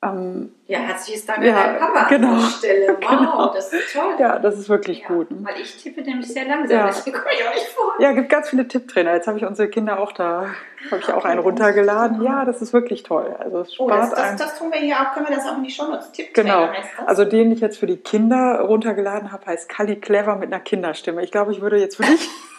Ähm, 0.00 0.52
ja, 0.66 0.78
herzliches 0.78 1.26
Dank 1.26 1.42
ja, 1.42 1.56
an 1.56 1.74
deinen 1.74 1.78
Papa 1.80 2.08
genau, 2.08 2.28
an 2.28 2.38
der 2.38 2.46
Stelle. 2.46 2.98
Wow, 3.02 3.08
genau. 3.10 3.52
das 3.52 3.72
ist 3.72 3.92
toll. 3.92 4.14
Ja, 4.18 4.38
das 4.38 4.56
ist 4.56 4.68
wirklich 4.68 5.00
ja, 5.00 5.08
gut. 5.08 5.26
Weil 5.30 5.60
ich 5.60 5.76
tippe 5.76 6.02
nämlich 6.02 6.28
sehr 6.28 6.46
langsam, 6.46 6.78
ja. 6.78 6.86
deswegen 6.86 7.16
komme 7.16 7.30
ich 7.36 7.46
auch 7.46 7.52
nicht 7.52 7.66
vor. 7.66 7.94
Ja, 7.98 8.10
es 8.10 8.14
gibt 8.14 8.28
ganz 8.28 8.48
viele 8.48 8.68
Tipptrainer. 8.68 9.14
Jetzt 9.14 9.26
habe 9.26 9.38
ich 9.38 9.44
unsere 9.44 9.68
Kinder 9.68 9.98
auch 9.98 10.12
da, 10.12 10.46
habe 10.90 11.00
ich 11.00 11.12
auch 11.12 11.24
einen 11.24 11.40
runtergeladen. 11.40 12.22
Ja, 12.22 12.44
das 12.44 12.62
ist 12.62 12.72
wirklich 12.72 13.02
toll. 13.02 13.34
Also 13.38 13.60
es 13.60 13.74
spart 13.74 13.90
oh, 13.90 13.96
das, 13.96 14.10
das, 14.10 14.36
das, 14.36 14.58
tun 14.58 14.70
wir 14.70 14.78
hier 14.78 14.96
auch, 14.96 15.12
können 15.14 15.26
wir 15.28 15.34
das 15.34 15.44
auch 15.46 15.56
in 15.56 15.64
die 15.64 15.70
Show 15.70 15.86
nutzen? 15.86 16.12
Tipptrainer 16.12 16.54
genau. 16.54 16.72
heißt 16.72 16.90
das? 16.96 17.08
Also 17.08 17.24
den 17.24 17.50
ich 17.50 17.60
jetzt 17.60 17.78
für 17.78 17.86
die 17.86 17.96
Kinder 17.96 18.60
runtergeladen 18.60 19.32
habe, 19.32 19.46
heißt 19.46 19.68
Kali 19.68 19.96
Clever 19.96 20.36
mit 20.36 20.52
einer 20.52 20.60
Kinderstimme. 20.60 21.22
Ich 21.24 21.32
glaube, 21.32 21.50
ich 21.50 21.60
würde 21.60 21.76
jetzt 21.76 21.96
für 21.96 22.04
dich 22.04 22.28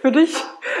für 0.00 0.12
dich 0.12 0.36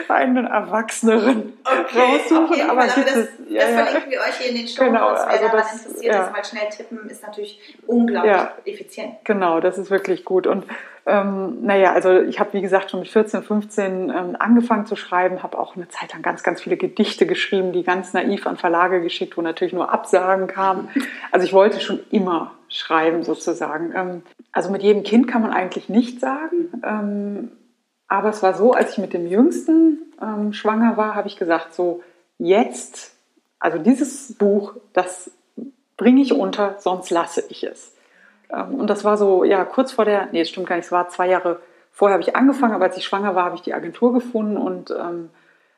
einen 0.08 0.46
Erwachseneren 0.46 1.54
okay, 1.64 1.98
raussuchen. 1.98 2.60
aber, 2.68 2.82
Fall, 2.82 3.04
aber 3.04 3.04
das, 3.04 3.16
es, 3.16 3.28
ja, 3.48 3.60
das 3.62 3.70
verlinken 3.70 4.10
wir 4.10 4.20
euch 4.20 4.36
hier 4.38 4.50
in 4.50 4.56
den 4.56 4.68
Show 4.68 4.84
genau, 4.84 5.10
Wer 5.12 5.28
also 5.28 5.48
das, 5.52 5.72
interessiert 5.72 6.14
ja. 6.14 6.26
ist, 6.26 6.34
weil 6.34 6.44
schnell 6.44 6.68
tippen 6.70 7.10
ist 7.10 7.22
natürlich 7.22 7.76
unglaublich 7.86 8.32
ja, 8.32 8.52
effizient. 8.64 9.14
Genau, 9.24 9.60
das 9.60 9.78
ist 9.78 9.90
wirklich 9.90 10.24
gut. 10.24 10.46
Und 10.46 10.64
ähm, 11.06 11.62
naja, 11.62 11.92
also 11.92 12.20
ich 12.20 12.38
habe, 12.38 12.52
wie 12.52 12.60
gesagt, 12.60 12.90
schon 12.90 13.00
mit 13.00 13.08
14, 13.08 13.42
15 13.42 14.10
ähm, 14.10 14.36
angefangen 14.38 14.84
zu 14.84 14.94
schreiben, 14.94 15.42
habe 15.42 15.58
auch 15.58 15.74
eine 15.74 15.88
Zeit 15.88 16.12
lang 16.12 16.20
ganz, 16.20 16.42
ganz 16.42 16.60
viele 16.60 16.76
Gedichte 16.76 17.26
geschrieben, 17.26 17.72
die 17.72 17.82
ganz 17.82 18.12
naiv 18.12 18.46
an 18.46 18.58
Verlage 18.58 19.00
geschickt, 19.00 19.36
wo 19.36 19.42
natürlich 19.42 19.72
nur 19.72 19.90
Absagen 19.90 20.48
kamen. 20.48 20.90
Also 21.32 21.46
ich 21.46 21.52
wollte 21.52 21.80
schon 21.80 22.00
immer 22.10 22.52
schreiben 22.68 23.22
sozusagen. 23.22 23.92
Ähm, 23.96 24.22
also 24.52 24.70
mit 24.70 24.82
jedem 24.82 25.02
Kind 25.02 25.28
kann 25.28 25.40
man 25.40 25.52
eigentlich 25.52 25.88
nicht 25.88 26.20
sagen. 26.20 27.50
Aber 28.08 28.30
es 28.30 28.42
war 28.42 28.54
so, 28.54 28.72
als 28.72 28.92
ich 28.92 28.98
mit 28.98 29.12
dem 29.12 29.26
Jüngsten 29.26 29.98
ähm, 30.20 30.52
schwanger 30.52 30.96
war, 30.96 31.14
habe 31.14 31.28
ich 31.28 31.36
gesagt, 31.36 31.74
so 31.74 32.02
jetzt, 32.38 33.12
also 33.58 33.78
dieses 33.78 34.34
Buch, 34.34 34.74
das 34.92 35.30
bringe 35.96 36.22
ich 36.22 36.32
unter, 36.32 36.76
sonst 36.78 37.10
lasse 37.10 37.44
ich 37.48 37.64
es. 37.64 37.92
Ähm, 38.50 38.74
und 38.74 38.88
das 38.88 39.04
war 39.04 39.16
so, 39.16 39.44
ja, 39.44 39.64
kurz 39.64 39.92
vor 39.92 40.04
der, 40.04 40.28
nee, 40.32 40.44
stimmt 40.44 40.68
gar 40.68 40.76
nicht, 40.76 40.86
es 40.86 40.92
war 40.92 41.08
zwei 41.08 41.28
Jahre 41.28 41.60
vorher 41.98 42.14
habe 42.14 42.22
ich 42.22 42.36
angefangen, 42.36 42.74
aber 42.74 42.84
als 42.84 42.96
ich 42.96 43.04
schwanger 43.04 43.34
war, 43.34 43.44
habe 43.44 43.56
ich 43.56 43.62
die 43.62 43.74
Agentur 43.74 44.12
gefunden 44.12 44.56
und 44.56 44.92
ähm, 44.92 45.30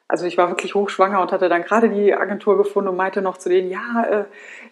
also 0.07 0.27
ich 0.27 0.37
war 0.37 0.51
wirklich 0.51 0.75
hochschwanger 0.75 1.19
und 1.23 1.33
hatte 1.33 1.49
dann 1.49 1.63
gerade 1.63 1.89
die 1.89 2.13
Agentur 2.13 2.59
gefunden 2.59 2.91
und 2.91 2.97
meinte 2.97 3.23
noch 3.23 3.39
zu 3.39 3.49
denen, 3.49 3.71
ja, 3.71 4.05
äh, 4.05 4.25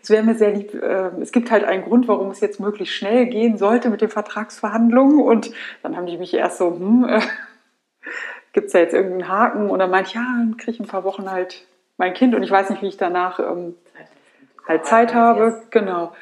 es 0.02 0.10
wäre 0.10 0.22
mir 0.22 0.34
sehr 0.34 0.50
lieb, 0.50 0.74
äh, 0.74 1.08
es 1.22 1.32
gibt 1.32 1.50
halt 1.50 1.64
einen 1.64 1.84
Grund, 1.84 2.06
warum 2.06 2.30
es 2.30 2.40
jetzt 2.40 2.60
möglichst 2.60 2.94
schnell 2.94 3.24
gehen 3.26 3.56
sollte 3.56 3.88
mit 3.88 4.02
den 4.02 4.10
Vertragsverhandlungen. 4.10 5.22
Und 5.22 5.50
dann 5.82 5.96
haben 5.96 6.04
die 6.04 6.18
mich 6.18 6.34
erst 6.34 6.58
so, 6.58 6.66
hm, 6.66 7.06
äh, 7.08 7.20
gibt 8.52 8.66
es 8.66 8.72
da 8.72 8.78
jetzt 8.78 8.94
irgendeinen 8.94 9.28
Haken? 9.28 9.70
Und 9.70 9.78
dann 9.78 9.90
meinte 9.90 10.08
ich, 10.08 10.14
ja, 10.14 10.22
dann 10.22 10.56
kriege 10.56 10.72
ich 10.72 10.80
ein 10.80 10.86
paar 10.86 11.04
Wochen 11.04 11.30
halt 11.30 11.66
mein 11.96 12.14
Kind 12.14 12.34
und 12.34 12.42
ich 12.42 12.50
weiß 12.50 12.70
nicht, 12.70 12.82
wie 12.82 12.88
ich 12.88 12.96
danach 12.96 13.38
ähm, 13.40 13.74
halt 14.66 14.86
Zeit 14.86 15.14
habe. 15.14 15.62
Genau. 15.70 16.12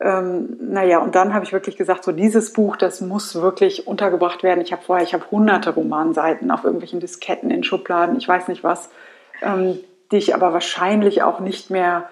Ähm, 0.00 0.56
naja, 0.60 0.98
und 0.98 1.14
dann 1.14 1.34
habe 1.34 1.44
ich 1.44 1.52
wirklich 1.52 1.76
gesagt, 1.76 2.04
so 2.04 2.12
dieses 2.12 2.52
Buch, 2.52 2.76
das 2.76 3.00
muss 3.00 3.34
wirklich 3.40 3.86
untergebracht 3.86 4.42
werden. 4.42 4.60
Ich 4.60 4.72
habe 4.72 4.82
vorher, 4.82 5.04
ich 5.04 5.14
habe 5.14 5.30
hunderte 5.30 5.70
Romanseiten 5.70 6.50
auf 6.50 6.64
irgendwelchen 6.64 7.00
Disketten 7.00 7.50
in 7.50 7.64
Schubladen, 7.64 8.16
ich 8.16 8.28
weiß 8.28 8.48
nicht 8.48 8.64
was, 8.64 8.90
ähm, 9.40 9.78
die 10.10 10.16
ich 10.16 10.34
aber 10.34 10.52
wahrscheinlich 10.52 11.22
auch 11.22 11.40
nicht 11.40 11.70
mehr 11.70 12.08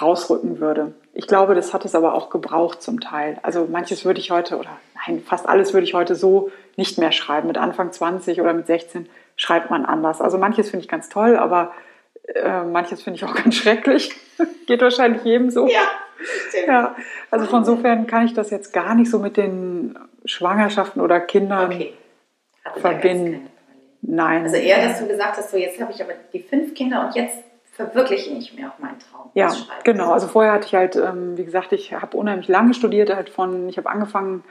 rausrücken 0.00 0.60
würde. 0.60 0.94
Ich 1.14 1.26
glaube, 1.26 1.54
das 1.54 1.72
hat 1.72 1.84
es 1.84 1.94
aber 1.94 2.14
auch 2.14 2.28
gebraucht 2.28 2.82
zum 2.82 3.00
Teil. 3.00 3.38
Also 3.42 3.66
manches 3.70 4.04
würde 4.04 4.20
ich 4.20 4.30
heute, 4.30 4.58
oder 4.58 4.70
nein, 5.06 5.22
fast 5.24 5.48
alles 5.48 5.72
würde 5.72 5.84
ich 5.84 5.94
heute 5.94 6.14
so 6.14 6.50
nicht 6.76 6.98
mehr 6.98 7.12
schreiben. 7.12 7.46
Mit 7.46 7.58
Anfang 7.58 7.92
20 7.92 8.40
oder 8.40 8.52
mit 8.52 8.66
16 8.66 9.08
schreibt 9.36 9.70
man 9.70 9.84
anders. 9.84 10.20
Also 10.20 10.38
manches 10.38 10.70
finde 10.70 10.84
ich 10.84 10.88
ganz 10.88 11.08
toll, 11.08 11.36
aber 11.36 11.72
äh, 12.34 12.62
manches 12.62 13.02
finde 13.02 13.18
ich 13.18 13.24
auch 13.24 13.34
ganz 13.42 13.54
schrecklich. 13.54 14.14
Geht 14.66 14.82
wahrscheinlich 14.82 15.24
jedem 15.24 15.50
so. 15.50 15.68
Ja, 15.68 15.82
ja. 16.66 16.96
Also 17.30 17.46
von 17.46 17.60
insofern 17.60 18.06
kann 18.06 18.26
ich 18.26 18.34
das 18.34 18.50
jetzt 18.50 18.72
gar 18.72 18.94
nicht 18.94 19.10
so 19.10 19.18
mit 19.18 19.36
den 19.36 19.98
Schwangerschaften 20.24 21.00
oder 21.00 21.20
Kindern 21.20 21.72
okay. 21.72 21.94
verbinden. 22.76 23.48
Nein. 24.02 24.44
Also 24.44 24.56
eher, 24.56 24.86
dass 24.86 25.00
du 25.00 25.06
gesagt 25.06 25.36
hast, 25.36 25.50
so 25.50 25.56
jetzt 25.56 25.80
habe 25.80 25.92
ich 25.92 26.02
aber 26.02 26.12
die 26.32 26.40
fünf 26.40 26.74
Kinder 26.74 27.06
und 27.06 27.14
jetzt 27.14 27.38
verwirkliche 27.72 28.30
ich 28.30 28.54
mir 28.54 28.70
auch 28.70 28.78
meinen 28.78 28.98
Traum. 28.98 29.30
Ja, 29.34 29.52
genau. 29.84 30.12
Also 30.12 30.28
vorher 30.28 30.52
hatte 30.52 30.66
ich 30.66 30.74
halt, 30.74 30.96
ähm, 30.96 31.36
wie 31.36 31.44
gesagt, 31.44 31.72
ich 31.72 31.92
habe 31.92 32.16
unheimlich 32.16 32.48
lange 32.48 32.72
studiert, 32.72 33.14
halt 33.14 33.28
von, 33.28 33.68
ich 33.68 33.76
habe 33.76 33.90
angefangen 33.90 34.44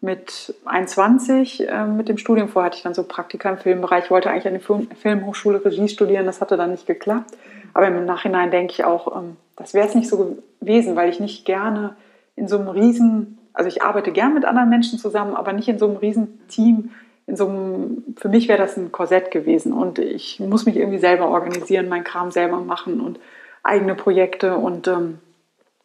mit 0.00 0.54
21 0.64 1.68
äh, 1.68 1.84
mit 1.84 2.08
dem 2.08 2.16
Studium. 2.16 2.48
Vorher 2.48 2.66
hatte 2.66 2.78
ich 2.78 2.82
dann 2.82 2.94
so 2.94 3.04
Praktika 3.04 3.50
im 3.50 3.58
Filmbereich. 3.58 4.04
Ich 4.04 4.10
wollte 4.10 4.30
eigentlich 4.30 4.46
an 4.46 4.58
der 4.88 4.96
Filmhochschule 4.96 5.64
Regie 5.64 5.88
studieren, 5.88 6.26
das 6.26 6.40
hatte 6.40 6.56
dann 6.56 6.70
nicht 6.70 6.86
geklappt. 6.86 7.36
Aber 7.74 7.86
im 7.86 8.04
Nachhinein 8.04 8.50
denke 8.50 8.72
ich 8.72 8.84
auch, 8.84 9.16
ähm, 9.16 9.36
das 9.56 9.74
wäre 9.74 9.86
es 9.86 9.94
nicht 9.94 10.08
so 10.08 10.38
gewesen, 10.60 10.96
weil 10.96 11.10
ich 11.10 11.20
nicht 11.20 11.44
gerne 11.44 11.96
in 12.34 12.48
so 12.48 12.58
einem 12.58 12.68
riesen, 12.68 13.38
also 13.52 13.68
ich 13.68 13.82
arbeite 13.82 14.10
gern 14.12 14.34
mit 14.34 14.44
anderen 14.44 14.70
Menschen 14.70 14.98
zusammen, 14.98 15.34
aber 15.34 15.52
nicht 15.52 15.68
in 15.68 15.78
so 15.78 15.86
einem 15.86 15.96
riesen 15.96 16.46
Team. 16.48 16.90
In 17.26 17.36
so 17.36 17.46
einem, 17.46 18.02
für 18.16 18.28
mich 18.28 18.48
wäre 18.48 18.58
das 18.58 18.76
ein 18.76 18.90
Korsett 18.90 19.30
gewesen 19.30 19.72
und 19.72 19.98
ich 19.98 20.40
muss 20.40 20.66
mich 20.66 20.76
irgendwie 20.76 20.98
selber 20.98 21.28
organisieren, 21.28 21.88
meinen 21.88 22.02
Kram 22.02 22.32
selber 22.32 22.58
machen 22.58 23.00
und 23.00 23.20
eigene 23.62 23.94
Projekte 23.94 24.56
und 24.56 24.88
ähm, 24.88 25.18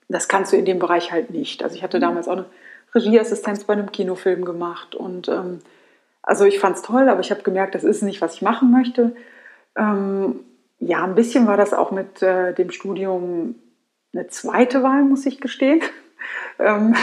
das 0.07 0.27
kannst 0.27 0.53
du 0.53 0.57
in 0.57 0.65
dem 0.65 0.79
Bereich 0.79 1.11
halt 1.11 1.29
nicht. 1.29 1.61
Also 1.61 1.75
ich 1.75 1.83
hatte 1.83 1.99
damals 1.99 2.27
auch 2.27 2.37
eine 2.37 2.45
Regieassistenz 2.95 3.65
bei 3.65 3.73
einem 3.73 3.91
Kinofilm 3.91 4.45
gemacht. 4.45 4.95
Und 4.95 5.27
ähm, 5.27 5.59
also 6.23 6.45
ich 6.45 6.59
fand 6.59 6.77
es 6.77 6.81
toll, 6.81 7.09
aber 7.09 7.19
ich 7.19 7.31
habe 7.31 7.43
gemerkt, 7.43 7.75
das 7.75 7.83
ist 7.83 8.01
nicht, 8.01 8.21
was 8.21 8.35
ich 8.35 8.41
machen 8.41 8.71
möchte. 8.71 9.15
Ähm, 9.77 10.39
ja, 10.79 11.03
ein 11.03 11.15
bisschen 11.15 11.47
war 11.47 11.57
das 11.57 11.73
auch 11.73 11.91
mit 11.91 12.21
äh, 12.21 12.53
dem 12.53 12.71
Studium 12.71 13.55
eine 14.13 14.27
zweite 14.27 14.81
Wahl, 14.83 15.03
muss 15.03 15.25
ich 15.25 15.41
gestehen. 15.41 15.81
ähm, 16.59 16.95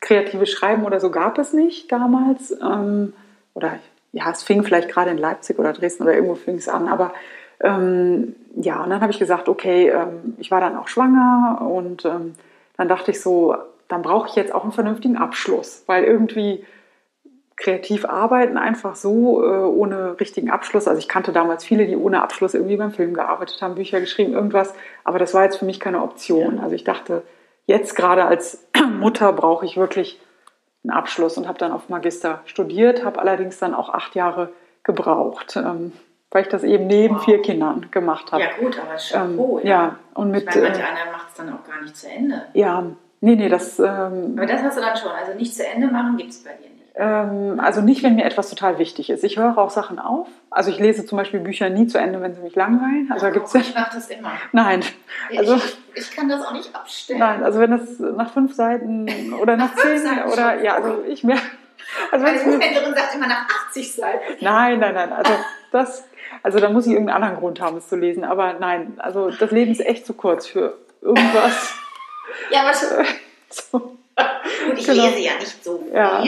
kreative 0.00 0.46
Schreiben 0.46 0.84
oder 0.84 1.00
so 1.00 1.10
gab 1.10 1.38
es 1.38 1.52
nicht 1.52 1.90
damals. 1.90 2.52
Ähm, 2.60 3.12
oder 3.54 3.78
ja, 4.12 4.30
es 4.30 4.42
fing 4.42 4.62
vielleicht 4.62 4.88
gerade 4.88 5.10
in 5.10 5.18
Leipzig 5.18 5.58
oder 5.58 5.72
Dresden 5.72 6.04
oder 6.04 6.14
irgendwo 6.14 6.34
fing 6.34 6.56
es 6.56 6.68
an. 6.68 6.88
Aber 6.88 7.12
ähm, 7.60 8.36
ja, 8.54 8.82
und 8.82 8.90
dann 8.90 9.00
habe 9.00 9.12
ich 9.12 9.18
gesagt, 9.18 9.48
okay, 9.48 9.88
ähm, 9.88 10.34
ich 10.38 10.50
war 10.50 10.60
dann 10.60 10.76
auch 10.76 10.88
schwanger 10.88 11.60
und 11.62 12.04
ähm, 12.04 12.34
dann 12.76 12.88
dachte 12.88 13.10
ich 13.10 13.20
so, 13.20 13.56
dann 13.88 14.02
brauche 14.02 14.28
ich 14.28 14.36
jetzt 14.36 14.54
auch 14.54 14.62
einen 14.62 14.72
vernünftigen 14.72 15.16
Abschluss, 15.16 15.84
weil 15.86 16.04
irgendwie 16.04 16.64
kreativ 17.56 18.04
arbeiten 18.04 18.58
einfach 18.58 18.96
so 18.96 19.42
äh, 19.42 19.46
ohne 19.46 20.20
richtigen 20.20 20.50
Abschluss. 20.50 20.86
Also 20.86 20.98
ich 20.98 21.08
kannte 21.08 21.32
damals 21.32 21.64
viele, 21.64 21.86
die 21.86 21.96
ohne 21.96 22.22
Abschluss 22.22 22.54
irgendwie 22.54 22.76
beim 22.76 22.92
Film 22.92 23.14
gearbeitet 23.14 23.60
haben, 23.62 23.74
Bücher 23.74 24.00
geschrieben, 24.00 24.34
irgendwas, 24.34 24.74
aber 25.04 25.18
das 25.18 25.32
war 25.32 25.44
jetzt 25.44 25.56
für 25.56 25.64
mich 25.64 25.80
keine 25.80 26.02
Option. 26.02 26.60
Also 26.60 26.74
ich 26.74 26.84
dachte, 26.84 27.22
jetzt 27.64 27.96
gerade 27.96 28.26
als 28.26 28.66
Mutter 28.98 29.32
brauche 29.32 29.64
ich 29.64 29.76
wirklich 29.76 30.20
einen 30.84 30.96
Abschluss 30.96 31.38
und 31.38 31.48
habe 31.48 31.58
dann 31.58 31.72
auf 31.72 31.88
Magister 31.88 32.40
studiert, 32.44 33.04
habe 33.04 33.18
allerdings 33.20 33.58
dann 33.58 33.74
auch 33.74 33.88
acht 33.88 34.14
Jahre 34.14 34.50
gebraucht, 34.84 35.56
ähm, 35.56 35.92
weil 36.30 36.42
ich 36.42 36.48
das 36.48 36.62
eben 36.62 36.86
neben 36.86 37.16
wow. 37.16 37.24
vier 37.24 37.40
Kindern 37.40 37.88
gemacht 37.90 38.32
habe. 38.32 38.42
Ja 38.42 38.50
gut, 38.60 38.78
aber 38.78 38.96
Chapeau. 38.96 39.58
Ähm, 39.60 39.66
ja. 39.66 39.72
ja, 39.72 39.98
und 40.14 40.30
mit. 40.30 40.42
Ich 40.42 40.46
meine, 40.46 40.62
manche 40.62 40.80
äh, 40.80 40.84
anderen 40.84 41.12
macht 41.12 41.28
es 41.30 41.34
dann 41.36 41.52
auch 41.52 41.64
gar 41.64 41.80
nicht 41.80 41.96
zu 41.96 42.08
Ende. 42.08 42.42
Ja, 42.52 42.84
nee, 43.20 43.36
nee, 43.36 43.48
das. 43.48 43.78
Ähm, 43.78 44.34
aber 44.36 44.46
das 44.46 44.62
hast 44.62 44.76
du 44.76 44.80
dann 44.80 44.96
schon. 44.96 45.10
Also 45.10 45.34
nicht 45.36 45.54
zu 45.54 45.66
Ende 45.66 45.86
machen 45.88 46.16
gibt 46.16 46.30
es 46.30 46.42
bei 46.44 46.50
dir 46.50 46.68
nicht. 46.68 46.76
Ähm, 46.98 47.60
also 47.60 47.82
nicht, 47.82 48.02
wenn 48.02 48.16
mir 48.16 48.24
etwas 48.24 48.48
total 48.48 48.78
wichtig 48.78 49.10
ist. 49.10 49.22
Ich 49.22 49.36
höre 49.36 49.58
auch 49.58 49.70
Sachen 49.70 49.98
auf. 49.98 50.28
Also 50.48 50.70
ich 50.70 50.78
lese 50.78 51.04
zum 51.04 51.18
Beispiel 51.18 51.40
Bücher 51.40 51.68
nie 51.68 51.86
zu 51.86 51.98
Ende, 51.98 52.22
wenn 52.22 52.34
sie 52.34 52.40
mich 52.40 52.56
langweilen. 52.56 53.10
Also 53.12 53.30
gibt's 53.30 53.52
ja, 53.52 53.60
ich 53.60 53.74
mache 53.74 53.94
das 53.94 54.08
immer. 54.08 54.32
Nein. 54.52 54.82
Also, 55.36 55.56
ich, 55.56 55.76
ich, 55.94 56.16
kann 56.16 56.30
das 56.30 56.44
auch 56.46 56.52
nicht 56.52 56.74
abstellen. 56.74 57.20
Nein, 57.20 57.44
also 57.44 57.60
wenn 57.60 57.70
das 57.70 57.98
nach 57.98 58.32
fünf 58.32 58.54
Seiten 58.54 59.34
oder 59.34 59.58
nach, 59.58 59.74
nach 59.76 59.82
zehn 59.82 59.98
Seiten 59.98 60.30
oder 60.32 60.54
schon. 60.54 60.64
ja, 60.64 60.74
also 60.74 61.04
ich 61.06 61.22
mehr. 61.22 61.36
Also 62.10 62.24
Meine 62.24 62.38
Buchhändlerin 62.40 62.94
sagt 62.94 63.14
immer 63.14 63.28
nach 63.28 63.46
80 63.68 63.92
Seiten. 63.94 64.24
Nein, 64.40 64.80
nein, 64.80 64.94
nein. 64.94 65.12
Also 65.12 65.32
das, 65.72 66.04
also 66.42 66.58
da 66.58 66.70
muss 66.70 66.86
ich 66.86 66.92
irgendeinen 66.92 67.22
anderen 67.22 67.36
Grund 67.36 67.60
haben, 67.60 67.76
es 67.76 67.88
zu 67.88 67.96
lesen. 67.96 68.24
Aber 68.24 68.54
nein, 68.54 68.94
also 68.98 69.30
das 69.30 69.50
Leben 69.50 69.70
ist 69.70 69.80
echt 69.80 70.06
zu 70.06 70.14
kurz 70.14 70.46
für 70.46 70.78
irgendwas. 71.02 71.74
Ja, 72.50 72.62
aber 72.62 72.74
schon. 72.74 73.06
so. 73.50 73.98
Und 74.70 74.78
ich 74.78 74.86
genau. 74.86 75.06
lese 75.06 75.18
ja 75.20 75.34
nicht 75.38 75.62
so 75.62 75.78
viel. 75.78 75.92
Ja 75.92 76.24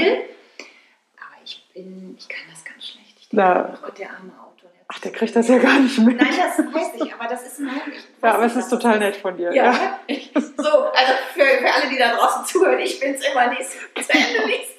bin, 1.78 2.16
ich 2.18 2.28
kann 2.28 2.42
das 2.50 2.64
ganz 2.64 2.86
schlecht. 2.86 3.14
Ich 3.20 3.28
denke, 3.28 3.44
ja. 3.44 3.78
oh 3.86 3.90
der 3.90 4.10
arme 4.10 4.32
Autor. 4.32 4.70
Der 4.70 4.84
Ach, 4.88 4.98
der 4.98 5.12
kriegt 5.12 5.36
das 5.36 5.48
ja 5.48 5.58
gar 5.58 5.78
nicht 5.78 5.98
mit. 5.98 6.20
Nein, 6.20 6.34
das 6.36 6.58
weiß 6.58 7.02
ich, 7.02 7.14
aber 7.14 7.28
das 7.28 7.42
ist 7.46 7.60
mein. 7.60 7.80
Ja, 8.22 8.34
aber 8.34 8.44
es 8.44 8.56
ist 8.56 8.68
total 8.68 8.98
nett 8.98 9.16
von 9.16 9.36
dir. 9.36 9.52
Ja, 9.52 9.72
ja. 9.72 10.00
so, 10.34 10.42
also 10.42 11.12
für, 11.34 11.44
für 11.44 11.72
alle, 11.72 11.88
die 11.90 11.98
da 11.98 12.16
draußen 12.16 12.44
zuhören, 12.46 12.78
ich 12.80 12.98
bin 12.98 13.14
es 13.14 13.24
immer 13.26 13.48
nicht 13.48 13.70
zu 13.70 14.12
Ende 14.12 14.46
liest. 14.46 14.77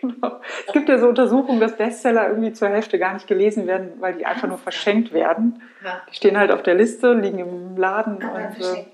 Genau. 0.00 0.40
Es 0.66 0.72
gibt 0.72 0.88
ja 0.88 0.98
so 0.98 1.08
Untersuchungen, 1.08 1.60
dass 1.60 1.76
Bestseller 1.76 2.28
irgendwie 2.28 2.52
zur 2.52 2.68
Hälfte 2.68 2.98
gar 2.98 3.14
nicht 3.14 3.26
gelesen 3.26 3.66
werden, 3.66 3.92
weil 4.00 4.14
die 4.14 4.26
einfach 4.26 4.48
nur 4.48 4.58
verschenkt 4.58 5.12
werden. 5.12 5.62
Die 6.10 6.14
stehen 6.14 6.38
halt 6.38 6.50
auf 6.50 6.62
der 6.62 6.74
Liste, 6.74 7.12
liegen 7.12 7.38
im 7.38 7.76
Laden. 7.76 8.22
Aber 8.22 8.36
und, 8.36 8.60
äh, 8.60 8.84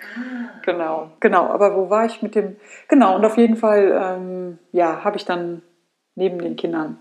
genau, 0.65 1.11
genau. 1.21 1.47
Aber 1.47 1.77
wo 1.77 1.91
war 1.91 2.07
ich 2.07 2.23
mit 2.23 2.35
dem? 2.35 2.57
Genau, 2.89 3.17
und 3.17 3.25
auf 3.25 3.37
jeden 3.37 3.57
Fall, 3.57 3.93
ähm, 4.01 4.59
ja, 4.73 5.05
habe 5.05 5.17
ich 5.17 5.25
dann 5.25 5.63
neben 6.15 6.39
den 6.39 6.57
Kindern 6.57 6.99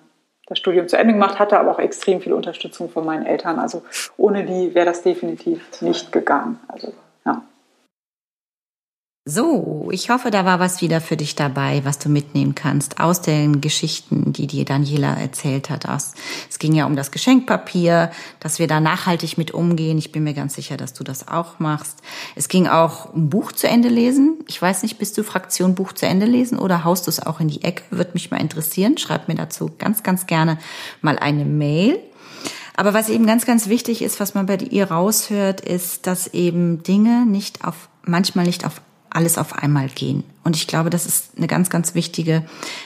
das 0.47 0.59
Studium 0.59 0.87
zu 0.87 0.97
Ende 0.97 1.13
gemacht, 1.13 1.39
hatte 1.39 1.59
aber 1.59 1.71
auch 1.71 1.79
extrem 1.79 2.21
viel 2.21 2.33
Unterstützung 2.33 2.89
von 2.89 3.05
meinen 3.05 3.25
Eltern. 3.25 3.59
Also 3.59 3.83
ohne 4.17 4.45
die 4.45 4.75
wäre 4.75 4.85
das 4.85 5.01
definitiv 5.01 5.81
nicht 5.81 6.11
gegangen. 6.11 6.59
Also 6.67 6.93
ja. 7.25 7.41
So, 9.27 9.89
ich 9.91 10.11
hoffe, 10.11 10.29
da 10.29 10.45
war 10.45 10.59
was 10.59 10.83
wieder 10.83 11.01
für 11.01 11.17
dich 11.17 11.33
dabei, 11.33 11.83
was 11.83 11.97
du 11.97 12.09
mitnehmen 12.09 12.53
kannst 12.53 12.99
aus 12.99 13.23
den 13.23 13.59
Geschichten, 13.59 14.33
die 14.33 14.45
dir 14.45 14.65
Daniela 14.65 15.15
erzählt 15.15 15.71
hat. 15.71 15.83
Es 16.47 16.59
ging 16.59 16.75
ja 16.75 16.85
um 16.85 16.95
das 16.95 17.09
Geschenkpapier, 17.09 18.11
dass 18.39 18.59
wir 18.59 18.67
da 18.67 18.79
nachhaltig 18.79 19.39
mit 19.39 19.49
umgehen. 19.49 19.97
Ich 19.97 20.11
bin 20.11 20.25
mir 20.25 20.35
ganz 20.35 20.53
sicher, 20.53 20.77
dass 20.77 20.93
du 20.93 21.03
das 21.03 21.27
auch 21.27 21.57
machst. 21.57 22.03
Es 22.35 22.49
ging 22.49 22.67
auch 22.67 23.15
um 23.15 23.31
Buch 23.31 23.51
zu 23.51 23.67
Ende 23.67 23.89
lesen. 23.89 24.37
Ich 24.47 24.61
weiß 24.61 24.83
nicht, 24.83 24.99
bist 24.99 25.17
du 25.17 25.23
Fraktion 25.23 25.73
Buch 25.73 25.93
zu 25.93 26.05
Ende 26.05 26.27
lesen 26.27 26.59
oder 26.59 26.83
haust 26.83 27.07
du 27.07 27.09
es 27.09 27.19
auch 27.19 27.39
in 27.39 27.47
die 27.47 27.63
Ecke? 27.63 27.81
Würde 27.89 28.11
mich 28.13 28.29
mal 28.29 28.39
interessieren. 28.39 28.99
Schreib 28.99 29.27
mir 29.27 29.33
dazu 29.33 29.71
ganz, 29.79 30.03
ganz 30.03 30.27
gerne 30.27 30.59
mal 31.01 31.17
eine 31.17 31.45
Mail. 31.45 31.97
Aber 32.77 32.93
was 32.93 33.09
eben 33.09 33.25
ganz, 33.25 33.47
ganz 33.47 33.69
wichtig 33.69 34.03
ist, 34.03 34.19
was 34.19 34.35
man 34.35 34.45
bei 34.45 34.57
ihr 34.57 34.91
raushört, 34.91 35.61
ist, 35.61 36.05
dass 36.05 36.27
eben 36.27 36.83
Dinge 36.83 37.25
nicht 37.25 37.65
auf 37.65 37.89
manchmal 38.03 38.45
nicht 38.45 38.67
auf 38.67 38.81
alles 39.15 39.37
auf 39.37 39.53
einmal 39.53 39.87
gehen. 39.87 40.23
Und 40.43 40.55
ich 40.55 40.67
glaube, 40.67 40.89
das 40.89 41.05
ist 41.05 41.37
eine 41.37 41.47
ganz, 41.47 41.69
ganz 41.69 41.95
wichtige 41.95 42.43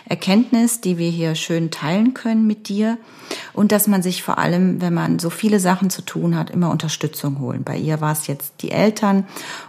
Erkenntnis, 0.07 0.79
die 0.79 0.97
wir 0.97 1.09
hier 1.09 1.35
schön 1.35 1.71
teilen 1.71 2.13
können 2.13 2.47
mit 2.47 2.69
dir. 2.69 2.97
Und 3.53 3.71
dass 3.71 3.87
man 3.87 4.01
sich 4.01 4.23
vor 4.23 4.37
allem, 4.37 4.79
wenn 4.79 4.93
man 4.93 5.19
so 5.19 5.29
viele 5.29 5.59
Sachen 5.59 5.89
zu 5.89 6.01
tun 6.01 6.37
hat, 6.37 6.49
immer 6.51 6.69
Unterstützung 6.69 7.39
holen. 7.39 7.63
Bei 7.63 7.75
ihr 7.75 7.99
war 7.99 8.13
es 8.13 8.27
jetzt 8.27 8.61
die 8.61 8.71
Eltern 8.71 9.25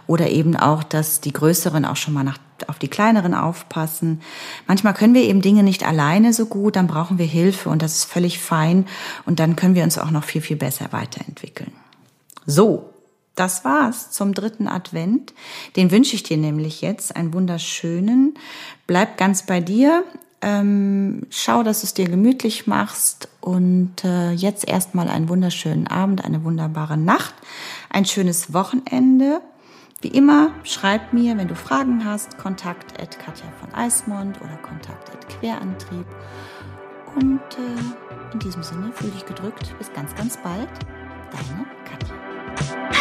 oder 0.07 0.29
eben 0.29 0.55
auch, 0.55 0.83
dass 0.83 1.19
die 1.19 1.33
Größeren 1.33 1.83
auch 1.83 1.97
schon 1.97 2.13
mal 2.13 2.23
nach, 2.23 2.37
auf 2.67 2.79
die 2.79 2.87
Kleineren 2.87 3.33
aufpassen. 3.33 4.21
Manchmal 4.67 4.93
können 4.93 5.15
wir 5.15 5.23
eben 5.23 5.41
Dinge 5.41 5.63
nicht 5.63 5.85
alleine 5.85 6.31
so 6.31 6.45
gut, 6.45 6.75
dann 6.75 6.87
brauchen 6.87 7.17
wir 7.17 7.25
Hilfe 7.25 7.69
und 7.69 7.81
das 7.81 7.95
ist 7.95 8.05
völlig 8.05 8.39
fein. 8.39 8.85
Und 9.25 9.39
dann 9.39 9.55
können 9.55 9.75
wir 9.75 9.83
uns 9.83 9.97
auch 9.97 10.11
noch 10.11 10.23
viel, 10.23 10.41
viel 10.41 10.57
besser 10.57 10.87
weiterentwickeln. 10.91 11.71
So, 12.45 12.90
das 13.35 13.63
war's 13.63 14.11
zum 14.11 14.33
dritten 14.33 14.67
Advent. 14.67 15.33
Den 15.75 15.91
wünsche 15.91 16.15
ich 16.15 16.23
dir 16.23 16.37
nämlich 16.37 16.81
jetzt 16.81 17.15
einen 17.15 17.33
wunderschönen. 17.33 18.35
Bleib 18.87 19.17
ganz 19.17 19.45
bei 19.45 19.61
dir. 19.61 20.03
Ähm, 20.41 21.27
schau, 21.29 21.61
dass 21.61 21.81
du 21.81 21.85
es 21.85 21.93
dir 21.93 22.09
gemütlich 22.09 22.65
machst 22.65 23.29
und 23.41 24.03
äh, 24.03 24.31
jetzt 24.31 24.67
erstmal 24.67 25.07
einen 25.07 25.29
wunderschönen 25.29 25.85
Abend, 25.85 26.25
eine 26.25 26.43
wunderbare 26.43 26.97
Nacht, 26.97 27.35
ein 27.91 28.05
schönes 28.05 28.51
Wochenende. 28.51 29.41
Wie 30.01 30.07
immer, 30.07 30.49
schreib 30.63 31.13
mir, 31.13 31.37
wenn 31.37 31.47
du 31.47 31.55
Fragen 31.55 32.03
hast, 32.03 32.39
kontakt 32.39 32.99
at 32.99 33.19
Katja 33.19 33.45
von 33.59 33.71
Eismond 33.75 34.41
oder 34.41 34.57
kontakt 34.57 35.11
at 35.11 35.29
Querantrieb. 35.29 36.07
Und 37.15 37.39
äh, 37.57 38.33
in 38.33 38.39
diesem 38.39 38.63
Sinne, 38.63 38.91
fühl 38.93 39.11
dich 39.11 39.25
gedrückt. 39.25 39.75
Bis 39.77 39.93
ganz, 39.93 40.15
ganz 40.15 40.37
bald. 40.37 40.69
Deine 41.31 41.65
Katja. 41.85 43.00